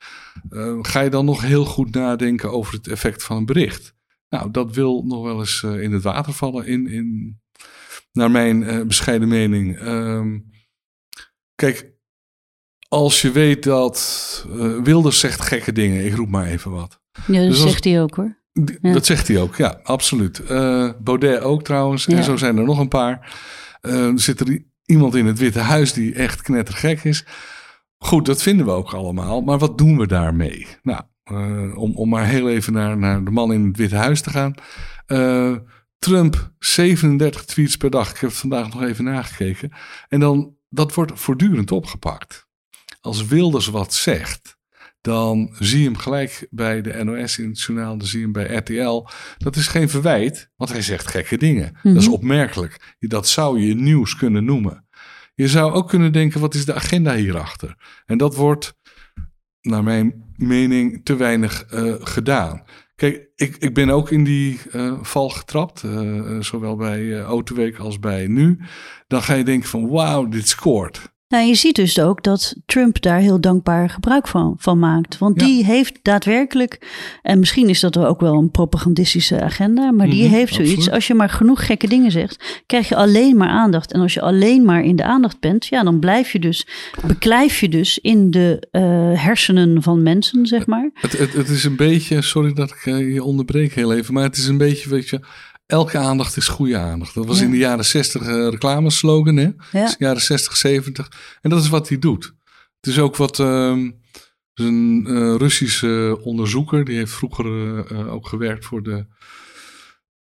Eh, 0.49 0.79
ga 0.83 1.01
je 1.01 1.11
dan 1.11 1.24
nog 1.24 1.43
heel 1.43 1.64
goed 1.64 1.95
nadenken 1.95 2.53
over 2.53 2.74
het 2.74 2.89
effect 2.89 3.24
van 3.24 3.37
een 3.37 3.47
bericht? 3.47 3.95
Nou, 4.29 4.51
dat 4.51 4.74
wil 4.74 5.03
nog 5.07 5.22
wel 5.22 5.39
eens 5.39 5.62
eh, 5.62 5.81
in 5.83 5.93
het 5.93 6.03
water 6.03 6.33
vallen, 6.33 6.66
in, 6.66 6.87
in, 6.87 7.41
naar 8.12 8.31
mijn 8.31 8.62
eh, 8.64 8.83
bescheiden 8.83 9.29
mening. 9.29 9.79
Ehm, 9.79 10.39
kijk, 11.55 11.95
als 12.89 13.22
je 13.22 13.31
weet 13.31 13.62
dat 13.62 14.47
eh, 14.51 14.83
Wilders 14.83 15.20
zegt 15.20 15.41
gekke 15.41 15.72
dingen, 15.72 16.05
ik 16.05 16.14
roep 16.14 16.29
maar 16.29 16.47
even 16.47 16.70
wat. 16.70 17.01
Ja, 17.27 17.41
dat 17.41 17.49
Dus 17.51 17.61
als- 17.62 17.70
zegt 17.70 17.85
hij 17.85 18.03
ook 18.03 18.14
hoor. 18.16 18.45
Ja. 18.81 18.93
Dat 18.93 19.07
zegt 19.07 19.29
hij 19.29 19.41
ook, 19.41 19.57
ja, 19.57 19.81
absoluut. 19.83 20.43
Baudet 21.03 21.41
ook 21.41 21.62
trouwens, 21.64 22.05
Ja. 22.05 22.16
en 22.16 22.24
zo 22.24 22.37
zijn 22.37 22.57
er 22.57 22.64
nog 22.64 22.79
een 22.79 22.89
paar. 22.89 23.39
Er 23.81 24.20
zit 24.20 24.41
er 24.41 24.62
iemand 24.85 25.14
in 25.14 25.27
het 25.27 25.39
Witte 25.39 25.59
Huis 25.59 25.93
die 25.93 26.14
echt 26.14 26.43
knettergek 26.43 27.05
is. 27.05 27.24
Goed, 27.99 28.27
dat 28.27 28.43
vinden 28.43 28.66
we 28.66 28.72
ook 28.72 28.93
allemaal, 28.95 29.41
maar 29.41 29.59
wat 29.59 29.79
doen 29.79 29.99
we 29.99 30.07
daarmee? 30.07 30.66
Nou, 30.83 31.03
eh, 31.31 31.77
om, 31.77 31.95
om 31.97 32.09
maar 32.09 32.27
heel 32.27 32.49
even 32.51 32.72
naar, 32.72 32.97
naar 32.99 33.24
de 33.24 33.31
man 33.31 33.53
in 33.53 33.66
het 33.66 33.77
Witte 33.77 33.97
Huis 33.97 34.20
te 34.20 34.31
gaan. 34.31 34.55
Eh, 35.07 35.57
Trump, 35.99 36.53
37 36.59 37.45
tweets 37.45 37.77
per 37.77 37.91
dag. 37.91 38.11
Ik 38.11 38.18
heb 38.18 38.31
het 38.31 38.39
vandaag 38.39 38.72
nog 38.72 38.83
even 38.83 39.05
nagekeken. 39.05 39.72
En 40.09 40.20
dan, 40.20 40.55
dat 40.68 40.95
wordt 40.95 41.12
voortdurend 41.14 41.70
opgepakt. 41.72 42.47
Als 43.01 43.27
Wilders 43.27 43.66
wat 43.66 43.95
zegt, 43.95 44.57
dan 45.01 45.55
zie 45.59 45.79
je 45.79 45.85
hem 45.85 45.97
gelijk 45.97 46.47
bij 46.51 46.81
de 46.83 47.05
NOS 47.05 47.39
in 47.39 47.49
het 47.49 47.61
journaal, 47.61 47.99
dan 47.99 48.07
zie 48.07 48.18
je 48.18 48.24
hem 48.24 48.33
bij 48.33 48.55
RTL. 48.57 49.07
Dat 49.39 49.57
is 49.57 49.66
geen 49.68 49.89
verwijt, 49.89 50.51
want 50.57 50.70
hij 50.72 50.83
zegt 50.83 51.07
gekke 51.07 51.37
dingen. 51.37 51.79
Dat 51.83 51.97
is 51.97 52.05
Mhm. 52.05 52.12
opmerkelijk. 52.14 52.95
Dat 52.99 53.29
zou 53.29 53.61
je 53.61 53.74
nieuws 53.74 54.16
kunnen 54.16 54.45
noemen. 54.45 54.87
Je 55.35 55.49
zou 55.49 55.72
ook 55.72 55.89
kunnen 55.89 56.12
denken, 56.12 56.41
wat 56.41 56.55
is 56.55 56.64
de 56.64 56.74
agenda 56.74 57.14
hierachter? 57.14 57.77
En 58.07 58.18
dat 58.18 58.35
wordt, 58.37 58.74
naar 59.61 59.83
mijn 59.83 60.24
mening, 60.39 61.01
te 61.05 61.16
weinig 61.16 61.64
eh, 61.64 61.95
gedaan. 61.99 62.62
Kijk, 62.95 63.28
ik, 63.34 63.57
ik 63.57 63.74
ben 63.74 63.91
ook 63.91 64.11
in 64.11 64.24
die 64.24 64.61
eh, 64.72 64.99
val 65.03 65.28
getrapt, 65.28 65.82
eh, 65.82 66.41
zowel 66.41 66.76
bij 66.76 67.12
eh 67.12 67.20
Autoweek 67.20 67.78
als 67.78 67.99
bij 67.99 68.26
nu. 68.26 68.59
Dan 69.07 69.22
ga 69.22 69.34
je 69.34 69.45
denken 69.45 69.68
van, 69.68 69.89
wauw, 69.89 70.28
dit 70.28 70.49
scoort. 70.49 71.14
Nou, 71.29 71.47
je 71.47 71.55
ziet 71.55 71.74
dus 71.77 71.99
ook 72.01 72.22
dat 72.22 72.55
Trump 72.66 73.03
daar 73.03 73.18
heel 73.18 73.41
dankbaar 73.41 73.91
gebruik 73.91 74.29
van, 74.29 74.55
van 74.59 74.79
maakt. 74.79 75.18
Want 75.18 75.41
Ja. 75.41 75.47
die 75.47 75.64
heeft 75.64 75.99
daadwerkelijk, 76.03 76.79
en 77.22 77.39
misschien 77.39 77.68
is 77.68 77.81
dat 77.81 77.99
ook 77.99 78.20
wel 78.20 78.35
een 78.35 78.51
propagandistische 78.51 79.41
agenda, 79.43 79.91
maar 79.93 80.11
die 80.11 80.24
Mhm, 80.24 80.33
heeft 80.35 80.55
zoiets. 80.55 80.72
absoluut. 80.72 80.95
Als 80.95 81.07
je 81.07 81.14
maar 81.14 81.29
genoeg 81.29 81.66
gekke 81.66 81.89
dingen 81.89 82.11
zegt, 82.11 82.62
krijg 82.66 82.89
je 82.89 82.97
alleen 82.97 83.37
maar 83.37 83.49
aandacht. 83.49 83.93
En 83.93 84.01
als 84.01 84.14
je 84.14 84.20
alleen 84.20 84.64
maar 84.64 84.83
in 84.85 84.97
de 84.97 85.05
aandacht 85.05 85.41
bent, 85.41 85.66
ja, 85.66 85.83
dan 85.83 85.99
blijf 85.99 86.33
je 86.33 86.39
dus, 86.39 86.66
beklijf 87.07 87.61
je 87.61 87.68
dus 87.68 87.99
in 87.99 88.31
de 88.31 88.66
eh, 88.70 88.83
hersenen 89.24 89.83
van 89.83 90.03
mensen, 90.03 90.47
zeg 90.47 90.66
maar. 90.66 90.91
Het, 90.95 91.18
het, 91.18 91.33
het 91.33 91.49
is 91.49 91.64
een 91.64 91.77
beetje, 91.77 92.22
sorry 92.22 92.53
dat 92.53 92.70
ik 92.70 92.83
eh, 92.87 93.14
je 93.14 93.22
onderbreek 93.24 93.72
heel 93.74 93.93
even, 93.93 94.14
maar 94.14 94.22
het 94.24 94.37
is 94.37 94.47
een 94.47 94.59
beetje, 94.59 94.89
weet 94.89 95.09
je, 95.09 95.20
elke 95.67 95.99
aandacht 95.99 96.37
is 96.37 96.49
goede 96.49 96.77
aandacht. 96.79 97.14
Dat 97.14 97.27
was 97.27 97.39
Ja. 97.39 97.45
in 97.45 97.51
de 97.51 97.57
jaren 97.57 97.85
60 97.85 98.23
eh, 98.23 98.29
reclameslogan, 98.49 99.37
hè? 99.37 99.51
Ja. 99.73 99.95
Jaren 99.99 100.23
60, 100.23 100.57
70. 100.57 101.12
En 101.41 101.51
dat 101.51 101.62
is 101.62 101.69
wat 101.69 101.89
hij 101.89 101.99
doet. 101.99 102.35
Het 102.81 102.87
is 102.91 102.99
ook 102.99 103.17
wat 103.17 103.39
ehm, 103.41 103.91
een 104.55 105.05
eh, 105.09 105.35
Russische 105.37 106.19
onderzoeker, 106.23 106.85
die 106.85 106.97
heeft 106.97 107.12
vroeger 107.12 107.47
eh, 107.87 108.12
ook 108.12 108.27
gewerkt 108.29 108.64
voor 108.64 108.83
de 108.83 109.07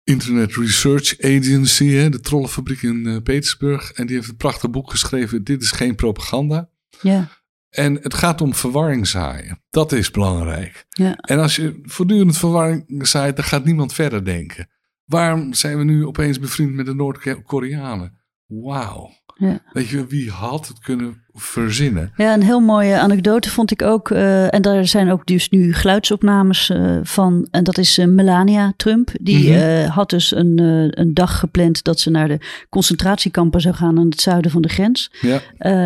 Internet 0.05 0.55
Research 0.57 1.20
Agency, 1.20 1.87
hè, 1.87 2.09
de 2.11 2.20
trollenfabriek 2.20 2.83
in 2.83 3.22
Petersburg. 3.22 3.93
En 3.93 4.07
die 4.07 4.16
heeft 4.16 4.29
een 4.29 4.37
prachtig 4.37 4.70
boek 4.70 4.91
geschreven, 4.91 5.45
Dit 5.45 5.62
is 5.62 5.70
geen 5.70 5.95
propaganda. 5.95 6.68
Ja, 7.01 7.29
En 7.70 7.95
het 7.95 8.14
gaat 8.14 8.41
om 8.41 8.55
verwarring 8.55 9.07
zaaien. 9.07 9.62
Dat 9.70 9.93
is 9.93 10.11
belangrijk. 10.11 10.87
ja. 10.89 11.14
En 11.16 11.39
als 11.39 11.57
je 11.57 11.81
voortdurend 11.85 12.39
verwarring 12.39 13.07
zaait, 13.09 13.37
dan 13.37 13.45
gaat 13.45 13.64
niemand 13.64 13.93
verder 13.93 14.24
denken. 14.24 14.68
Waarom 15.09 15.54
zijn 15.54 15.78
we 15.78 15.84
nu 15.84 16.06
opeens 16.06 16.38
bevriend 16.38 16.74
met 16.74 16.86
de 16.86 16.94
Noord-Koreanen? 16.94 18.18
Wauw. 18.46 19.11
Ja. 19.34 19.62
Weet 19.72 19.88
je, 19.88 20.06
wie 20.06 20.30
had 20.30 20.68
het 20.68 20.78
kunnen 20.78 21.24
verzinnen? 21.41 22.12
Ja, 22.16 22.34
een 22.34 22.43
heel 22.43 22.61
mooie 22.61 22.99
anekdote 22.99 23.51
vond 23.51 23.70
ik 23.70 23.82
ook. 23.82 24.11
eh, 24.11 24.55
en 24.55 24.62
daar 24.62 24.86
zijn 24.86 25.11
ook 25.11 25.26
dus 25.26 25.49
nu 25.49 25.74
geluidsopnames 25.74 26.70
eh, 26.70 26.97
van. 27.03 27.49
En 27.51 27.64
dat 27.64 27.78
is 27.78 27.99
eh, 27.99 28.07
Melania 28.07 28.72
Trump. 28.76 29.11
Die 29.20 29.51
Mhm. 29.53 29.89
had 29.89 30.11
dus 30.11 30.34
een, 30.34 30.59
een 31.01 31.14
dag 31.14 31.39
gepland 31.39 31.84
dat 31.84 32.01
ze 32.01 32.11
naar 32.11 32.28
de 32.28 32.39
concentratiekampen 32.68 33.61
zou 33.61 33.74
gaan 33.74 33.99
aan 33.99 34.09
het 34.09 34.20
zuiden 34.20 34.51
van 34.51 34.62
de 34.62 34.68
grens. 34.68 35.11
Ja, 35.20 35.41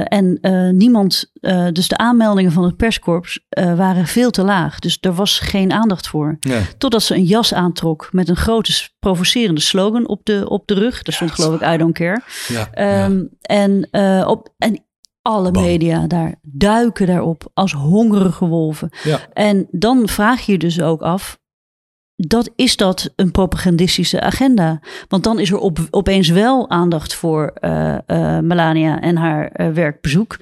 en 0.05 0.39
niemand, 0.77 1.31
dus 1.73 1.89
de 1.89 1.97
aanmeldingen 1.97 2.53
van 2.53 2.65
het 2.65 2.77
perskorps 2.77 3.41
waren 3.77 4.07
veel 4.07 4.31
te 4.31 4.43
laag. 4.43 4.79
Dus 4.79 4.99
er 5.01 5.13
was 5.15 5.39
geen 5.39 5.73
aandacht 5.73 6.09
voor. 6.09 6.37
ja. 6.41 6.61
Totdat 6.79 7.03
ze 7.03 7.15
een 7.15 7.25
jas 7.25 7.55
aantrok 7.55 8.09
met 8.13 8.29
een 8.29 8.37
grote 8.37 8.89
provocerende 8.99 9.61
slogan 9.61 10.09
op 10.09 10.21
de, 10.25 10.49
op 10.49 10.67
de 10.67 10.75
rug. 10.75 11.03
Daar 11.03 11.15
stond 11.15 11.31
Ja, 11.31 11.37
geloof 11.37 11.61
ik 11.61 11.75
I 11.75 11.77
don't 11.77 11.95
care. 11.95 12.21
ja, 12.49 12.69
Ehm, 12.73 13.23
en, 13.41 13.89
op, 14.27 14.49
en 14.59 14.85
alle 15.23 15.51
Bam. 15.51 15.63
media 15.63 16.07
daar 16.07 16.35
duiken 16.43 17.07
daarop 17.07 17.51
als 17.55 17.73
hongerige 17.73 18.47
wolven. 18.47 18.91
ja. 19.03 19.21
En 19.33 19.69
dan 19.71 20.09
vraag 20.09 20.41
je 20.41 20.53
je 20.53 20.59
dus 20.59 20.81
ook 20.81 21.03
af, 21.03 21.41
dat 22.17 22.51
is 22.57 22.77
dat 22.77 23.13
een 23.17 23.31
propagandistische 23.31 24.21
agenda. 24.21 24.81
Want 25.09 25.25
dan 25.25 25.39
is 25.41 25.51
er 25.51 25.59
op, 25.59 25.79
opeens 25.91 26.29
wel 26.29 26.71
aandacht 26.71 27.15
voor 27.15 27.53
uh, 27.61 27.95
uh, 28.07 28.39
Melania 28.39 29.01
en 29.01 29.17
haar 29.17 29.51
uh, 29.57 29.69
werkbezoek. 29.69 30.39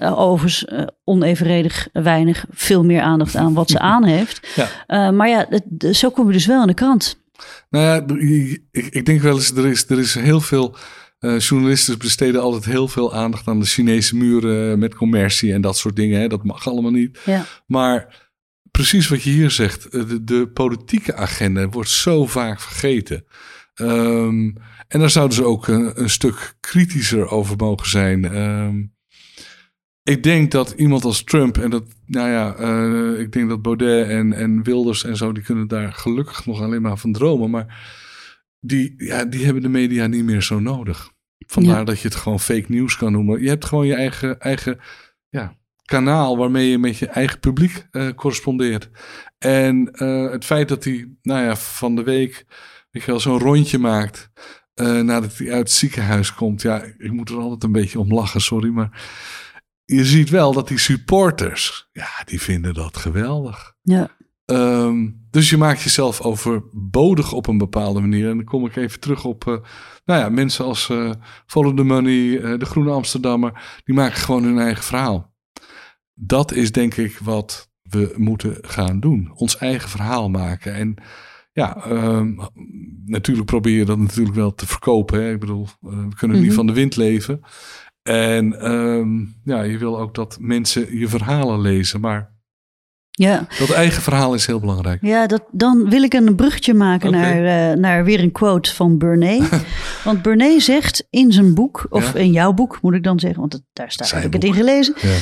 overigens 0.00 0.64
onevenredig 1.04 1.88
weinig, 1.92 2.44
veel 2.50 2.84
meer 2.84 3.00
aandacht 3.00 3.36
aan 3.36 3.54
wat 3.54 3.70
ze 3.70 3.78
aan 3.94 4.04
heeft. 4.04 4.48
Ja. 4.86 5.10
maar 5.10 5.28
ja, 5.28 5.46
het, 5.48 5.96
zo 5.96 6.10
kom 6.10 6.26
je 6.26 6.32
dus 6.32 6.46
wel 6.46 6.60
in 6.60 6.66
de 6.66 6.74
krant. 6.74 7.18
Nou 7.70 7.84
ja, 7.84 8.16
ik, 8.70 8.88
ik 8.90 9.06
denk 9.06 9.20
wel 9.20 9.34
eens, 9.34 9.50
er 9.50 9.66
is, 9.66 9.88
er 9.88 9.98
is 9.98 10.14
heel 10.14 10.40
veel... 10.40 10.76
journalisten 11.18 11.98
besteden 11.98 12.40
altijd 12.40 12.64
heel 12.64 12.88
veel 12.88 13.14
aandacht 13.14 13.48
aan 13.48 13.60
de 13.60 13.66
Chinese 13.66 14.16
muren 14.16 14.78
met 14.78 14.94
commercie 14.94 15.52
en 15.52 15.60
dat 15.60 15.76
soort 15.76 15.96
dingen. 15.96 16.20
Hè. 16.20 16.28
Dat 16.28 16.44
mag 16.44 16.68
allemaal 16.68 16.90
niet. 16.90 17.18
Ja. 17.24 17.46
Maar 17.66 18.28
precies 18.70 19.08
wat 19.08 19.22
je 19.22 19.30
hier 19.30 19.50
zegt. 19.50 19.84
Eh, 19.84 20.08
de, 20.08 20.24
de 20.24 20.48
politieke 20.48 21.14
agenda 21.14 21.68
wordt 21.68 21.90
zo 21.90 22.26
vaak 22.26 22.60
vergeten. 22.60 23.24
Um, 23.74 24.56
en 24.88 25.00
daar 25.00 25.10
zouden 25.10 25.36
ze 25.36 25.44
ook 25.44 25.68
een, 25.68 26.00
een, 26.02 26.10
stuk 26.10 26.56
kritischer 26.60 27.28
over 27.28 27.56
mogen 27.56 27.88
zijn. 27.88 28.36
Um, 28.36 28.94
ik 30.02 30.22
denk 30.22 30.50
dat 30.50 30.70
iemand 30.70 31.04
als 31.04 31.24
Trump 31.24 31.58
en 31.58 31.70
dat, 31.70 31.84
nou 32.06 32.30
ja, 32.30 32.56
uh, 32.60 33.20
ik 33.20 33.32
denk 33.32 33.48
dat 33.48 33.62
Baudet 33.62 34.08
en, 34.08 34.32
en 34.32 34.62
Wilders 34.62 35.04
en 35.04 35.16
zo, 35.16 35.32
die 35.32 35.42
kunnen 35.42 35.68
daar 35.68 35.92
gelukkig 35.92 36.46
nog 36.46 36.62
alleen 36.62 36.82
maar 36.82 36.98
van 36.98 37.12
dromen. 37.12 37.50
Maar 37.50 37.66
die, 38.60 38.94
ja, 38.96 39.24
die 39.24 39.44
hebben 39.44 39.62
de 39.62 39.68
media 39.68 40.06
niet 40.06 40.24
meer 40.24 40.42
zo 40.42 40.60
nodig. 40.60 41.12
Vandaar 41.46 41.84
dat 41.84 42.00
je 42.00 42.08
het 42.08 42.16
gewoon 42.16 42.40
fake 42.40 42.64
news 42.68 42.96
kan 42.96 43.12
noemen. 43.12 43.42
Je 43.42 43.48
hebt 43.48 43.64
gewoon 43.64 43.86
je 43.86 43.94
eigen, 43.94 44.40
eigen 44.40 44.78
ja, 45.28 45.56
kanaal 45.84 46.36
waarmee 46.36 46.70
je 46.70 46.78
met 46.78 46.98
je 46.98 47.06
eigen 47.06 47.40
publiek 47.40 47.86
uh, 47.92 48.08
correspondeert. 48.08 48.90
En 49.38 49.90
uh, 49.92 50.30
het 50.30 50.44
feit 50.44 50.68
dat 50.68 50.84
hij, 50.84 51.08
nou 51.22 51.42
ja, 51.42 51.56
van 51.56 51.96
de 51.96 52.02
week, 52.02 52.44
weet 52.90 53.02
je 53.02 53.10
wel, 53.10 53.20
zo'n 53.20 53.38
rondje 53.38 53.78
maakt. 53.78 54.30
Uh, 54.74 55.00
nadat 55.00 55.36
hij 55.36 55.48
uit 55.48 55.58
het 55.58 55.70
ziekenhuis 55.70 56.34
komt. 56.34 56.62
Ja, 56.62 56.82
ik 56.98 57.12
moet 57.12 57.28
er 57.28 57.36
altijd 57.36 57.62
een 57.62 57.72
beetje 57.72 58.00
om 58.00 58.12
lachen, 58.12 58.40
sorry. 58.40 58.68
Maar 58.68 59.02
je 59.84 60.04
ziet 60.04 60.30
wel 60.30 60.52
dat 60.52 60.68
die 60.68 60.78
supporters, 60.78 61.88
ja, 61.92 62.08
die 62.24 62.40
vinden 62.40 62.74
dat 62.74 62.96
geweldig. 62.96 63.74
Ja. 63.82 64.16
Um, 64.50 65.26
dus 65.30 65.50
je 65.50 65.56
maakt 65.56 65.82
jezelf 65.82 66.20
overbodig 66.20 67.32
op 67.32 67.46
een 67.46 67.58
bepaalde 67.58 68.00
manier. 68.00 68.30
En 68.30 68.36
dan 68.36 68.44
kom 68.44 68.66
ik 68.66 68.76
even 68.76 69.00
terug 69.00 69.24
op, 69.24 69.44
uh, 69.44 69.56
nou 70.04 70.20
ja, 70.20 70.28
mensen 70.28 70.64
als 70.64 70.88
uh, 70.88 71.10
Follow 71.46 71.76
the 71.76 71.82
Money, 71.82 72.12
uh, 72.12 72.58
de 72.58 72.64
Groene 72.64 72.90
Amsterdammer. 72.90 73.80
Die 73.84 73.94
maken 73.94 74.20
gewoon 74.20 74.44
hun 74.44 74.58
eigen 74.58 74.84
verhaal 74.84 75.36
dat 76.20 76.52
is 76.52 76.72
denk 76.72 76.94
ik 76.94 77.18
wat 77.18 77.70
we 77.82 78.14
moeten 78.16 78.56
gaan 78.60 79.00
doen. 79.00 79.30
Ons 79.34 79.56
eigen 79.56 79.88
verhaal 79.88 80.30
maken. 80.30 80.74
En 80.74 80.94
ja, 81.52 81.84
ehm, 81.84 82.34
natuurlijk 83.04 83.46
probeer 83.46 83.78
je 83.78 83.84
dat 83.84 83.98
natuurlijk 83.98 84.36
wel 84.36 84.54
te 84.54 84.66
verkopen. 84.66 85.22
Hè? 85.22 85.32
Ik 85.32 85.40
bedoel, 85.40 85.68
we 85.80 86.08
kunnen 86.16 86.36
niet 86.36 86.46
mhm. 86.46 86.54
van 86.54 86.66
de 86.66 86.72
wind 86.72 86.96
leven. 86.96 87.40
En 88.02 88.60
ehm, 88.60 89.24
ja, 89.44 89.62
je 89.62 89.78
wil 89.78 90.00
ook 90.00 90.14
dat 90.14 90.38
mensen 90.40 90.98
je 90.98 91.08
verhalen 91.08 91.60
lezen. 91.60 92.00
Maar 92.00 92.36
ja. 93.18 93.46
dat 93.58 93.70
eigen 93.70 94.02
verhaal 94.02 94.34
is 94.34 94.46
heel 94.46 94.60
belangrijk. 94.60 95.02
Ja, 95.02 95.26
dat, 95.26 95.42
dan 95.50 95.88
wil 95.88 96.02
ik 96.02 96.14
een 96.14 96.34
bruggetje 96.34 96.74
maken 96.74 97.10
naar, 97.10 97.70
uh, 97.72 97.80
naar 97.80 98.04
weer 98.04 98.20
een 98.20 98.32
quote 98.32 98.74
van 98.74 98.98
Burney. 98.98 99.42
want 100.04 100.22
Burney 100.22 100.60
zegt 100.60 101.06
in 101.10 101.32
zijn 101.32 101.54
boek, 101.54 101.86
of 101.90 102.14
in 102.14 102.32
jouw 102.32 102.52
boek 102.52 102.78
moet 102.82 102.94
ik 102.94 103.02
dan 103.02 103.20
zeggen, 103.20 103.40
want 103.40 103.62
daar 103.72 103.90
staat, 103.90 104.10
heb 104.10 104.24
ik 104.24 104.32
het 104.32 104.44
in 104.44 104.54
gelezen. 104.54 104.94
Ja. 105.00 105.16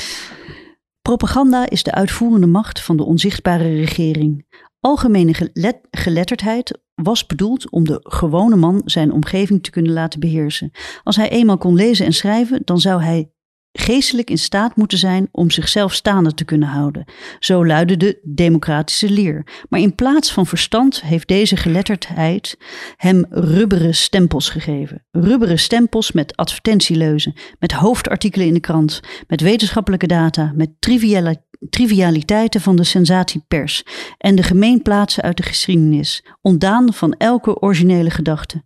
Propaganda 1.03 1.69
is 1.69 1.83
de 1.83 1.93
uitvoerende 1.93 2.47
macht 2.47 2.81
van 2.81 2.97
de 2.97 3.05
onzichtbare 3.05 3.75
regering. 3.75 4.47
Algemene 4.81 5.51
geletterdheid 5.91 6.79
was 6.95 7.27
bedoeld 7.27 7.71
om 7.71 7.85
de 7.85 8.01
gewone 8.03 8.57
man 8.57 8.83
zijn 8.85 9.13
omgeving 9.13 9.63
te 9.63 9.71
kunnen 9.71 9.93
laten 9.93 10.21
beheersen. 10.21 10.71
Als 11.03 11.17
hij 11.17 11.29
eenmaal 11.29 11.59
kon 11.59 11.75
lezen 11.75 12.07
en 12.07 12.13
schrijven, 12.13 12.63
dan 12.65 12.81
zou 12.81 13.03
hij 13.03 13.31
geestelijk 13.79 14.31
in 14.31 14.39
staat 14.39 14.77
moeten 14.77 14.99
zijn 14.99 15.29
om 15.31 15.51
zichzelf 15.51 15.95
staande 15.95 16.35
te 16.35 16.45
kunnen 16.45 16.69
houden. 16.69 17.05
Zo 17.39 17.67
luidde 17.67 17.97
de 17.97 18.21
democratische 18.23 19.11
leer. 19.11 19.47
Maar 19.69 19.81
in 19.81 19.95
plaats 19.95 20.33
van 20.33 20.47
verstand 20.47 21.03
heeft 21.03 21.29
deze 21.29 21.57
geletterdheid 21.57 22.59
hem 22.97 23.27
rubberen 23.31 23.95
stempels 23.95 24.49
gegeven. 24.49 25.05
Rubberen 25.11 25.59
stempels 25.59 26.13
met 26.13 26.37
advertentieleuzen, 26.37 27.35
met 27.59 27.73
hoofdartikelen 27.73 28.47
in 28.47 28.55
de 28.55 28.61
krant, 28.61 29.01
met 29.27 29.41
wetenschappelijke 29.41 30.07
data, 30.07 30.53
met 30.55 30.71
triviale 30.79 31.45
trivialiteiten 31.71 32.61
van 32.61 32.77
de 32.77 32.85
sensatiepers 32.85 33.85
en 34.19 34.35
de 34.35 34.43
gemeenplaatsen 34.43 35.23
uit 35.23 35.37
de 35.37 35.43
geschiedenis, 35.43 36.25
ontdaan 36.43 36.93
van 36.93 37.13
elke 37.13 37.61
originele 37.61 38.11
gedachte. 38.11 38.63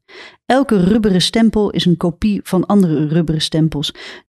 Elke 0.46 0.84
rubberen 0.84 1.22
stempel 1.22 1.70
is 1.70 1.84
een 1.84 1.96
kopie 1.96 2.40
van 2.42 2.66
andere 2.66 3.06
rubberen 3.06 3.40
stempels, 3.40 3.94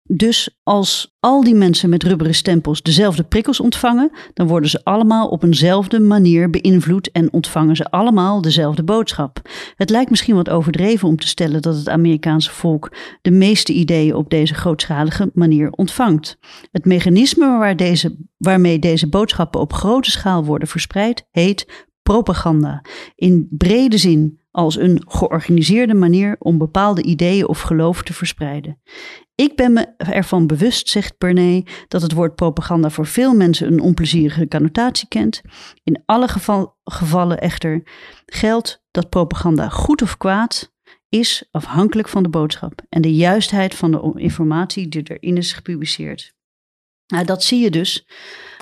dus 0.08 0.58
als 0.62 1.14
al 1.20 1.44
die 1.44 1.54
mensen 1.54 1.88
met 1.88 2.02
rubberen 2.02 2.34
stempels 2.34 2.82
dezelfde 2.82 3.22
prikkels 3.22 3.60
ontvangen, 3.60 4.10
dan 4.34 4.46
worden 4.46 4.70
ze 4.70 4.84
allemaal 4.84 5.28
op 5.28 5.42
eenzelfde 5.42 6.00
manier 6.00 6.50
beïnvloed 6.50 7.10
en 7.10 7.32
ontvangen 7.32 7.76
ze 7.76 7.90
allemaal 7.90 8.40
dezelfde 8.40 8.82
boodschap. 8.82 9.40
Het 9.76 9.90
lijkt 9.90 10.10
misschien 10.10 10.34
wat 10.34 10.48
overdreven 10.50 11.08
om 11.08 11.16
te 11.16 11.26
stellen 11.26 11.62
dat 11.62 11.76
het 11.76 11.88
Amerikaanse 11.88 12.50
volk 12.50 12.92
de 13.22 13.30
meeste 13.30 13.72
ideeën 13.72 14.14
op 14.14 14.30
deze 14.30 14.54
grootschalige 14.54 15.30
manier 15.34 15.70
ontvangt. 15.70 16.38
Het 16.70 16.84
mechanisme 16.84 17.58
waar 17.58 17.76
deze, 17.76 18.16
waarmee 18.36 18.78
deze 18.78 19.08
boodschappen 19.08 19.60
op 19.60 19.72
grote 19.72 20.10
schaal 20.10 20.44
worden 20.44 20.68
verspreid 20.68 21.26
heet 21.30 21.86
propaganda. 22.02 22.82
In 23.14 23.46
brede 23.50 23.98
zin 23.98 24.40
als 24.54 24.78
een 24.78 25.02
georganiseerde 25.08 25.94
manier 25.94 26.36
om 26.38 26.58
bepaalde 26.58 27.02
ideeën 27.02 27.48
of 27.48 27.60
geloof 27.60 28.02
te 28.02 28.12
verspreiden. 28.12 28.80
Ik 29.34 29.56
ben 29.56 29.72
me 29.72 29.94
ervan 29.96 30.46
bewust, 30.46 30.88
zegt 30.88 31.18
Bernay, 31.18 31.66
dat 31.88 32.02
het 32.02 32.12
woord 32.12 32.34
propaganda 32.34 32.90
voor 32.90 33.06
veel 33.06 33.34
mensen 33.34 33.72
een 33.72 33.80
onplezierige 33.80 34.48
connotatie 34.48 35.08
kent. 35.08 35.40
In 35.82 36.02
alle 36.04 36.28
geval, 36.28 36.76
gevallen 36.84 37.40
echter 37.40 37.82
geldt 38.26 38.84
dat 38.90 39.08
propaganda 39.08 39.68
goed 39.68 40.02
of 40.02 40.16
kwaad 40.16 40.72
is 41.08 41.48
afhankelijk 41.50 42.08
van 42.08 42.22
de 42.22 42.28
boodschap 42.28 42.82
en 42.88 43.02
de 43.02 43.14
juistheid 43.14 43.74
van 43.74 43.90
de 43.90 44.12
informatie 44.14 44.88
die 44.88 45.02
erin 45.02 45.36
is 45.36 45.52
gepubliceerd. 45.52 46.34
Nou, 47.06 47.24
dat 47.24 47.42
zie 47.42 47.60
je 47.60 47.70
dus. 47.70 48.06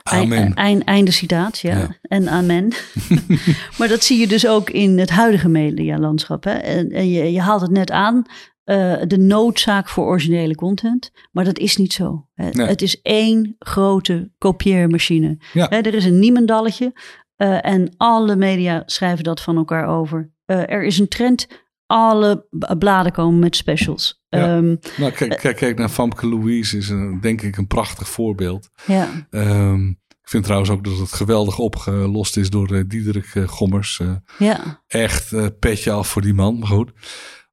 Amen. 0.02 0.54
Eind, 0.54 0.84
einde 0.84 1.10
citaat, 1.10 1.58
ja. 1.58 1.96
En 2.02 2.28
amen. 2.28 2.72
maar 3.78 3.88
dat 3.88 4.02
zie 4.02 4.18
je 4.18 4.26
dus 4.26 4.46
ook 4.46 4.70
in 4.70 4.98
het 4.98 5.10
huidige 5.10 5.48
medialandschap. 5.48 6.44
Hè? 6.44 6.52
En, 6.52 6.90
en 6.90 7.10
je, 7.10 7.32
je 7.32 7.40
haalt 7.40 7.60
het 7.60 7.70
net 7.70 7.90
aan. 7.90 8.26
Uh, 8.64 8.94
de 9.06 9.18
noodzaak 9.18 9.88
voor 9.88 10.06
originele 10.06 10.54
content. 10.54 11.10
Maar 11.30 11.44
dat 11.44 11.58
is 11.58 11.76
niet 11.76 11.92
zo. 11.92 12.26
Het 12.34 12.82
is 12.82 13.00
één 13.02 13.56
grote 13.58 14.30
kopieermachine. 14.38 15.38
Ja. 15.52 15.70
er 15.70 15.94
is 15.94 16.04
een 16.04 16.18
niemendalletje. 16.18 16.92
Uh, 17.36 17.66
en 17.66 17.94
alle 17.96 18.36
media 18.36 18.82
schrijven 18.86 19.24
dat 19.24 19.40
van 19.40 19.56
elkaar 19.56 19.86
over. 19.86 20.32
Uh, 20.46 20.70
er 20.70 20.84
is 20.84 20.98
een 20.98 21.08
trend. 21.08 21.46
Alle 21.86 22.46
bladen 22.78 23.12
komen 23.12 23.38
met 23.38 23.56
specials. 23.56 24.22
Ja. 24.28 24.56
Um, 24.56 24.78
nou, 24.96 25.12
kijk, 25.12 25.36
kijk, 25.36 25.56
kijk, 25.56 25.78
naar 25.78 25.88
Famke 25.88 26.28
Louise 26.28 26.76
is 26.76 26.88
een, 26.88 27.20
denk 27.20 27.42
ik 27.42 27.56
een 27.56 27.66
prachtig 27.66 28.08
voorbeeld. 28.08 28.70
Ja. 28.86 29.08
Um, 29.30 30.00
ik 30.08 30.28
vind 30.28 30.44
trouwens 30.44 30.70
ook 30.70 30.84
dat 30.84 30.98
het 30.98 31.12
geweldig 31.12 31.58
opgelost 31.58 32.36
is 32.36 32.50
door 32.50 32.72
uh, 32.72 32.82
Diederik 32.86 33.34
uh, 33.34 33.48
Gommers. 33.48 33.98
Uh, 34.02 34.12
ja. 34.38 34.82
Echt 34.86 35.58
petje 35.58 35.90
af 35.90 36.08
voor 36.08 36.22
die 36.22 36.34
man, 36.34 36.58
maar 36.58 36.68
goed. 36.68 36.92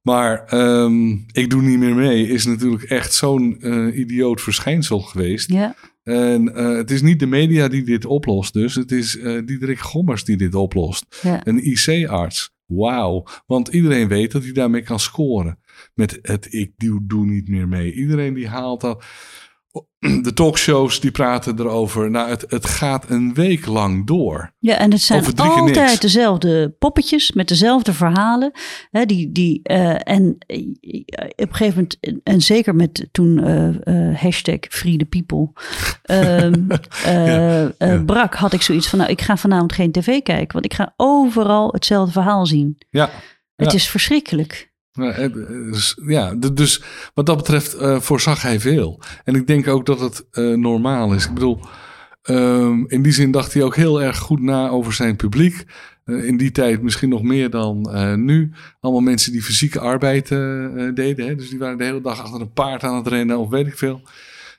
Maar 0.02 0.54
um, 0.54 1.24
ik 1.32 1.50
doe 1.50 1.62
niet 1.62 1.78
meer 1.78 1.94
mee 1.94 2.28
is 2.28 2.46
natuurlijk 2.46 2.82
echt 2.82 3.14
zo'n 3.14 3.58
idioot 4.00 4.40
verschijnsel 4.40 5.00
geweest. 5.00 5.52
Ja. 5.52 5.74
En 6.02 6.48
uh, 6.48 6.76
het 6.76 6.90
is 6.90 7.02
niet 7.02 7.18
de 7.18 7.26
media 7.26 7.68
die 7.68 7.82
dit 7.82 8.04
oplost, 8.04 8.52
dus 8.52 8.74
het 8.74 8.92
is 8.92 9.16
uh, 9.16 9.42
Diederik 9.46 9.78
Gommers 9.78 10.24
die 10.24 10.36
dit 10.36 10.54
oplost. 10.54 11.18
Ja. 11.22 11.40
Een 11.46 11.66
IC-arts. 11.66 12.52
Wauw. 12.70 13.26
Want 13.46 13.68
iedereen 13.68 14.08
weet 14.08 14.32
dat 14.32 14.42
hij 14.42 14.52
daarmee 14.52 14.82
kan 14.82 15.00
scoren. 15.00 15.58
Met 15.94 16.18
het 16.22 16.52
ik 16.52 16.72
doe, 16.76 17.26
niet 17.26 17.48
meer 17.48 17.68
mee. 17.68 17.92
Iedereen 17.92 18.34
die 18.34 18.48
haalt 18.48 18.80
dat 18.80 19.04
de 20.22 20.32
talkshows 20.34 21.00
die 21.00 21.10
praten 21.10 21.58
erover. 21.58 22.10
Nou, 22.10 22.28
het, 22.28 22.44
het 22.48 22.66
gaat 22.66 23.10
een 23.10 23.34
week 23.34 23.66
lang 23.66 24.06
door. 24.06 24.52
Ja, 24.58 24.76
en 24.76 24.90
het 24.90 25.00
zijn 25.00 25.36
altijd 25.36 26.00
dezelfde 26.00 26.74
poppetjes 26.78 27.32
met 27.32 27.48
dezelfde 27.48 27.92
verhalen. 27.92 28.52
Hè, 28.90 29.06
die, 29.06 29.32
die, 29.32 29.60
uh, 29.62 30.08
en 30.08 30.38
uh, 30.46 30.58
op 31.36 31.48
een 31.48 31.54
gegeven 31.54 31.74
moment, 31.74 32.22
en 32.24 32.40
zeker 32.40 32.74
met 32.74 33.08
toen 33.12 33.38
uh, 33.38 34.20
hashtag 34.20 34.58
Free 34.60 34.96
the 34.96 35.04
People 35.04 35.52
ehm, 36.02 36.54
ja, 37.04 37.72
ja. 37.78 38.02
brak, 38.06 38.34
had 38.34 38.52
ik 38.52 38.62
zoiets 38.62 38.88
van, 38.88 38.98
nou, 38.98 39.10
ik 39.10 39.20
ga 39.20 39.36
vanavond 39.36 39.72
geen 39.72 39.92
tv 39.92 40.22
kijken, 40.22 40.52
want 40.52 40.64
ik 40.64 40.74
ga 40.74 40.94
overal 40.96 41.72
hetzelfde 41.72 42.12
verhaal 42.12 42.46
zien. 42.46 42.78
Ja. 42.90 43.10
Het 43.56 43.74
is 43.74 43.88
verschrikkelijk. 43.88 44.69
Ja, 46.06 46.34
dus 46.52 46.82
wat 47.14 47.26
dat 47.26 47.36
betreft 47.36 47.74
uh, 47.82 48.00
voorzag 48.00 48.42
hij 48.42 48.60
veel. 48.60 49.00
En 49.24 49.34
ik 49.34 49.46
denk 49.46 49.68
ook 49.68 49.86
dat 49.86 50.00
het 50.00 50.24
uh, 50.32 50.56
normaal 50.56 51.14
is. 51.14 51.26
Ik 51.26 51.34
bedoel, 51.34 51.60
um, 52.30 52.88
in 52.88 53.02
die 53.02 53.12
zin 53.12 53.30
dacht 53.30 53.54
hij 53.54 53.62
ook 53.62 53.76
heel 53.76 54.02
erg 54.02 54.18
goed 54.18 54.40
na 54.40 54.68
over 54.68 54.92
zijn 54.92 55.16
publiek. 55.16 55.64
Eh, 56.04 56.24
in 56.24 56.36
die 56.36 56.50
tijd 56.50 56.82
misschien 56.82 57.08
nog 57.08 57.22
meer 57.22 57.50
dan 57.50 57.90
eh, 57.92 58.14
nu. 58.14 58.52
Allemaal 58.80 59.00
mensen 59.02 59.32
die 59.32 59.42
fysieke 59.42 59.80
arbeid 59.80 60.30
eh, 60.30 60.64
eh, 60.64 60.94
deden. 60.94 61.26
Hè? 61.26 61.34
Dus 61.34 61.48
die 61.50 61.58
waren 61.58 61.78
de 61.78 61.84
hele 61.84 62.00
dag 62.00 62.22
achter 62.22 62.40
een 62.40 62.52
paard 62.52 62.82
aan 62.82 62.96
het 62.96 63.06
rennen 63.06 63.38
of 63.38 63.48
weet 63.50 63.66
ik 63.66 63.78
veel. 63.78 64.02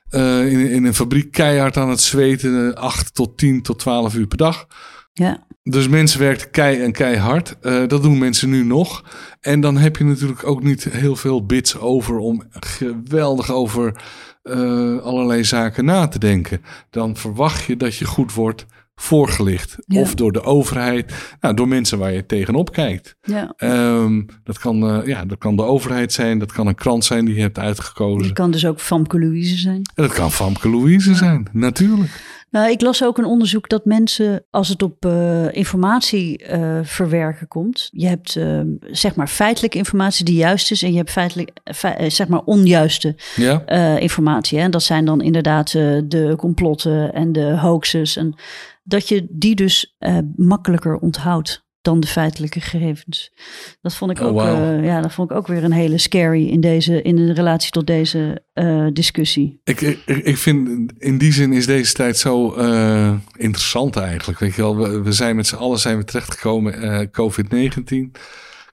Eh, 0.08 0.52
in, 0.52 0.70
in 0.70 0.84
een 0.84 0.94
fabriek 0.94 1.32
keihard 1.32 1.76
aan 1.76 1.90
het 1.90 2.00
zweten. 2.00 2.74
eh, 2.74 2.82
8 2.82 3.14
tot 3.14 3.38
10 3.38 3.62
tot 3.62 3.78
12 3.78 4.14
uur 4.14 4.26
per 4.26 4.38
dag. 4.38 4.66
Ja, 5.12 5.46
Dus 5.62 5.88
mensen 5.88 6.20
werkten 6.20 6.50
kei 6.50 6.82
en 6.82 6.92
keihard. 6.92 7.56
Eh 7.60 7.86
dat 7.86 8.02
doen 8.02 8.18
mensen 8.18 8.50
nu 8.50 8.64
nog. 8.64 9.04
En 9.40 9.60
dan 9.60 9.76
heb 9.76 9.96
je 9.96 10.04
natuurlijk 10.04 10.46
ook 10.46 10.62
niet 10.62 10.84
heel 10.84 11.16
veel 11.16 11.46
bits 11.46 11.78
over 11.78 12.18
om 12.18 12.42
geweldig 12.50 13.52
over 13.52 14.02
eh, 14.42 14.98
allerlei 14.98 15.44
zaken 15.44 15.84
na 15.84 16.08
te 16.08 16.18
denken. 16.18 16.62
Dan 16.90 17.16
verwacht 17.16 17.64
je 17.64 17.76
dat 17.76 17.96
je 17.96 18.04
goed 18.04 18.34
wordt 18.34 18.66
voorgelicht. 18.94 19.76
Ja. 19.86 20.00
Of 20.00 20.14
door 20.14 20.32
de 20.32 20.42
overheid, 20.42 21.36
nou, 21.40 21.54
door 21.54 21.68
mensen 21.68 21.98
waar 21.98 22.12
je 22.12 22.26
tegenop 22.26 22.72
kijkt. 22.72 23.16
ja. 23.22 23.52
Ehm, 23.56 24.22
dat, 24.44 24.58
kan, 24.58 24.88
eh, 24.88 25.06
ja, 25.06 25.24
dat 25.24 25.38
kan 25.38 25.56
de 25.56 25.62
overheid 25.62 26.12
zijn, 26.12 26.38
dat 26.38 26.52
kan 26.52 26.66
een 26.66 26.74
krant 26.74 27.04
zijn 27.04 27.24
die 27.24 27.34
je 27.34 27.40
hebt 27.40 27.58
uitgekozen. 27.58 28.24
Het 28.24 28.32
kan 28.32 28.50
dus 28.50 28.66
ook 28.66 28.80
Famke 28.80 29.18
Louise 29.18 29.56
zijn. 29.56 29.82
En 29.94 30.02
dat 30.02 30.12
kan 30.12 30.32
Famke 30.32 30.68
Louise 30.68 31.14
zijn, 31.14 31.48
natuurlijk. 31.52 32.10
Nou, 32.52 32.70
ik 32.70 32.80
las 32.80 33.04
ook 33.04 33.18
een 33.18 33.24
onderzoek 33.24 33.68
dat 33.68 33.84
mensen, 33.84 34.44
als 34.50 34.68
het 34.68 34.82
op 34.82 35.04
eh, 35.04 35.54
informatie 35.54 36.38
eh, 36.38 36.78
verwerken 36.82 37.48
komt, 37.48 37.88
je 37.92 38.06
hebt 38.06 38.36
eh, 38.36 38.60
zeg 38.90 39.14
maar 39.14 39.28
feitelijke 39.28 39.78
informatie 39.78 40.24
die 40.24 40.36
juist 40.36 40.70
is 40.70 40.82
en 40.82 40.90
je 40.90 40.96
hebt 40.96 41.10
feitelijk, 41.10 41.50
fe- 41.64 42.10
zeg 42.10 42.28
maar 42.28 42.40
onjuiste 42.44 43.16
Ja, 43.36 43.64
informatie. 43.98 44.58
Hè? 44.58 44.68
Dat 44.68 44.82
zijn 44.82 45.04
dan 45.04 45.20
inderdaad 45.20 45.70
de 45.72 46.34
complotten 46.36 47.12
en 47.12 47.32
de 47.32 47.58
hoaxes. 47.58 48.16
En 48.16 48.34
dat 48.82 49.08
je 49.08 49.26
die 49.30 49.54
dus 49.54 49.96
makkelijker 50.36 50.96
onthoudt 50.96 51.61
dan 51.82 52.00
de 52.00 52.06
feitelijke 52.06 52.60
gegevens. 52.60 53.32
Dat 53.80 53.94
vond 53.94 54.10
ik 54.10 54.20
Oh, 54.20 54.26
ook, 54.26 54.40
eh, 54.40 54.84
ja, 54.84 55.00
dat 55.00 55.12
vond 55.12 55.30
ik 55.30 55.36
ook 55.36 55.46
weer 55.46 55.64
een 55.64 55.72
hele 55.72 55.98
scary 55.98 56.48
in, 56.48 56.60
deze, 56.60 57.02
in 57.02 57.16
de 57.16 57.32
relatie 57.32 57.70
tot 57.70 57.86
deze 57.86 58.44
eh, 58.52 58.86
discussie. 58.92 59.60
Ik, 59.64 59.80
ik, 59.80 60.06
ik 60.06 60.36
vind 60.36 60.92
in 60.98 61.18
die 61.18 61.32
zin 61.32 61.52
is 61.52 61.66
deze 61.66 61.92
tijd 61.92 62.18
zo 62.18 62.54
eh, 62.54 63.12
interessant 63.36 63.96
eigenlijk. 63.96 64.38
Weet 64.38 64.54
je 64.54 64.62
wel, 64.62 64.76
we, 64.76 65.02
we 65.02 65.12
zijn 65.12 65.36
met 65.36 65.46
z'n 65.46 65.54
allen 65.56 65.78
zijn 65.78 65.96
we 65.96 66.04
terechtgekomen. 66.04 66.80
eh 66.82 67.06
COVID-19, 67.10 68.10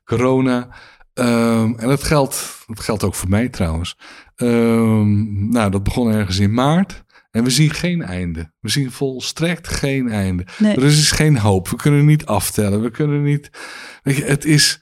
corona. 0.03 0.67
Ehm, 1.13 1.73
en 1.77 1.87
dat 1.87 2.03
geldt, 2.03 2.63
dat 2.67 2.79
geldt 2.79 3.03
ook 3.03 3.15
voor 3.15 3.29
mij 3.29 3.49
trouwens. 3.49 3.97
Ehm, 4.35 5.49
nou, 5.49 5.71
dat 5.71 5.83
begon 5.83 6.11
ergens 6.11 6.39
in 6.39 6.53
maart. 6.53 7.03
En 7.31 7.43
we 7.43 7.49
zien 7.49 7.69
geen 7.69 8.01
einde. 8.01 8.51
We 8.59 8.69
zien 8.69 8.91
volstrekt 8.91 9.67
geen 9.67 10.09
einde. 10.09 10.45
Nee. 10.57 10.75
Er 10.75 10.83
is 10.83 11.11
geen 11.11 11.37
hoop. 11.37 11.69
We 11.69 11.75
kunnen 11.75 12.05
niet 12.05 12.25
aftellen. 12.25 12.81
We 12.81 12.91
kunnen 12.91 13.23
niet. 13.23 13.49
Weet 14.03 14.15
je, 14.15 14.23
het 14.23 14.45
is. 14.45 14.79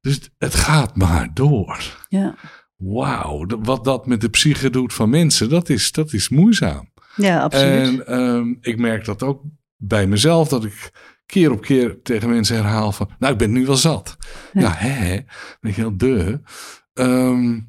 Dus 0.00 0.30
het 0.38 0.54
gaat 0.54 0.96
maar 0.96 1.28
door 1.34 2.04
Ja, 2.08 2.34
wauw, 2.76 3.46
wat 3.46 3.84
dat 3.84 4.06
met 4.06 4.20
de 4.20 4.28
psyche 4.28 4.70
doet 4.70 4.92
van 4.94 5.10
mensen, 5.10 5.48
dat 5.48 5.68
is, 5.68 5.92
dat 5.92 6.12
is 6.12 6.28
moeizaam. 6.28 6.92
ja 7.16 7.42
absoluut. 7.42 8.04
En 8.04 8.06
ehm, 8.06 8.54
ik 8.60 8.78
merk 8.78 9.04
dat 9.04 9.22
ook 9.22 9.42
bij 9.76 10.06
mezelf, 10.06 10.48
dat 10.48 10.64
ik 10.64 10.90
keer 11.26 11.50
op 11.50 11.60
keer 11.60 12.02
tegen 12.02 12.28
mensen 12.28 12.56
herhaal 12.56 12.92
van, 12.92 13.10
nou, 13.18 13.32
ik 13.32 13.38
ben 13.38 13.52
nu 13.52 13.66
wel 13.66 13.76
zat. 13.76 14.16
Ja. 14.52 14.60
Ja, 14.60 14.72
hè, 14.76 15.20
weet 15.60 15.74
je 15.74 15.80
wel, 15.80 15.96
de. 15.96 16.40
Ehm, 16.92 17.60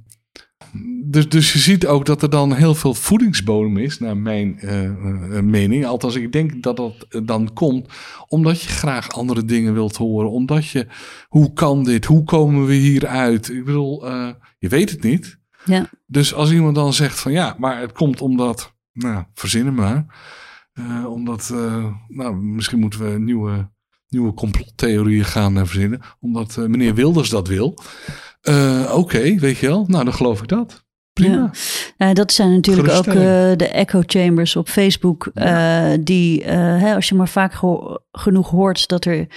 dus, 1.15 1.30
dus 1.30 1.53
je 1.53 1.59
ziet 1.59 1.88
ook 1.88 2.05
dat 2.05 2.21
er 2.21 2.30
dan 2.30 2.53
heel 2.53 2.76
veel 2.76 2.93
voedingsbodem 2.93 3.78
is, 3.78 3.99
naar 3.99 4.17
mijn 4.17 4.59
eh, 4.59 4.86
eh, 4.86 5.43
mening. 5.43 5.86
Althans, 5.86 6.15
ik 6.15 6.32
denk 6.32 6.63
dat 6.63 6.78
dat 6.78 7.05
eh, 7.09 7.21
dan 7.26 7.53
komt 7.53 7.93
omdat 8.28 8.61
je 8.61 8.69
graag 8.69 9.09
andere 9.11 9.45
dingen 9.45 9.73
wilt 9.73 9.95
horen. 9.95 10.32
Omdat 10.32 10.67
je, 10.67 10.88
hoe 11.28 11.53
kan 11.53 11.84
dit? 11.84 12.05
Hoe 12.05 12.23
komen 12.23 12.65
we 12.65 12.73
hieruit? 12.73 13.49
Ik 13.49 13.65
bedoel, 13.65 14.05
je 14.57 14.69
weet 14.69 14.89
het 14.89 15.03
niet. 15.03 15.39
ja. 15.65 15.89
Dus 16.05 16.34
als 16.34 16.51
iemand 16.51 16.76
dan 16.76 16.93
zegt 16.93 17.19
van 17.19 17.32
ja, 17.32 17.55
maar 17.57 17.80
het 17.80 17.91
komt 17.91 18.21
omdat, 18.21 18.73
nou, 18.93 19.23
verzinnen 19.34 19.73
maar. 19.73 20.05
Omdat, 21.07 21.53
nou, 22.07 22.36
misschien 22.36 22.80
moeten 22.80 23.11
we 23.11 23.19
nieuwe, 23.19 23.69
nieuwe 24.09 24.34
complottheorieën 24.34 25.26
gaan 25.26 25.67
verzinnen. 25.67 26.01
Omdat 26.19 26.57
meneer 26.57 26.95
Wilders 26.95 27.30
dat 27.30 27.47
wil. 27.47 27.78
Eh, 28.46 28.91
Oké, 28.98 29.36
weet 29.36 29.58
je 29.58 29.68
wel. 29.68 29.84
Nou, 29.88 30.04
dan 30.04 30.14
geloof 30.14 30.41
ik 30.41 30.48
dat. 30.48 30.84
Prima. 31.14 31.36
Ja. 31.36 31.52
Eh, 32.08 32.14
dat 32.14 32.32
zijn 32.34 32.52
natuurlijk 32.52 32.89
ook 32.89 33.06
eh, 33.06 33.14
de 33.56 33.68
echo 33.72 34.02
chambers 34.06 34.56
op 34.56 34.70
Facebook. 34.70 35.30
eh, 35.34 35.91
die, 36.00 36.43
hè, 36.43 36.96
als 36.96 37.10
je 37.10 37.16
maar 37.16 37.28
vaak 37.28 37.54
genoeg 38.12 38.50
hoort 38.50 38.88
dat 38.88 39.06
er 39.06 39.28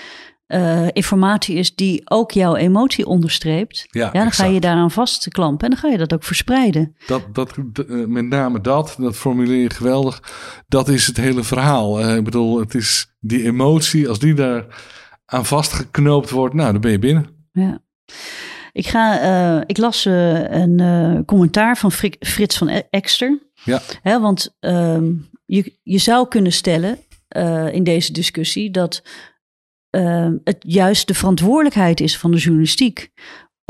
informatie 0.93 1.57
is 1.57 1.75
die 1.75 2.11
ook 2.11 2.31
jouw 2.31 2.55
emotie 2.57 3.07
onderstreept. 3.07 3.87
Ja, 3.91 4.11
Ja, 4.13 4.23
dan 4.23 4.33
ga 4.33 4.45
je 4.45 4.61
daaraan 4.61 4.91
vastklampen 4.91 5.65
en 5.69 5.71
dan 5.71 5.81
ga 5.81 5.89
je 5.89 5.99
dat 5.99 6.13
ook 6.13 6.25
verspreiden. 6.25 6.97
Dat, 7.07 7.23
dat, 7.33 7.55
met 8.07 8.25
name 8.29 8.61
dat, 8.61 8.97
dat 8.99 9.17
formuleer 9.17 9.63
je 9.63 9.71
geweldig. 9.71 10.23
Dat 10.69 10.89
is 10.89 11.07
het 11.07 11.17
hele 11.17 11.43
verhaal. 11.43 12.15
Ik 12.17 12.25
bedoel, 12.25 12.61
het 12.61 12.75
is 12.75 13.15
die 13.21 13.45
emotie, 13.45 14.09
als 14.09 14.19
die 14.19 14.35
daar 14.35 14.67
aan 15.27 15.47
vastgeknoopt 15.47 16.31
wordt, 16.31 16.55
nou, 16.55 16.73
dan 16.73 16.81
ben 16.81 16.91
je 16.91 16.99
binnen. 16.99 17.27
Ja. 17.53 17.79
Ik, 18.73 18.87
ga, 18.87 19.21
eh, 19.21 19.63
ik 19.67 19.77
las 19.79 20.07
eh, 20.07 20.51
een 20.51 20.81
eh, 20.81 21.19
commentaar 21.27 21.77
van 21.77 21.93
Frik- 21.93 22.17
Frits 22.27 22.59
van 22.59 22.69
E- 22.69 22.83
Ekster. 22.91 23.39
Ja. 23.65 23.81
Hè, 24.03 24.21
want 24.21 24.57
ehm, 24.61 25.13
je, 25.45 25.79
je 25.83 25.99
zou 25.99 26.29
kunnen 26.29 26.53
stellen 26.53 26.99
in 27.73 27.85
deze 27.85 28.13
discussie 28.13 28.71
dat 28.71 29.03
ehm, 29.91 30.37
het 30.45 30.57
juist 30.59 31.07
de 31.07 31.15
verantwoordelijkheid 31.15 32.01
is 32.01 32.19
van 32.19 32.31
de 32.31 32.37
journalistiek 32.37 33.11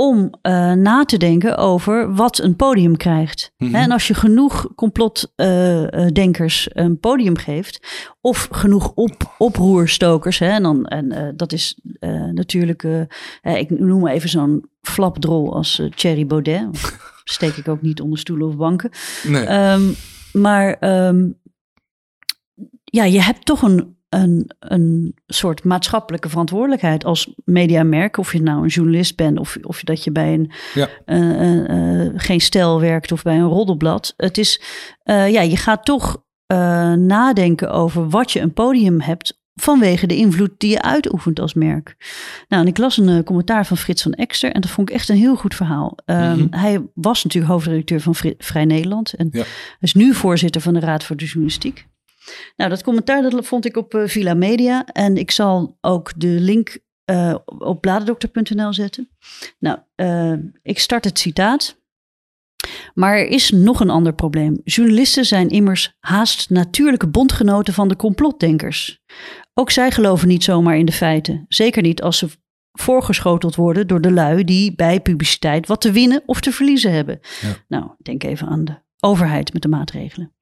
om 0.00 0.30
eh, 0.42 0.72
na 0.72 1.04
te 1.04 1.16
denken 1.16 1.56
over 1.56 2.14
wat 2.14 2.38
een 2.38 2.56
podium 2.56 2.96
krijgt. 2.96 3.52
Mhm. 3.56 3.74
En 3.74 3.90
als 3.90 4.08
je 4.08 4.14
genoeg 4.14 4.68
complotdenkers 4.74 6.68
een 6.72 7.00
podium 7.00 7.36
geeft, 7.36 8.06
of 8.20 8.48
genoeg 8.50 8.92
op, 8.94 9.34
oproerstokers, 9.38 10.38
hè, 10.38 10.48
en, 10.48 10.62
dan, 10.62 10.86
en 10.86 11.12
eh, 11.12 11.28
dat 11.36 11.52
is 11.52 11.80
eh, 11.98 12.24
natuurlijk, 12.24 12.82
eh, 12.82 13.00
eh, 13.42 13.56
ik 13.56 13.70
noem 13.70 14.00
maar 14.00 14.12
even 14.12 14.28
zo'n 14.28 14.70
flapdrol 14.80 15.54
als 15.54 15.78
eh, 15.78 15.90
Thierry 15.90 16.26
Baudet. 16.26 16.96
Steek 17.24 17.56
ik 17.56 17.68
ook 17.68 17.82
niet 17.82 18.00
onder 18.00 18.18
stoelen 18.18 18.48
of 18.48 18.56
banken. 18.56 18.90
Nee. 19.24 19.44
Ehm, 19.44 19.92
maar 20.32 20.72
ehm, 20.72 21.28
ja, 22.84 23.04
je 23.04 23.22
hebt 23.22 23.44
toch 23.44 23.62
een, 23.62 23.96
een, 24.08 24.50
een 24.58 25.16
soort 25.26 25.64
maatschappelijke 25.64 26.28
verantwoordelijkheid 26.28 27.04
als 27.04 27.32
mediamerk. 27.44 28.16
Of 28.16 28.32
je 28.32 28.42
nou 28.42 28.62
een 28.62 28.68
journalist 28.68 29.16
bent 29.16 29.38
of, 29.38 29.56
of 29.62 29.80
dat 29.82 30.04
je 30.04 30.12
bij 30.12 30.34
een, 30.34 30.50
Ja. 30.74 30.88
eh, 31.04 31.40
eh, 31.40 32.04
eh, 32.06 32.12
geen 32.16 32.40
stijl 32.40 32.80
werkt 32.80 33.12
of 33.12 33.22
bij 33.22 33.36
een 33.38 33.48
roddelblad. 33.48 34.14
Het 34.16 34.38
is, 34.38 34.60
ja, 35.04 35.40
je 35.40 35.56
gaat 35.56 35.84
toch 35.84 36.22
nadenken 36.96 37.70
over 37.70 38.08
wat 38.08 38.32
je 38.32 38.40
een 38.40 38.52
podium 38.52 39.00
hebt 39.00 39.40
vanwege 39.54 40.06
de 40.06 40.16
invloed 40.16 40.50
die 40.58 40.70
je 40.70 40.82
uitoefent 40.82 41.40
als 41.40 41.54
merk. 41.54 41.96
Nou, 42.48 42.62
en 42.62 42.68
ik 42.68 42.78
las 42.78 42.96
een 42.96 43.24
commentaar 43.24 43.66
van 43.66 43.76
Frits 43.76 44.02
van 44.02 44.12
Ekster 44.12 44.52
en 44.52 44.60
dat 44.60 44.70
vond 44.70 44.88
ik 44.88 44.94
echt 44.94 45.08
een 45.08 45.16
heel 45.16 45.36
goed 45.36 45.54
verhaal. 45.54 45.98
Ehm, 46.04 46.38
Mhm. 46.38 46.46
Hij 46.58 46.82
was 46.94 47.24
natuurlijk 47.24 47.52
hoofdredacteur 47.52 48.00
van 48.00 48.14
Vri- 48.14 48.34
Vrij 48.38 48.64
Nederland 48.64 49.12
en 49.12 49.28
Ja. 49.32 49.44
is 49.80 49.94
nu 49.94 50.14
voorzitter 50.14 50.60
van 50.60 50.74
de 50.74 50.80
Raad 50.80 51.04
voor 51.04 51.16
de 51.16 51.24
Journalistiek. 51.24 51.86
Nou, 52.56 52.70
dat 52.70 52.82
commentaar 52.82 53.22
dat 53.22 53.46
vond 53.46 53.64
ik 53.64 53.76
op 53.76 53.94
eh, 53.94 54.06
Villa 54.06 54.34
Media 54.34 54.84
en 54.86 55.16
ik 55.16 55.30
zal 55.30 55.76
ook 55.80 56.12
de 56.16 56.26
link 56.40 56.78
eh, 57.04 57.34
op 57.58 57.80
bladerdokter.nl 57.80 58.72
zetten. 58.72 59.08
Nou, 59.58 59.78
eh, 59.94 60.32
ik 60.62 60.78
start 60.78 61.04
het 61.04 61.18
citaat. 61.18 61.76
Maar 62.94 63.16
er 63.16 63.26
is 63.26 63.50
nog 63.50 63.80
een 63.80 63.90
ander 63.90 64.14
probleem. 64.14 64.60
Journalisten 64.64 65.24
zijn 65.24 65.48
immers 65.48 65.96
haast 66.00 66.50
natuurlijke 66.50 67.06
bondgenoten 67.06 67.74
van 67.74 67.88
de 67.88 67.96
complotdenkers. 67.96 69.00
Ook 69.54 69.70
zij 69.70 69.90
geloven 69.90 70.28
niet 70.28 70.44
zomaar 70.44 70.76
in 70.76 70.84
de 70.84 70.92
feiten. 70.92 71.44
Zeker 71.48 71.82
niet 71.82 72.02
als 72.02 72.18
ze 72.18 72.28
voorgeschoteld 72.72 73.54
worden 73.54 73.86
door 73.86 74.00
de 74.00 74.12
lui 74.12 74.44
die 74.44 74.74
bij 74.74 75.00
publiciteit 75.00 75.66
wat 75.66 75.80
te 75.80 75.92
winnen 75.92 76.22
of 76.26 76.40
te 76.40 76.52
verliezen 76.52 76.92
hebben. 76.92 77.20
Ja. 77.40 77.56
Nou, 77.68 77.90
denk 78.02 78.22
even 78.22 78.48
aan 78.48 78.64
de 78.64 78.74
overheid 79.00 79.52
met 79.52 79.62
de 79.62 79.68
maatregelen. 79.68 80.32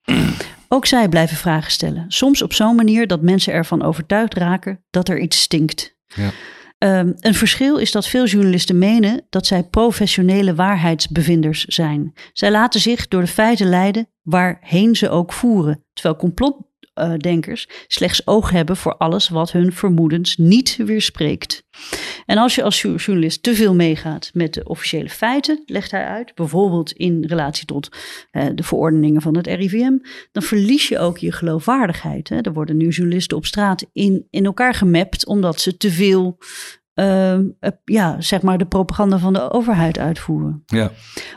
Ook 0.69 0.87
zij 0.87 1.09
blijven 1.09 1.37
vragen 1.37 1.71
stellen. 1.71 2.05
Soms 2.09 2.43
op 2.43 2.53
zo'n 2.53 2.77
manier 2.77 3.07
dat 3.07 3.23
mensen 3.23 3.53
ervan 3.53 3.83
overtuigd 3.83 4.35
raken 4.35 4.85
dat 4.91 5.09
er 5.09 5.19
iets 5.19 5.41
stinkt. 5.41 5.97
Ja. 6.07 6.31
Ehm, 6.79 7.13
een 7.17 7.35
verschil 7.35 7.77
is 7.77 7.93
dat 7.93 8.07
veel 8.07 8.27
journalisten 8.27 8.79
menen 8.79 9.27
dat 9.31 9.47
zij 9.47 9.63
professionele 9.63 10.55
waarheidsbevinders 10.55 11.65
zijn. 11.65 12.13
Zij 12.33 12.51
laten 12.51 12.81
zich 12.81 13.09
door 13.09 13.21
de 13.21 13.27
feiten 13.27 13.69
leiden 13.69 14.09
waarheen 14.23 14.97
ze 14.97 15.11
ook 15.11 15.33
voeren. 15.33 15.85
Terwijl 15.93 16.17
complotdenkers 16.97 17.69
slechts 17.87 18.27
oog 18.27 18.51
hebben 18.51 18.77
voor 18.77 18.97
alles 18.97 19.29
wat 19.29 19.53
hun 19.53 19.73
vermoedens 19.73 20.37
niet 20.37 20.77
weerspreekt. 20.77 21.65
En 22.27 22.39
als 22.39 22.55
je 22.55 22.63
als 22.63 22.83
journalist 22.83 23.43
te 23.43 23.55
veel 23.55 23.75
meegaat 23.75 24.31
met 24.33 24.55
de 24.55 24.65
officiële 24.65 25.09
feiten, 25.09 25.63
legt 25.67 25.91
hij 25.91 26.05
uit, 26.05 26.35
bijvoorbeeld 26.35 26.93
in 26.93 27.25
relatie 27.25 27.67
tot 27.67 27.89
uh, 28.33 28.45
de 28.55 28.63
verordeningen 28.63 29.23
van 29.23 29.37
het 29.37 29.47
RIVM, 29.47 29.99
dan 30.33 30.43
verlies 30.43 30.89
je 30.89 30.99
ook 30.99 31.19
je 31.19 31.33
geloofwaardigheid. 31.33 32.29
Hè. 32.29 32.41
Er 32.41 32.53
worden 32.53 32.77
nu 32.77 32.89
journalisten 32.89 33.37
op 33.37 33.47
straat 33.47 33.87
in, 33.93 34.27
in 34.31 34.45
elkaar 34.45 34.75
gemapt 34.75 35.27
omdat 35.27 35.61
ze 35.61 35.77
te 35.77 35.91
veel 35.91 36.39
uh, 36.97 37.39
ja, 37.85 38.21
zeg 38.21 38.43
maar 38.43 38.59
de 38.59 38.67
propaganda 38.67 39.19
van 39.19 39.33
de 39.33 39.51
overheid 39.51 39.99
uitvoeren. 39.99 40.63
Ja. 40.67 40.93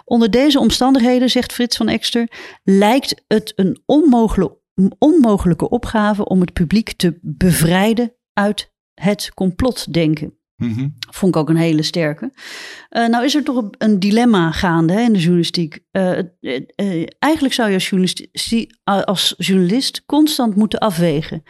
Onder 0.05 0.31
deze 0.31 0.59
omstandigheden, 0.59 1.29
zegt 1.29 1.53
Frits 1.53 1.77
van 1.77 1.87
Ekster, 1.87 2.27
lijkt 2.63 3.23
het 3.27 3.53
een 3.55 3.81
onmogelijke, 3.85 4.58
onmogelijke 4.97 5.69
opgave 5.69 6.25
om 6.25 6.41
het 6.41 6.53
publiek 6.53 6.93
te 6.93 7.19
bevrijden 7.21 8.13
uit 8.33 8.73
het 8.93 9.31
complotdenken. 9.33 10.39
Mm 10.59 10.93
Vond 11.11 11.35
ik 11.35 11.41
ook 11.41 11.49
een 11.49 11.55
hele 11.55 11.83
sterke. 11.83 12.31
Uh, 12.89 13.07
nou 13.07 13.25
is 13.25 13.35
er 13.35 13.43
toch 13.43 13.69
een 13.77 13.99
dilemma 13.99 14.51
gaande 14.51 14.93
hè, 14.93 15.01
in 15.01 15.13
de 15.13 15.19
journalistiek. 15.19 15.79
Uh, 15.91 16.17
uh, 16.39 17.05
eigenlijk 17.19 17.53
zou 17.53 17.67
je 17.67 17.73
als 17.73 17.89
journalist, 17.89 18.27
als 18.83 19.33
journalist 19.37 20.05
constant 20.05 20.55
moeten 20.55 20.79
afwegen 20.79 21.43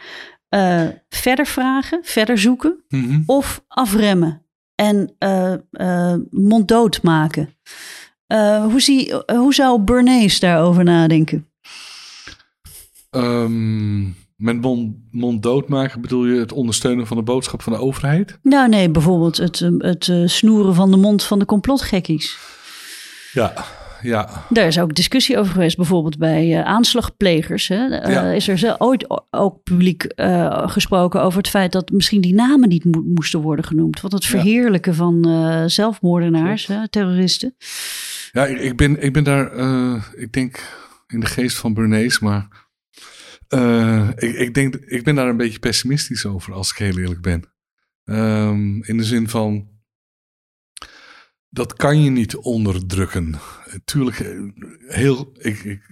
verder 1.08 1.46
vragen, 1.46 1.98
verder 2.02 2.38
zoeken 2.38 2.84
mm 2.88 3.04
-hmm. 3.04 3.22
of 3.26 3.64
afremmen 3.68 4.46
en 4.74 5.16
monddood 6.30 7.02
maken. 7.02 7.48
hoe, 8.70 8.80
zie, 8.80 9.14
hoe 9.26 9.54
zou 9.54 9.80
Bernays 9.80 10.40
daarover 10.40 10.84
nadenken? 10.84 11.49
Um, 13.10 14.16
met 14.36 14.60
mond, 14.60 14.96
monddood 15.10 15.68
maken 15.68 16.00
bedoel 16.00 16.26
je 16.26 16.40
het 16.40 16.52
ondersteunen 16.52 17.06
van 17.06 17.16
de 17.16 17.22
boodschap 17.22 17.62
van 17.62 17.72
de 17.72 17.78
overheid? 17.78 18.38
Nou 18.42 18.68
nee, 18.68 18.90
bijvoorbeeld 18.90 19.36
het, 19.36 19.70
het 19.78 20.12
snoeren 20.24 20.74
van 20.74 20.90
de 20.90 20.96
mond 20.96 21.24
van 21.24 21.38
de 21.38 21.44
complotgekkies. 21.44 22.38
Ja, 23.32 23.52
ja. 24.02 24.44
Daar 24.48 24.66
is 24.66 24.78
ook 24.78 24.94
discussie 24.94 25.38
over 25.38 25.52
geweest, 25.52 25.76
bijvoorbeeld 25.76 26.18
bij 26.18 26.48
uh, 26.48 26.64
aanslagplegers. 26.64 27.68
Hè? 27.68 28.06
Uh, 28.06 28.12
ja. 28.12 28.30
Is 28.30 28.48
er 28.48 28.74
ooit 28.78 29.06
ook 29.30 29.62
publiek 29.62 30.12
uh, 30.16 30.68
gesproken 30.68 31.22
over 31.22 31.38
het 31.38 31.48
feit 31.48 31.72
dat 31.72 31.90
misschien 31.90 32.20
die 32.20 32.34
namen 32.34 32.68
niet 32.68 32.84
mo 32.84 33.02
moesten 33.02 33.40
worden 33.40 33.64
genoemd. 33.64 34.00
Want 34.00 34.12
het 34.12 34.24
verheerlijken 34.24 34.92
ja. 34.92 34.98
van 34.98 35.70
zelfmoordenaars, 35.70 36.66
hè, 36.66 36.88
terroristen. 36.88 37.54
Ja, 38.32 38.46
ik, 38.46 38.58
ik, 38.58 38.76
ben, 38.76 39.02
ik 39.02 39.12
ben 39.12 39.24
daar, 39.24 39.52
ik 40.16 40.32
denk 40.32 40.78
in 41.06 41.20
de 41.20 41.26
geest 41.26 41.56
van 41.56 41.74
Bernays, 41.74 42.18
maar 42.18 42.59
ik, 44.16 44.34
ik, 44.34 44.54
denk, 44.54 44.74
ik 44.74 45.04
ben 45.04 45.14
daar 45.14 45.28
een 45.28 45.36
beetje 45.36 45.58
pessimistisch 45.58 46.26
over, 46.26 46.52
als 46.52 46.70
ik 46.70 46.76
heel 46.76 46.98
eerlijk 46.98 47.20
ben. 47.20 47.44
Um, 48.04 48.84
in 48.84 48.96
de 48.96 49.04
zin 49.04 49.28
van, 49.28 49.68
dat 51.48 51.74
kan 51.74 52.02
je 52.02 52.10
niet 52.10 52.36
onderdrukken. 52.36 53.34
Tuurlijk, 53.84 54.36
heel, 54.86 55.32
ik, 55.38 55.64
ik, 55.64 55.82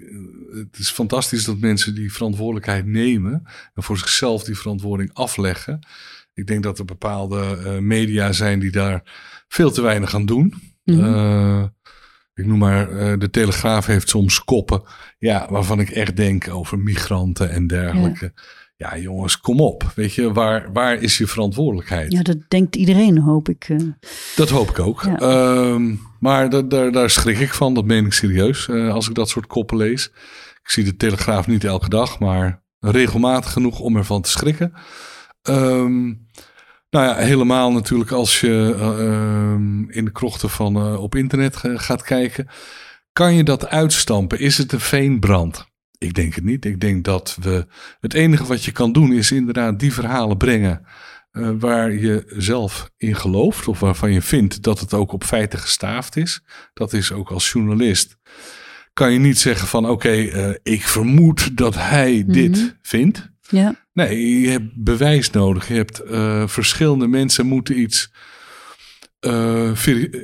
het 0.51 0.79
is 0.79 0.91
fantastisch 0.91 1.45
dat 1.45 1.59
mensen 1.59 1.95
die 1.95 2.13
verantwoordelijkheid 2.13 2.87
nemen 2.87 3.43
en 3.75 3.83
voor 3.83 3.99
zichzelf 3.99 4.45
die 4.45 4.57
verantwoording 4.57 5.11
afleggen. 5.13 5.87
Ik 6.35 6.47
denk 6.47 6.63
dat 6.63 6.79
er 6.79 6.85
bepaalde 6.85 7.59
uh, 7.65 7.79
media 7.79 8.33
zijn 8.33 8.59
die 8.59 8.71
daar 8.71 9.03
veel 9.49 9.71
te 9.71 9.83
weinig 9.83 10.15
aan 10.15 10.27
doen. 10.27 10.55
Mm 10.85 10.95
-hmm. 10.99 11.15
uh, 11.15 11.65
ik 12.39 12.47
noem 12.47 12.59
maar, 12.59 12.91
uh, 12.93 13.19
de 13.19 13.31
Telegraaf 13.31 13.87
heeft 13.87 14.09
soms 14.09 14.45
koppen, 14.45 14.83
ja, 15.19 15.47
waarvan 15.51 15.81
ik 15.81 15.91
echt 15.91 16.17
denk 16.17 16.49
over 16.49 16.79
migranten 16.79 17.51
en 17.51 17.67
dergelijke. 17.67 18.33
Ja. 18.35 18.43
Ja, 18.77 18.99
jongens, 18.99 19.41
kom 19.41 19.61
op. 19.61 19.93
Weet 19.95 20.15
je, 20.15 20.33
waar, 20.33 20.73
waar 20.73 21.03
is 21.03 21.19
je 21.19 21.27
verantwoordelijkheid? 21.27 22.13
Ja, 22.13 22.23
dat 22.23 22.37
denkt 22.49 22.77
iedereen, 22.77 23.19
hoop 23.19 23.49
ik. 23.49 23.69
Uh... 23.69 23.79
Dat 24.37 24.49
hoop 24.49 24.69
ik 24.69 24.79
ook. 24.79 25.03
Ja. 25.03 25.21
Um, 25.21 26.01
maar 26.21 26.51
da, 26.51 26.63
da, 26.63 26.91
daar 26.91 27.11
schrik 27.11 27.39
ik 27.39 27.55
van, 27.55 27.75
dat 27.75 27.85
meen 27.85 28.05
ik 28.05 28.13
serieus, 28.13 28.67
uh, 28.67 28.93
als 28.93 29.09
ik 29.09 29.15
dat 29.15 29.29
soort 29.29 29.47
koppen 29.47 29.77
lees. 29.77 30.05
Ik 30.63 30.71
zie 30.71 30.85
de 30.85 30.97
Telegraaf 30.97 31.47
niet 31.47 31.65
elke 31.65 31.89
dag, 31.89 32.19
maar 32.19 32.63
regelmatig 32.81 33.53
genoeg 33.53 33.81
om 33.81 33.97
ervan 33.97 34.23
te 34.23 34.31
schrikken. 34.31 34.73
Um, 35.43 36.27
nou 36.91 37.07
ja, 37.07 37.15
helemaal 37.15 37.73
natuurlijk 37.73 38.11
als 38.11 38.41
je 38.41 38.75
uh, 38.79 39.97
in 39.97 40.05
de 40.05 40.13
krochten 40.13 40.51
van 40.51 40.77
uh, 40.77 41.03
op 41.03 41.15
internet 41.15 41.57
gaat 41.57 42.03
kijken. 42.03 42.49
Kan 43.13 43.35
je 43.35 43.43
dat 43.43 43.69
uitstampen? 43.69 44.39
Is 44.39 44.59
het 44.59 44.73
een 44.73 44.81
veenbrand? 44.81 45.67
Ik 45.99 46.15
denk 46.15 46.35
het 46.35 46.45
niet. 46.45 46.65
Ik 46.65 46.81
denk 46.81 47.05
dat 47.05 47.37
we. 47.41 47.67
Het 48.01 48.15
enige 48.15 48.45
wat 48.45 48.65
je 48.65 48.73
kan 48.73 48.93
doen 48.93 49.13
is 49.13 49.33
inderdaad 49.33 49.81
die 49.81 49.93
verhalen 49.93 50.37
brengen. 50.37 50.87
Uh, 51.33 51.51
waar 51.59 51.93
je 51.93 52.33
zelf 52.37 52.91
in 52.97 53.17
gelooft. 53.17 53.69
Of 53.69 53.81
waarvan 53.81 54.13
je 54.13 54.23
vindt 54.23 54.63
dat 54.63 54.81
het 54.81 54.95
ook 54.95 55.13
op 55.13 55.25
feiten 55.25 55.59
gestaafd 55.59 56.17
is. 56.17 56.43
Dat 56.75 56.93
is 56.93 57.13
ook 57.13 57.31
als 57.31 57.53
journalist. 57.53 58.17
Kan 58.93 59.13
je 59.13 59.19
niet 59.19 59.39
zeggen 59.39 59.69
van 59.69 59.89
oké, 59.89 60.09
okay, 60.09 60.59
ik 60.63 60.83
vermoed 60.83 61.57
dat 61.57 61.75
hij 61.75 62.13
mm 62.13 62.25
-hmm. 62.25 62.33
dit 62.33 62.77
vindt. 62.83 63.31
Ja. 63.49 63.75
Nee, 63.93 64.41
je 64.41 64.49
hebt 64.49 64.85
bewijs 64.85 65.31
nodig. 65.31 65.69
Je 65.69 65.75
hebt 65.75 66.03
uh, 66.11 66.47
verschillende 66.47 67.07
mensen 67.07 67.47
moeten 67.47 67.81
iets. 67.81 68.13
Uh, 69.21 69.75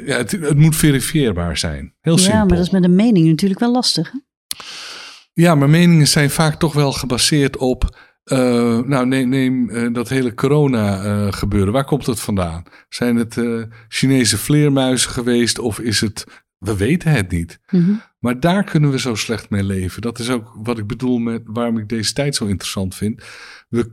ja, 0.06 0.16
het, 0.16 0.30
het, 0.30 0.56
moet 0.56 0.76
verifieerbaar 0.76 1.56
zijn. 1.56 1.94
Heel 2.00 2.16
ja, 2.16 2.22
simpel. 2.22 2.38
maar 2.38 2.56
dat 2.56 2.66
is 2.66 2.70
met 2.70 2.84
een 2.84 2.94
mening 2.94 3.26
natuurlijk 3.26 3.60
wel 3.60 3.72
lastig. 3.72 4.12
Hè? 4.12 4.18
Ja, 5.32 5.54
maar 5.54 5.70
meningen 5.70 6.08
zijn 6.08 6.30
vaak 6.30 6.58
toch 6.58 6.72
wel 6.72 6.92
gebaseerd 6.92 7.56
op. 7.56 7.98
Uh, 8.24 8.38
nou, 8.78 9.06
neem, 9.06 9.28
neem 9.28 9.70
uh, 9.70 9.92
dat 9.92 10.08
hele 10.08 10.34
corona-gebeuren. 10.34 11.72
Waar 11.72 11.84
komt 11.84 12.06
het 12.06 12.20
vandaan? 12.20 12.62
Zijn 12.88 13.16
het 13.16 13.36
Chinese 13.88 14.38
vleermuizen 14.38 15.10
geweest 15.10 15.58
of 15.58 15.78
is 15.80 16.00
het. 16.00 16.24
We 16.64 16.76
weten 16.76 17.10
het 17.10 17.30
niet. 17.30 17.60
Mm 17.70 17.84
-hmm. 17.84 18.02
Maar 18.18 18.40
daar 18.40 18.64
kunnen 18.64 18.90
we 18.90 18.98
zo 18.98 19.14
slecht 19.14 19.50
mee 19.50 19.62
leven. 19.62 20.02
Dat 20.02 20.18
is 20.18 20.30
ook 20.30 20.52
wat 20.54 20.78
ik 20.78 20.86
bedoel 20.86 21.18
met 21.18 21.42
waarom 21.44 21.78
ik 21.78 21.88
deze 21.88 22.12
tijd 22.12 22.34
zo 22.34 22.44
interessant 22.44 22.94
vind. 22.94 23.22
We, 23.68 23.90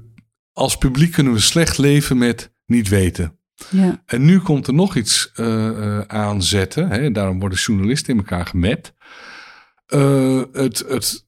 als 0.53 0.77
publiek 0.77 1.11
kunnen 1.11 1.33
we 1.33 1.39
slecht 1.39 1.77
leven 1.77 2.17
met 2.17 2.53
niet 2.65 2.89
weten. 2.89 3.39
Ja. 3.69 4.03
En 4.05 4.25
nu 4.25 4.39
komt 4.39 4.67
er 4.67 4.73
nog 4.73 4.95
iets 4.95 5.31
uh, 5.35 5.99
aanzetten. 5.99 6.89
Hè? 6.89 7.11
Daarom 7.11 7.39
worden 7.39 7.57
journalisten 7.57 8.13
in 8.13 8.19
elkaar 8.19 8.45
gemet. 8.45 8.93
Uh, 9.87 10.43
het, 10.51 10.83
het, 10.87 11.27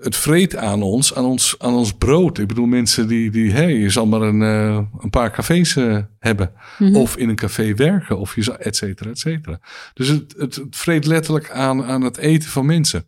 het 0.00 0.16
vreet 0.16 0.56
aan 0.56 0.82
ons, 0.82 1.14
aan 1.14 1.24
ons, 1.24 1.54
aan 1.58 1.74
ons 1.74 1.92
brood. 1.92 2.38
Ik 2.38 2.46
bedoel, 2.46 2.66
mensen 2.66 3.08
die, 3.08 3.30
die 3.30 3.52
hey, 3.52 3.74
je 3.74 3.90
zal 3.90 4.06
maar 4.06 4.22
een, 4.22 4.40
uh, 4.40 4.80
een 4.98 5.10
paar 5.10 5.30
cafés 5.30 5.76
uh, 5.76 5.98
hebben. 6.18 6.52
Mhm. 6.52 6.84
Mm 6.84 6.92
-hmm. 6.92 7.02
Of 7.02 7.16
in 7.16 7.28
een 7.28 7.36
café 7.36 7.74
werken, 7.74 8.18
of 8.18 8.34
je 8.34 8.42
zal, 8.42 8.56
et 8.56 8.76
cetera, 8.76 9.10
et 9.10 9.18
cetera. 9.18 9.60
Dus 9.94 10.08
het, 10.08 10.34
het, 10.38 10.54
het 10.54 10.76
vreet 10.76 11.06
letterlijk 11.06 11.50
aan, 11.50 11.84
aan 11.84 12.02
het 12.02 12.16
eten 12.16 12.50
van 12.50 12.66
mensen. 12.66 13.04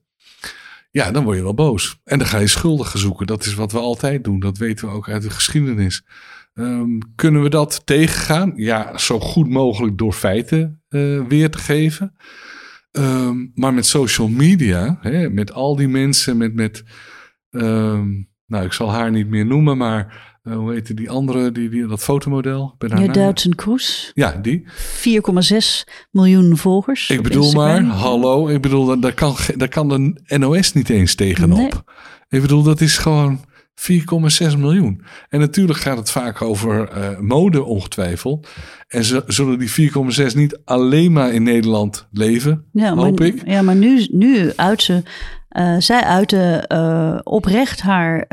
Ja, 0.91 1.11
dan 1.11 1.25
word 1.25 1.37
je 1.37 1.43
wel 1.43 1.55
boos. 1.55 2.01
En 2.05 2.19
dan 2.19 2.27
ga 2.27 2.39
je 2.39 2.47
schuldigen 2.47 2.99
zoeken. 2.99 3.27
Dat 3.27 3.45
is 3.45 3.55
wat 3.55 3.73
we 3.73 3.79
altijd 3.79 4.25
doen. 4.25 4.41
Dat 4.41 4.59
weten 4.59 4.89
we 4.89 4.95
ook 4.95 5.09
uit 5.09 5.23
de 5.23 5.31
geschiedenis. 5.31 6.05
Um, 6.55 6.99
kunnen 7.15 7.43
we 7.43 7.49
dat 7.49 7.83
tegengaan? 7.85 8.53
Ja, 8.57 8.99
zo 8.99 9.21
goed 9.21 9.49
mogelijk 9.49 9.99
door 9.99 10.13
feiten 10.13 10.83
uh, 10.89 11.27
weer 11.29 11.51
te 11.51 11.59
geven. 11.59 12.17
Um, 12.93 13.53
maar 13.55 13.75
met 13.75 13.87
social 13.87 14.29
media, 14.29 14.99
hè, 15.01 15.31
met 15.31 15.53
al 15.53 15.77
die 15.77 15.89
mensen, 15.89 16.37
met, 16.37 16.55
met 16.55 16.85
um, 17.51 18.29
nou, 18.47 18.65
ik 18.65 18.73
zal 18.73 18.91
haar 18.91 19.11
niet 19.11 19.29
meer 19.29 19.47
noemen, 19.47 19.77
maar 19.77 20.31
uh, 20.43 20.57
hoe 20.57 20.73
heette 20.73 20.95
die 20.95 21.11
andere, 21.11 21.53
die, 21.53 21.69
die, 21.69 21.87
dat 21.87 22.03
fotomodel? 22.03 22.75
Ja, 22.79 23.07
Duitsen 23.07 23.55
Kroes. 23.55 24.11
Ja, 24.15 24.33
die. 24.43 24.65
4,6 24.69 24.73
miljoen 26.11 26.57
volgers. 26.57 27.11
Ik 27.11 27.23
bedoel 27.23 27.53
maar, 27.53 27.83
hallo, 27.83 28.49
ik 28.49 28.61
bedoel, 28.61 29.01
daar 29.01 29.15
kan, 29.15 29.35
daar 29.57 29.69
kan 29.69 29.89
de 29.89 30.39
NOS 30.39 30.73
niet 30.73 30.89
eens 30.89 31.15
tegenop. 31.15 31.59
Nee. 31.59 31.71
Ik 32.29 32.41
bedoel, 32.41 32.63
dat 32.63 32.81
is 32.81 32.99
gewoon 32.99 33.41
4,6 33.81 34.59
miljoen. 34.59 35.03
En 35.29 35.41
natuurlijk 35.41 35.79
gaat 35.79 35.97
het 35.97 36.11
vaak 36.11 36.43
over 36.43 36.91
uh, 36.97 37.19
mode, 37.19 37.63
ongetwijfeld. 37.63 38.49
En 38.89 39.05
ze, 39.05 39.23
zullen 39.27 39.59
die 39.59 39.91
4,6 40.31 40.35
niet 40.35 40.59
alleen 40.65 41.13
maar 41.13 41.33
in 41.33 41.43
Nederland 41.43 42.09
leven, 42.13 42.65
ja, 42.73 42.95
hoop 42.95 43.19
maar, 43.19 43.29
ik. 43.29 43.43
Ja, 43.49 43.63
maar 43.63 43.77
nu, 43.77 44.07
nu 44.11 44.53
uit 44.57 44.83
ze. 44.83 45.03
Uh, 45.57 45.75
zij 45.79 46.03
uitte 46.03 46.65
uh, 46.73 47.19
oprecht 47.23 47.81
haar, 47.81 48.25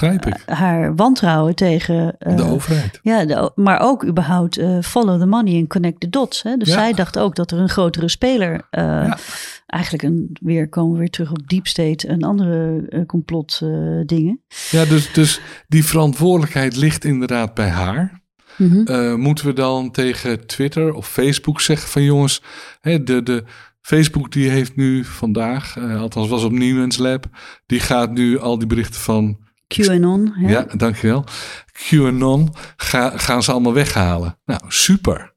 ik. 0.00 0.42
haar 0.46 0.94
wantrouwen 0.94 1.54
tegen 1.54 2.16
de 2.18 2.42
overheid. 2.44 2.98
Ja, 3.02 3.24
de, 3.24 3.52
maar 3.54 3.80
ook 3.80 4.04
überhaupt 4.04 4.60
follow 4.82 5.20
the 5.20 5.26
money 5.26 5.54
en 5.54 5.66
connect 5.66 6.00
the 6.00 6.08
dots. 6.08 6.42
Hè? 6.42 6.56
Dus 6.56 6.68
Ja. 6.68 6.74
zij 6.74 6.92
dacht 6.92 7.18
ook 7.18 7.34
dat 7.34 7.50
er 7.50 7.58
een 7.58 7.68
grotere 7.68 8.08
speler 8.08 8.60
Ja. 8.70 9.18
eigenlijk 9.66 10.02
een, 10.02 10.36
weer 10.40 10.68
komen 10.68 10.92
we 10.92 10.98
weer 10.98 11.10
terug 11.10 11.30
op 11.30 11.48
deep 11.48 11.66
state 11.66 12.06
en 12.06 12.22
andere 12.22 12.84
complot 13.06 13.60
uh, 13.62 14.00
dingen. 14.06 14.40
Ja, 14.70 14.84
dus, 14.84 15.12
dus 15.12 15.40
die 15.68 15.84
verantwoordelijkheid 15.84 16.76
ligt 16.76 17.04
inderdaad 17.04 17.54
bij 17.54 17.68
haar. 17.68 18.20
Mhm. 18.56 19.20
Moeten 19.20 19.46
we 19.46 19.52
dan 19.52 19.90
tegen 19.90 20.46
Twitter 20.46 20.92
of 20.94 21.08
Facebook 21.08 21.60
zeggen 21.60 21.88
van 21.88 22.02
jongens, 22.02 22.42
hè, 22.80 23.02
de, 23.02 23.22
de 23.22 23.44
Facebook 23.82 24.32
die 24.32 24.48
heeft 24.48 24.76
nu 24.76 25.04
vandaag, 25.04 25.76
uh, 25.76 26.00
althans 26.00 26.28
was 26.28 26.44
op 26.44 26.52
Newman's 26.52 26.96
Lab, 26.96 27.24
die 27.66 27.80
gaat 27.80 28.10
nu 28.10 28.38
al 28.38 28.58
die 28.58 28.66
berichten 28.66 29.00
van 29.00 29.38
QAnon. 29.66 30.34
Ja, 30.40 30.48
Ja, 30.48 30.66
dankjewel. 30.76 31.24
QAnon 31.72 32.54
ga, 32.76 33.12
gaan 33.18 33.42
ze 33.42 33.52
allemaal 33.52 33.72
weghalen. 33.72 34.38
Nou, 34.44 34.60
super. 34.68 35.34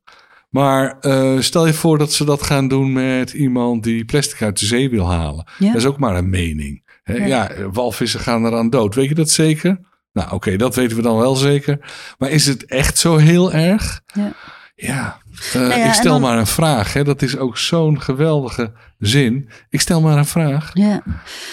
Maar 0.50 1.00
eh, 1.00 1.40
stel 1.40 1.66
je 1.66 1.74
voor 1.74 1.98
dat 1.98 2.14
ze 2.14 2.26
dat 2.26 2.44
gaan 2.44 2.68
doen 2.68 2.94
met 2.94 3.34
iemand 3.34 3.84
die 3.84 4.06
plastic 4.06 4.42
uit 4.42 4.60
de 4.60 4.66
zee 4.66 4.90
wil 4.90 5.12
halen. 5.12 5.48
Ja. 5.58 5.68
Dat 5.68 5.76
is 5.82 5.86
ook 5.86 6.00
maar 6.00 6.16
een 6.16 6.30
mening. 6.30 6.84
Hè? 7.04 7.14
Ja. 7.14 7.26
Ja. 7.26 7.70
walvissen 7.72 8.20
gaan 8.20 8.46
eraan 8.46 8.70
dood. 8.70 8.96
Weet 8.96 9.10
je 9.10 9.16
dat 9.16 9.30
zeker? 9.30 9.80
Nou, 10.14 10.32
oké, 10.32 10.56
dat 10.56 10.76
weten 10.76 10.98
we 10.98 11.04
dan 11.04 11.18
wel 11.18 11.36
zeker. 11.36 11.80
Maar 12.18 12.30
is 12.30 12.46
het 12.46 12.66
echt 12.66 12.98
zo 12.98 13.18
heel 13.18 13.54
erg? 13.54 14.02
Ja. 14.14 14.34
Ja, 14.76 15.22
eh, 15.54 15.62
Nou 15.62 15.80
ja, 15.80 15.86
ik 15.86 15.94
stel 15.94 16.12
dan- 16.12 16.22
maar 16.22 16.38
een 16.38 16.48
vraag. 16.48 16.94
Hè? 16.94 17.04
Dat 17.04 17.22
is 17.22 17.38
ook 17.38 17.58
zo'n 17.58 18.02
geweldige 18.02 18.72
zin. 19.00 19.50
Ik 19.70 19.82
stel 19.82 20.02
maar 20.02 20.18
een 20.18 20.26
vraag. 20.26 20.72
Ja. 20.74 21.02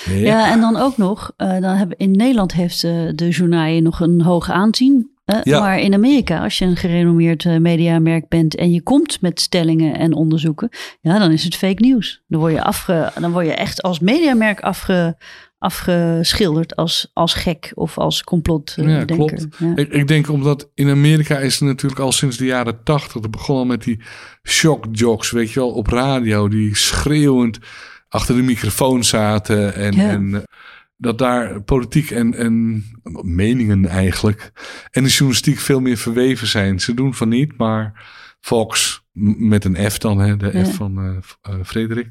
Ja, 0.09 0.53
en 0.53 0.61
dan 0.61 0.77
ook 0.77 0.97
nog, 0.97 1.33
eh, 1.37 1.49
dan 1.61 1.75
hebben, 1.77 1.97
in 1.99 2.11
Nederland 2.11 2.53
heeft 2.53 2.85
eh, 2.85 2.93
de 3.15 3.29
journaaie 3.29 3.81
nog 3.83 4.01
een 4.01 4.21
hoog 4.23 4.51
aanzien. 4.51 5.11
Ja. 5.43 5.61
Maar 5.61 5.81
in 5.81 5.95
Amerika, 5.95 6.43
als 6.43 6.59
je 6.59 6.65
een 6.65 6.77
gerenommeerd 6.77 7.45
mediamerk 7.61 8.29
bent 8.29 8.55
en 8.55 8.73
je 8.73 8.83
komt 8.83 9.21
met 9.21 9.41
stellingen 9.41 9.99
en 9.99 10.15
onderzoeken, 10.15 10.69
ja, 11.01 11.19
dan 11.19 11.31
is 11.31 11.45
het 11.45 11.57
fake 11.57 11.83
nieuws. 11.83 12.23
Dan 12.29 12.41
word 12.41 12.53
je, 12.53 12.63
afge, 12.63 13.13
dan 13.21 13.33
word 13.33 13.47
je 13.47 13.55
echt 13.55 13.83
als 13.83 14.01
mediamerk 14.01 14.61
afge, 14.61 15.17
afgeschilderd 15.63 16.77
als, 16.77 17.11
als 17.13 17.35
gek 17.35 17.73
of 17.75 17.99
als 17.99 18.25
complotdenker. 18.25 18.95
Ja, 18.95 19.05
klopt. 19.05 19.47
Ja. 19.59 19.73
Ik, 19.77 19.89
ik 19.93 20.09
denk 20.09 20.29
omdat 20.29 20.71
in 20.75 20.89
Amerika 20.91 21.39
is 21.39 21.55
het 21.59 21.69
natuurlijk 21.69 22.01
al 22.01 22.13
sinds 22.13 22.37
de 22.37 22.45
jaren 22.45 22.83
tachtig. 22.85 23.23
Het 23.23 23.31
begon 23.31 23.57
al 23.57 23.65
met 23.65 23.83
die 23.83 24.01
shockjocks, 24.43 25.31
weet 25.31 25.53
je 25.53 25.61
wel, 25.61 25.71
op 25.71 25.87
radio. 25.87 26.49
Die 26.49 26.77
schreeuwend 26.77 27.59
achter 28.09 28.35
de 28.37 28.43
microfoon 28.43 29.05
zaten. 29.05 29.75
En, 29.75 29.93
Ja. 29.93 30.09
en 30.09 30.35
eh, 30.35 30.41
dat 30.97 31.19
daar 31.19 31.63
politiek 31.63 32.11
en, 32.11 32.35
en 32.35 32.85
meningen 33.23 33.87
eigenlijk. 33.87 34.53
En 34.91 35.03
de 35.03 35.09
journalistiek 35.09 35.59
veel 35.59 35.81
meer 35.81 35.97
verweven 35.97 36.47
zijn. 36.47 36.81
Ze 36.81 36.95
doen 36.95 37.15
van 37.15 37.29
niet, 37.29 37.57
maar 37.57 38.07
Fox, 38.41 39.02
met 39.39 39.65
een 39.65 39.91
F 39.91 39.99
dan, 39.99 40.19
hè, 40.19 40.37
de 40.37 40.51
Ja. 40.53 40.65
F 40.65 40.75
van 40.75 40.99
eh, 40.99 41.55
eh, 41.55 41.61
Frederik. 41.65 42.09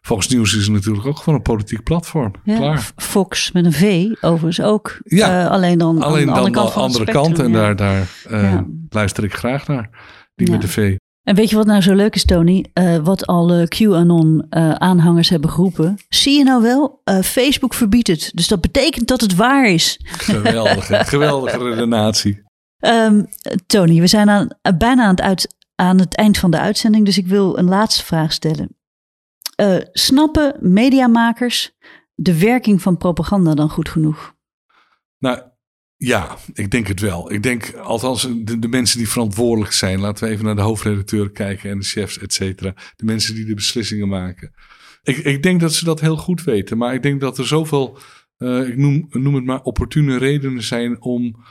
Fox 0.00 0.28
News 0.28 0.56
is 0.56 0.68
natuurlijk 0.68 1.06
ook 1.06 1.16
gewoon 1.16 1.34
een 1.34 1.42
politiek 1.42 1.82
platform. 1.82 2.32
Ja, 2.44 2.56
Klaar. 2.56 2.92
Fox 2.96 3.52
met 3.52 3.64
een 3.64 3.72
V, 3.72 4.06
overigens 4.20 4.60
ook. 4.66 4.98
Ja, 5.04 5.44
Eh, 5.44 5.50
alleen 5.50 5.78
dan 5.78 6.02
Alleen 6.02 6.20
aan 6.20 6.26
de 6.26 6.32
andere 6.32 6.54
dan 6.54 6.62
kant 6.62 6.72
van 6.72 7.04
kant. 7.04 7.38
En 7.38 7.44
spectrum, 7.44 7.52
ja. 7.52 7.74
daar, 7.74 8.08
daar 8.30 8.64
luister 8.88 9.24
ik 9.24 9.34
graag 9.34 9.66
naar. 9.66 9.90
Die 10.34 10.50
met 10.50 10.60
de 10.60 10.68
V. 10.68 10.96
En 11.22 11.34
weet 11.34 11.50
je 11.50 11.56
wat 11.56 11.66
nou 11.66 11.80
zo 11.80 11.94
leuk 11.94 12.14
is, 12.14 12.24
Tony? 12.24 12.64
Wat 13.02 13.26
alle 13.26 13.68
QAnon-aanhangers 13.68 15.28
hebben 15.28 15.50
geroepen. 15.50 15.96
Zie 16.08 16.38
je 16.38 16.44
nou 16.44 16.62
wel? 16.62 17.02
Facebook 17.24 17.74
verbiedt 17.74 18.08
het. 18.08 18.30
Dus 18.34 18.48
dat 18.48 18.60
betekent 18.60 19.08
dat 19.08 19.20
het 19.20 19.34
waar 19.34 19.68
is. 19.68 20.00
Geweldige, 20.02 21.04
geweldige 21.04 21.58
redenatie. 21.70 22.42
Ehm, 22.80 23.22
Tony, 23.66 24.00
we 24.00 24.06
zijn 24.06 24.30
aan, 24.30 24.48
bijna 24.78 25.02
aan 25.02 25.10
het, 25.10 25.20
uit, 25.20 25.54
aan 25.80 25.98
het 25.98 26.16
eind 26.16 26.38
van 26.38 26.50
de 26.50 26.58
uitzending. 26.58 27.04
Dus 27.04 27.18
ik 27.18 27.26
wil 27.26 27.58
een 27.58 27.68
laatste 27.68 28.04
vraag 28.04 28.32
stellen. 28.32 28.76
Eh, 29.56 29.76
snappen 29.92 30.56
mediamakers 30.60 31.76
de 32.14 32.38
werking 32.38 32.82
van 32.82 32.96
propaganda 32.96 33.54
dan 33.54 33.70
goed 33.70 33.88
genoeg? 33.88 34.34
Nou, 35.18 35.42
ja, 35.96 36.36
ik 36.52 36.70
denk 36.70 36.86
het 36.86 37.00
wel. 37.00 37.32
Ik 37.32 37.42
denk, 37.42 37.74
althans, 37.74 38.28
de, 38.58 38.68
mensen 38.68 38.98
die 38.98 39.08
verantwoordelijk 39.08 39.72
zijn. 39.72 40.00
Laten 40.00 40.24
we 40.24 40.30
even 40.30 40.44
naar 40.44 40.56
de 40.56 40.60
hoofdredacteur 40.60 41.30
kijken 41.30 41.70
en 41.70 41.78
de 41.78 41.84
chefs, 41.84 42.18
et 42.18 42.32
cetera. 42.32 42.74
De 42.96 43.04
mensen 43.04 43.34
die 43.34 43.44
de 43.44 43.54
beslissingen 43.54 44.08
maken. 44.08 44.54
Ik, 45.02 45.16
ik 45.16 45.42
denk 45.42 45.60
dat 45.60 45.74
ze 45.74 45.84
dat 45.84 46.00
heel 46.00 46.16
goed 46.16 46.44
weten. 46.44 46.78
Maar 46.78 46.94
ik 46.94 47.02
denk 47.02 47.20
dat 47.20 47.38
er 47.38 47.46
zoveel, 47.46 47.98
eh, 48.36 48.68
ik 48.68 48.76
noem, 48.76 49.06
noem 49.10 49.34
het 49.34 49.44
maar, 49.44 49.62
opportune 49.62 50.18
redenen 50.18 50.62
zijn 50.62 51.02
om 51.02 51.44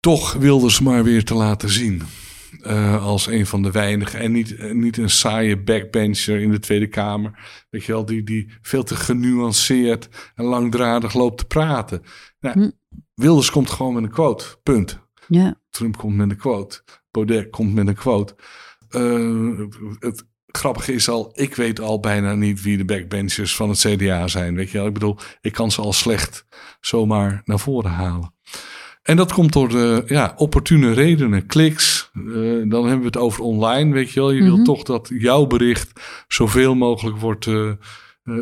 toch 0.00 0.32
Wilders 0.32 0.80
maar 0.80 1.04
weer 1.04 1.24
te 1.24 1.34
laten 1.34 1.70
zien. 1.70 2.02
Eh, 2.64 3.04
als 3.04 3.26
een 3.26 3.46
van 3.46 3.62
de 3.62 3.70
weinigen. 3.70 4.20
En 4.20 4.32
niet, 4.32 4.56
eh, 4.56 4.72
niet 4.72 4.96
een 4.96 5.10
saaie 5.10 5.62
backbencher 5.62 6.40
in 6.40 6.50
de 6.50 6.58
Tweede 6.58 6.86
Kamer. 6.86 7.38
Weet 7.70 7.84
je 7.84 7.92
wel, 7.92 8.04
die, 8.04 8.22
die 8.22 8.52
veel 8.62 8.82
te 8.82 8.96
genuanceerd 8.96 10.08
en 10.34 10.44
langdradig 10.44 11.14
loopt 11.14 11.38
te 11.38 11.44
praten. 11.46 12.02
Nou, 12.40 12.60
Hm. 12.60 12.70
Wilders 13.14 13.50
komt 13.50 13.70
gewoon 13.70 13.94
met 13.94 14.02
een 14.02 14.10
quote. 14.10 14.44
Punt. 14.62 14.98
Ja, 15.28 15.60
Trump 15.70 15.96
komt 15.96 16.16
met 16.16 16.30
een 16.30 16.36
quote. 16.36 16.82
Baudet 17.10 17.50
komt 17.50 17.74
met 17.74 17.86
een 17.88 17.94
quote. 17.94 18.36
Eh, 18.88 19.58
het 19.98 20.26
grappige 20.46 20.92
is 20.92 21.08
al, 21.08 21.30
ik 21.34 21.54
weet 21.54 21.80
al 21.80 22.00
bijna 22.00 22.34
niet 22.34 22.62
wie 22.62 22.76
de 22.76 22.84
backbenchers 22.84 23.56
van 23.56 23.68
het 23.68 23.78
CDA 23.78 24.28
zijn. 24.28 24.54
Weet 24.54 24.70
je 24.70 24.78
wel? 24.78 24.86
Ik 24.86 24.92
bedoel, 24.92 25.18
ik 25.40 25.52
kan 25.52 25.70
ze 25.70 25.80
al 25.80 25.92
slecht 25.92 26.46
zomaar 26.80 27.42
naar 27.44 27.58
voren 27.58 27.90
halen. 27.90 28.34
En 29.04 29.16
dat 29.16 29.32
komt 29.32 29.52
door 29.52 29.68
de 29.68 30.02
ja, 30.06 30.32
opportune 30.36 30.92
redenen, 30.92 31.46
kliks. 31.46 32.10
Eh, 32.14 32.22
dan 32.64 32.82
hebben 32.82 32.98
we 32.98 33.04
het 33.06 33.16
over 33.16 33.42
online, 33.42 33.92
weet 33.92 34.10
je 34.10 34.20
wel. 34.20 34.30
Je 34.30 34.42
Mhm. 34.42 34.54
wil 34.54 34.64
toch 34.64 34.82
dat 34.82 35.10
jouw 35.18 35.46
bericht 35.46 36.00
zoveel 36.28 36.74
mogelijk 36.74 37.16
wordt 37.16 37.46
eh, 37.46 37.68
eh, 37.68 37.74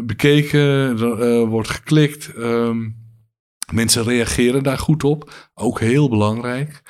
bekeken, 0.04 1.48
wordt 1.48 1.68
geklikt. 1.68 2.32
Ehm, 2.34 2.88
mensen 3.72 4.04
reageren 4.04 4.62
daar 4.62 4.78
goed 4.78 5.04
op, 5.04 5.50
ook 5.54 5.80
heel 5.80 6.08
belangrijk. 6.08 6.82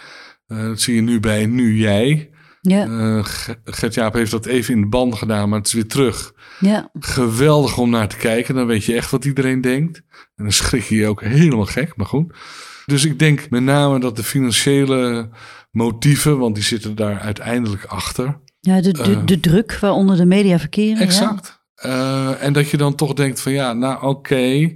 Dat 0.47 0.81
zie 0.81 0.95
je 0.95 1.01
nu 1.03 1.21
bij 1.21 1.47
Nu 1.47 1.77
Jij. 1.77 2.31
ja, 2.61 3.23
Ge- 3.23 3.61
Gert-Jaap 3.65 4.13
heeft 4.15 4.31
dat 4.31 4.47
even 4.47 4.75
in 4.75 4.81
de 4.81 4.87
band 4.89 5.15
gedaan, 5.15 5.49
maar 5.49 5.59
het 5.59 5.67
is 5.67 5.73
weer 5.75 5.87
terug. 5.87 6.33
ja. 6.61 6.91
Geweldig 6.99 7.79
om 7.79 7.91
naar 7.91 8.09
te 8.09 8.17
kijken. 8.17 8.55
Dan 8.55 8.67
weet 8.67 8.85
je 8.85 8.95
echt 8.95 9.11
wat 9.11 9.25
iedereen 9.25 9.61
denkt. 9.61 10.03
En 10.37 10.45
dan 10.45 10.53
schrik 10.53 10.83
je 10.83 10.95
je 10.95 11.07
ook 11.07 11.23
helemaal 11.23 11.65
gek, 11.67 11.97
maar 11.97 12.07
goed. 12.07 12.35
Dus 12.93 13.05
ik 13.05 13.19
denk 13.19 13.51
met 13.51 13.63
name 13.63 14.01
dat 14.01 14.17
de 14.17 14.23
financiële 14.23 15.29
motieven, 15.71 16.39
want 16.39 16.55
die 16.55 16.65
zitten 16.65 16.95
daar 16.95 17.21
uiteindelijk 17.21 17.85
achter. 17.85 18.39
ja 18.61 18.81
de, 18.81 18.93
de, 18.93 19.03
Eh. 19.03 19.19
de 19.25 19.41
druk 19.41 19.79
waaronder 19.81 20.17
de 20.17 20.25
media 20.25 20.59
verkeren. 20.59 20.97
ja. 20.97 21.03
Exact. 21.03 21.61
Eh, 21.75 22.43
en 22.45 22.53
dat 22.53 22.69
je 22.71 22.77
dan 22.77 22.95
toch 22.95 23.13
denkt 23.13 23.41
van 23.41 23.53
ja, 23.53 23.73
nou 23.73 24.03
oké, 24.07 24.73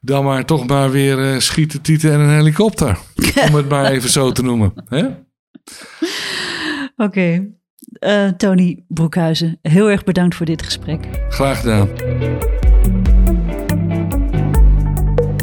dan 0.00 0.24
maar 0.24 0.44
toch 0.44 0.66
maar 0.66 0.90
weer 0.90 1.32
eh, 1.32 1.38
schieten, 1.38 1.80
tieten 1.80 2.12
en 2.12 2.20
een 2.20 2.30
helikopter. 2.34 2.98
om 3.48 3.54
het 3.54 3.68
maar 3.68 3.84
even 3.90 4.10
zo 4.10 4.32
te 4.32 4.42
noemen. 4.42 4.72
Hè? 4.88 5.06
Oké. 6.96 7.46
Tony 8.36 8.84
Broekhuizen, 8.88 9.58
heel 9.62 9.90
erg 9.90 10.04
bedankt 10.04 10.34
voor 10.34 10.46
dit 10.46 10.62
gesprek. 10.62 11.04
Graag 11.28 11.60
gedaan. 11.60 11.88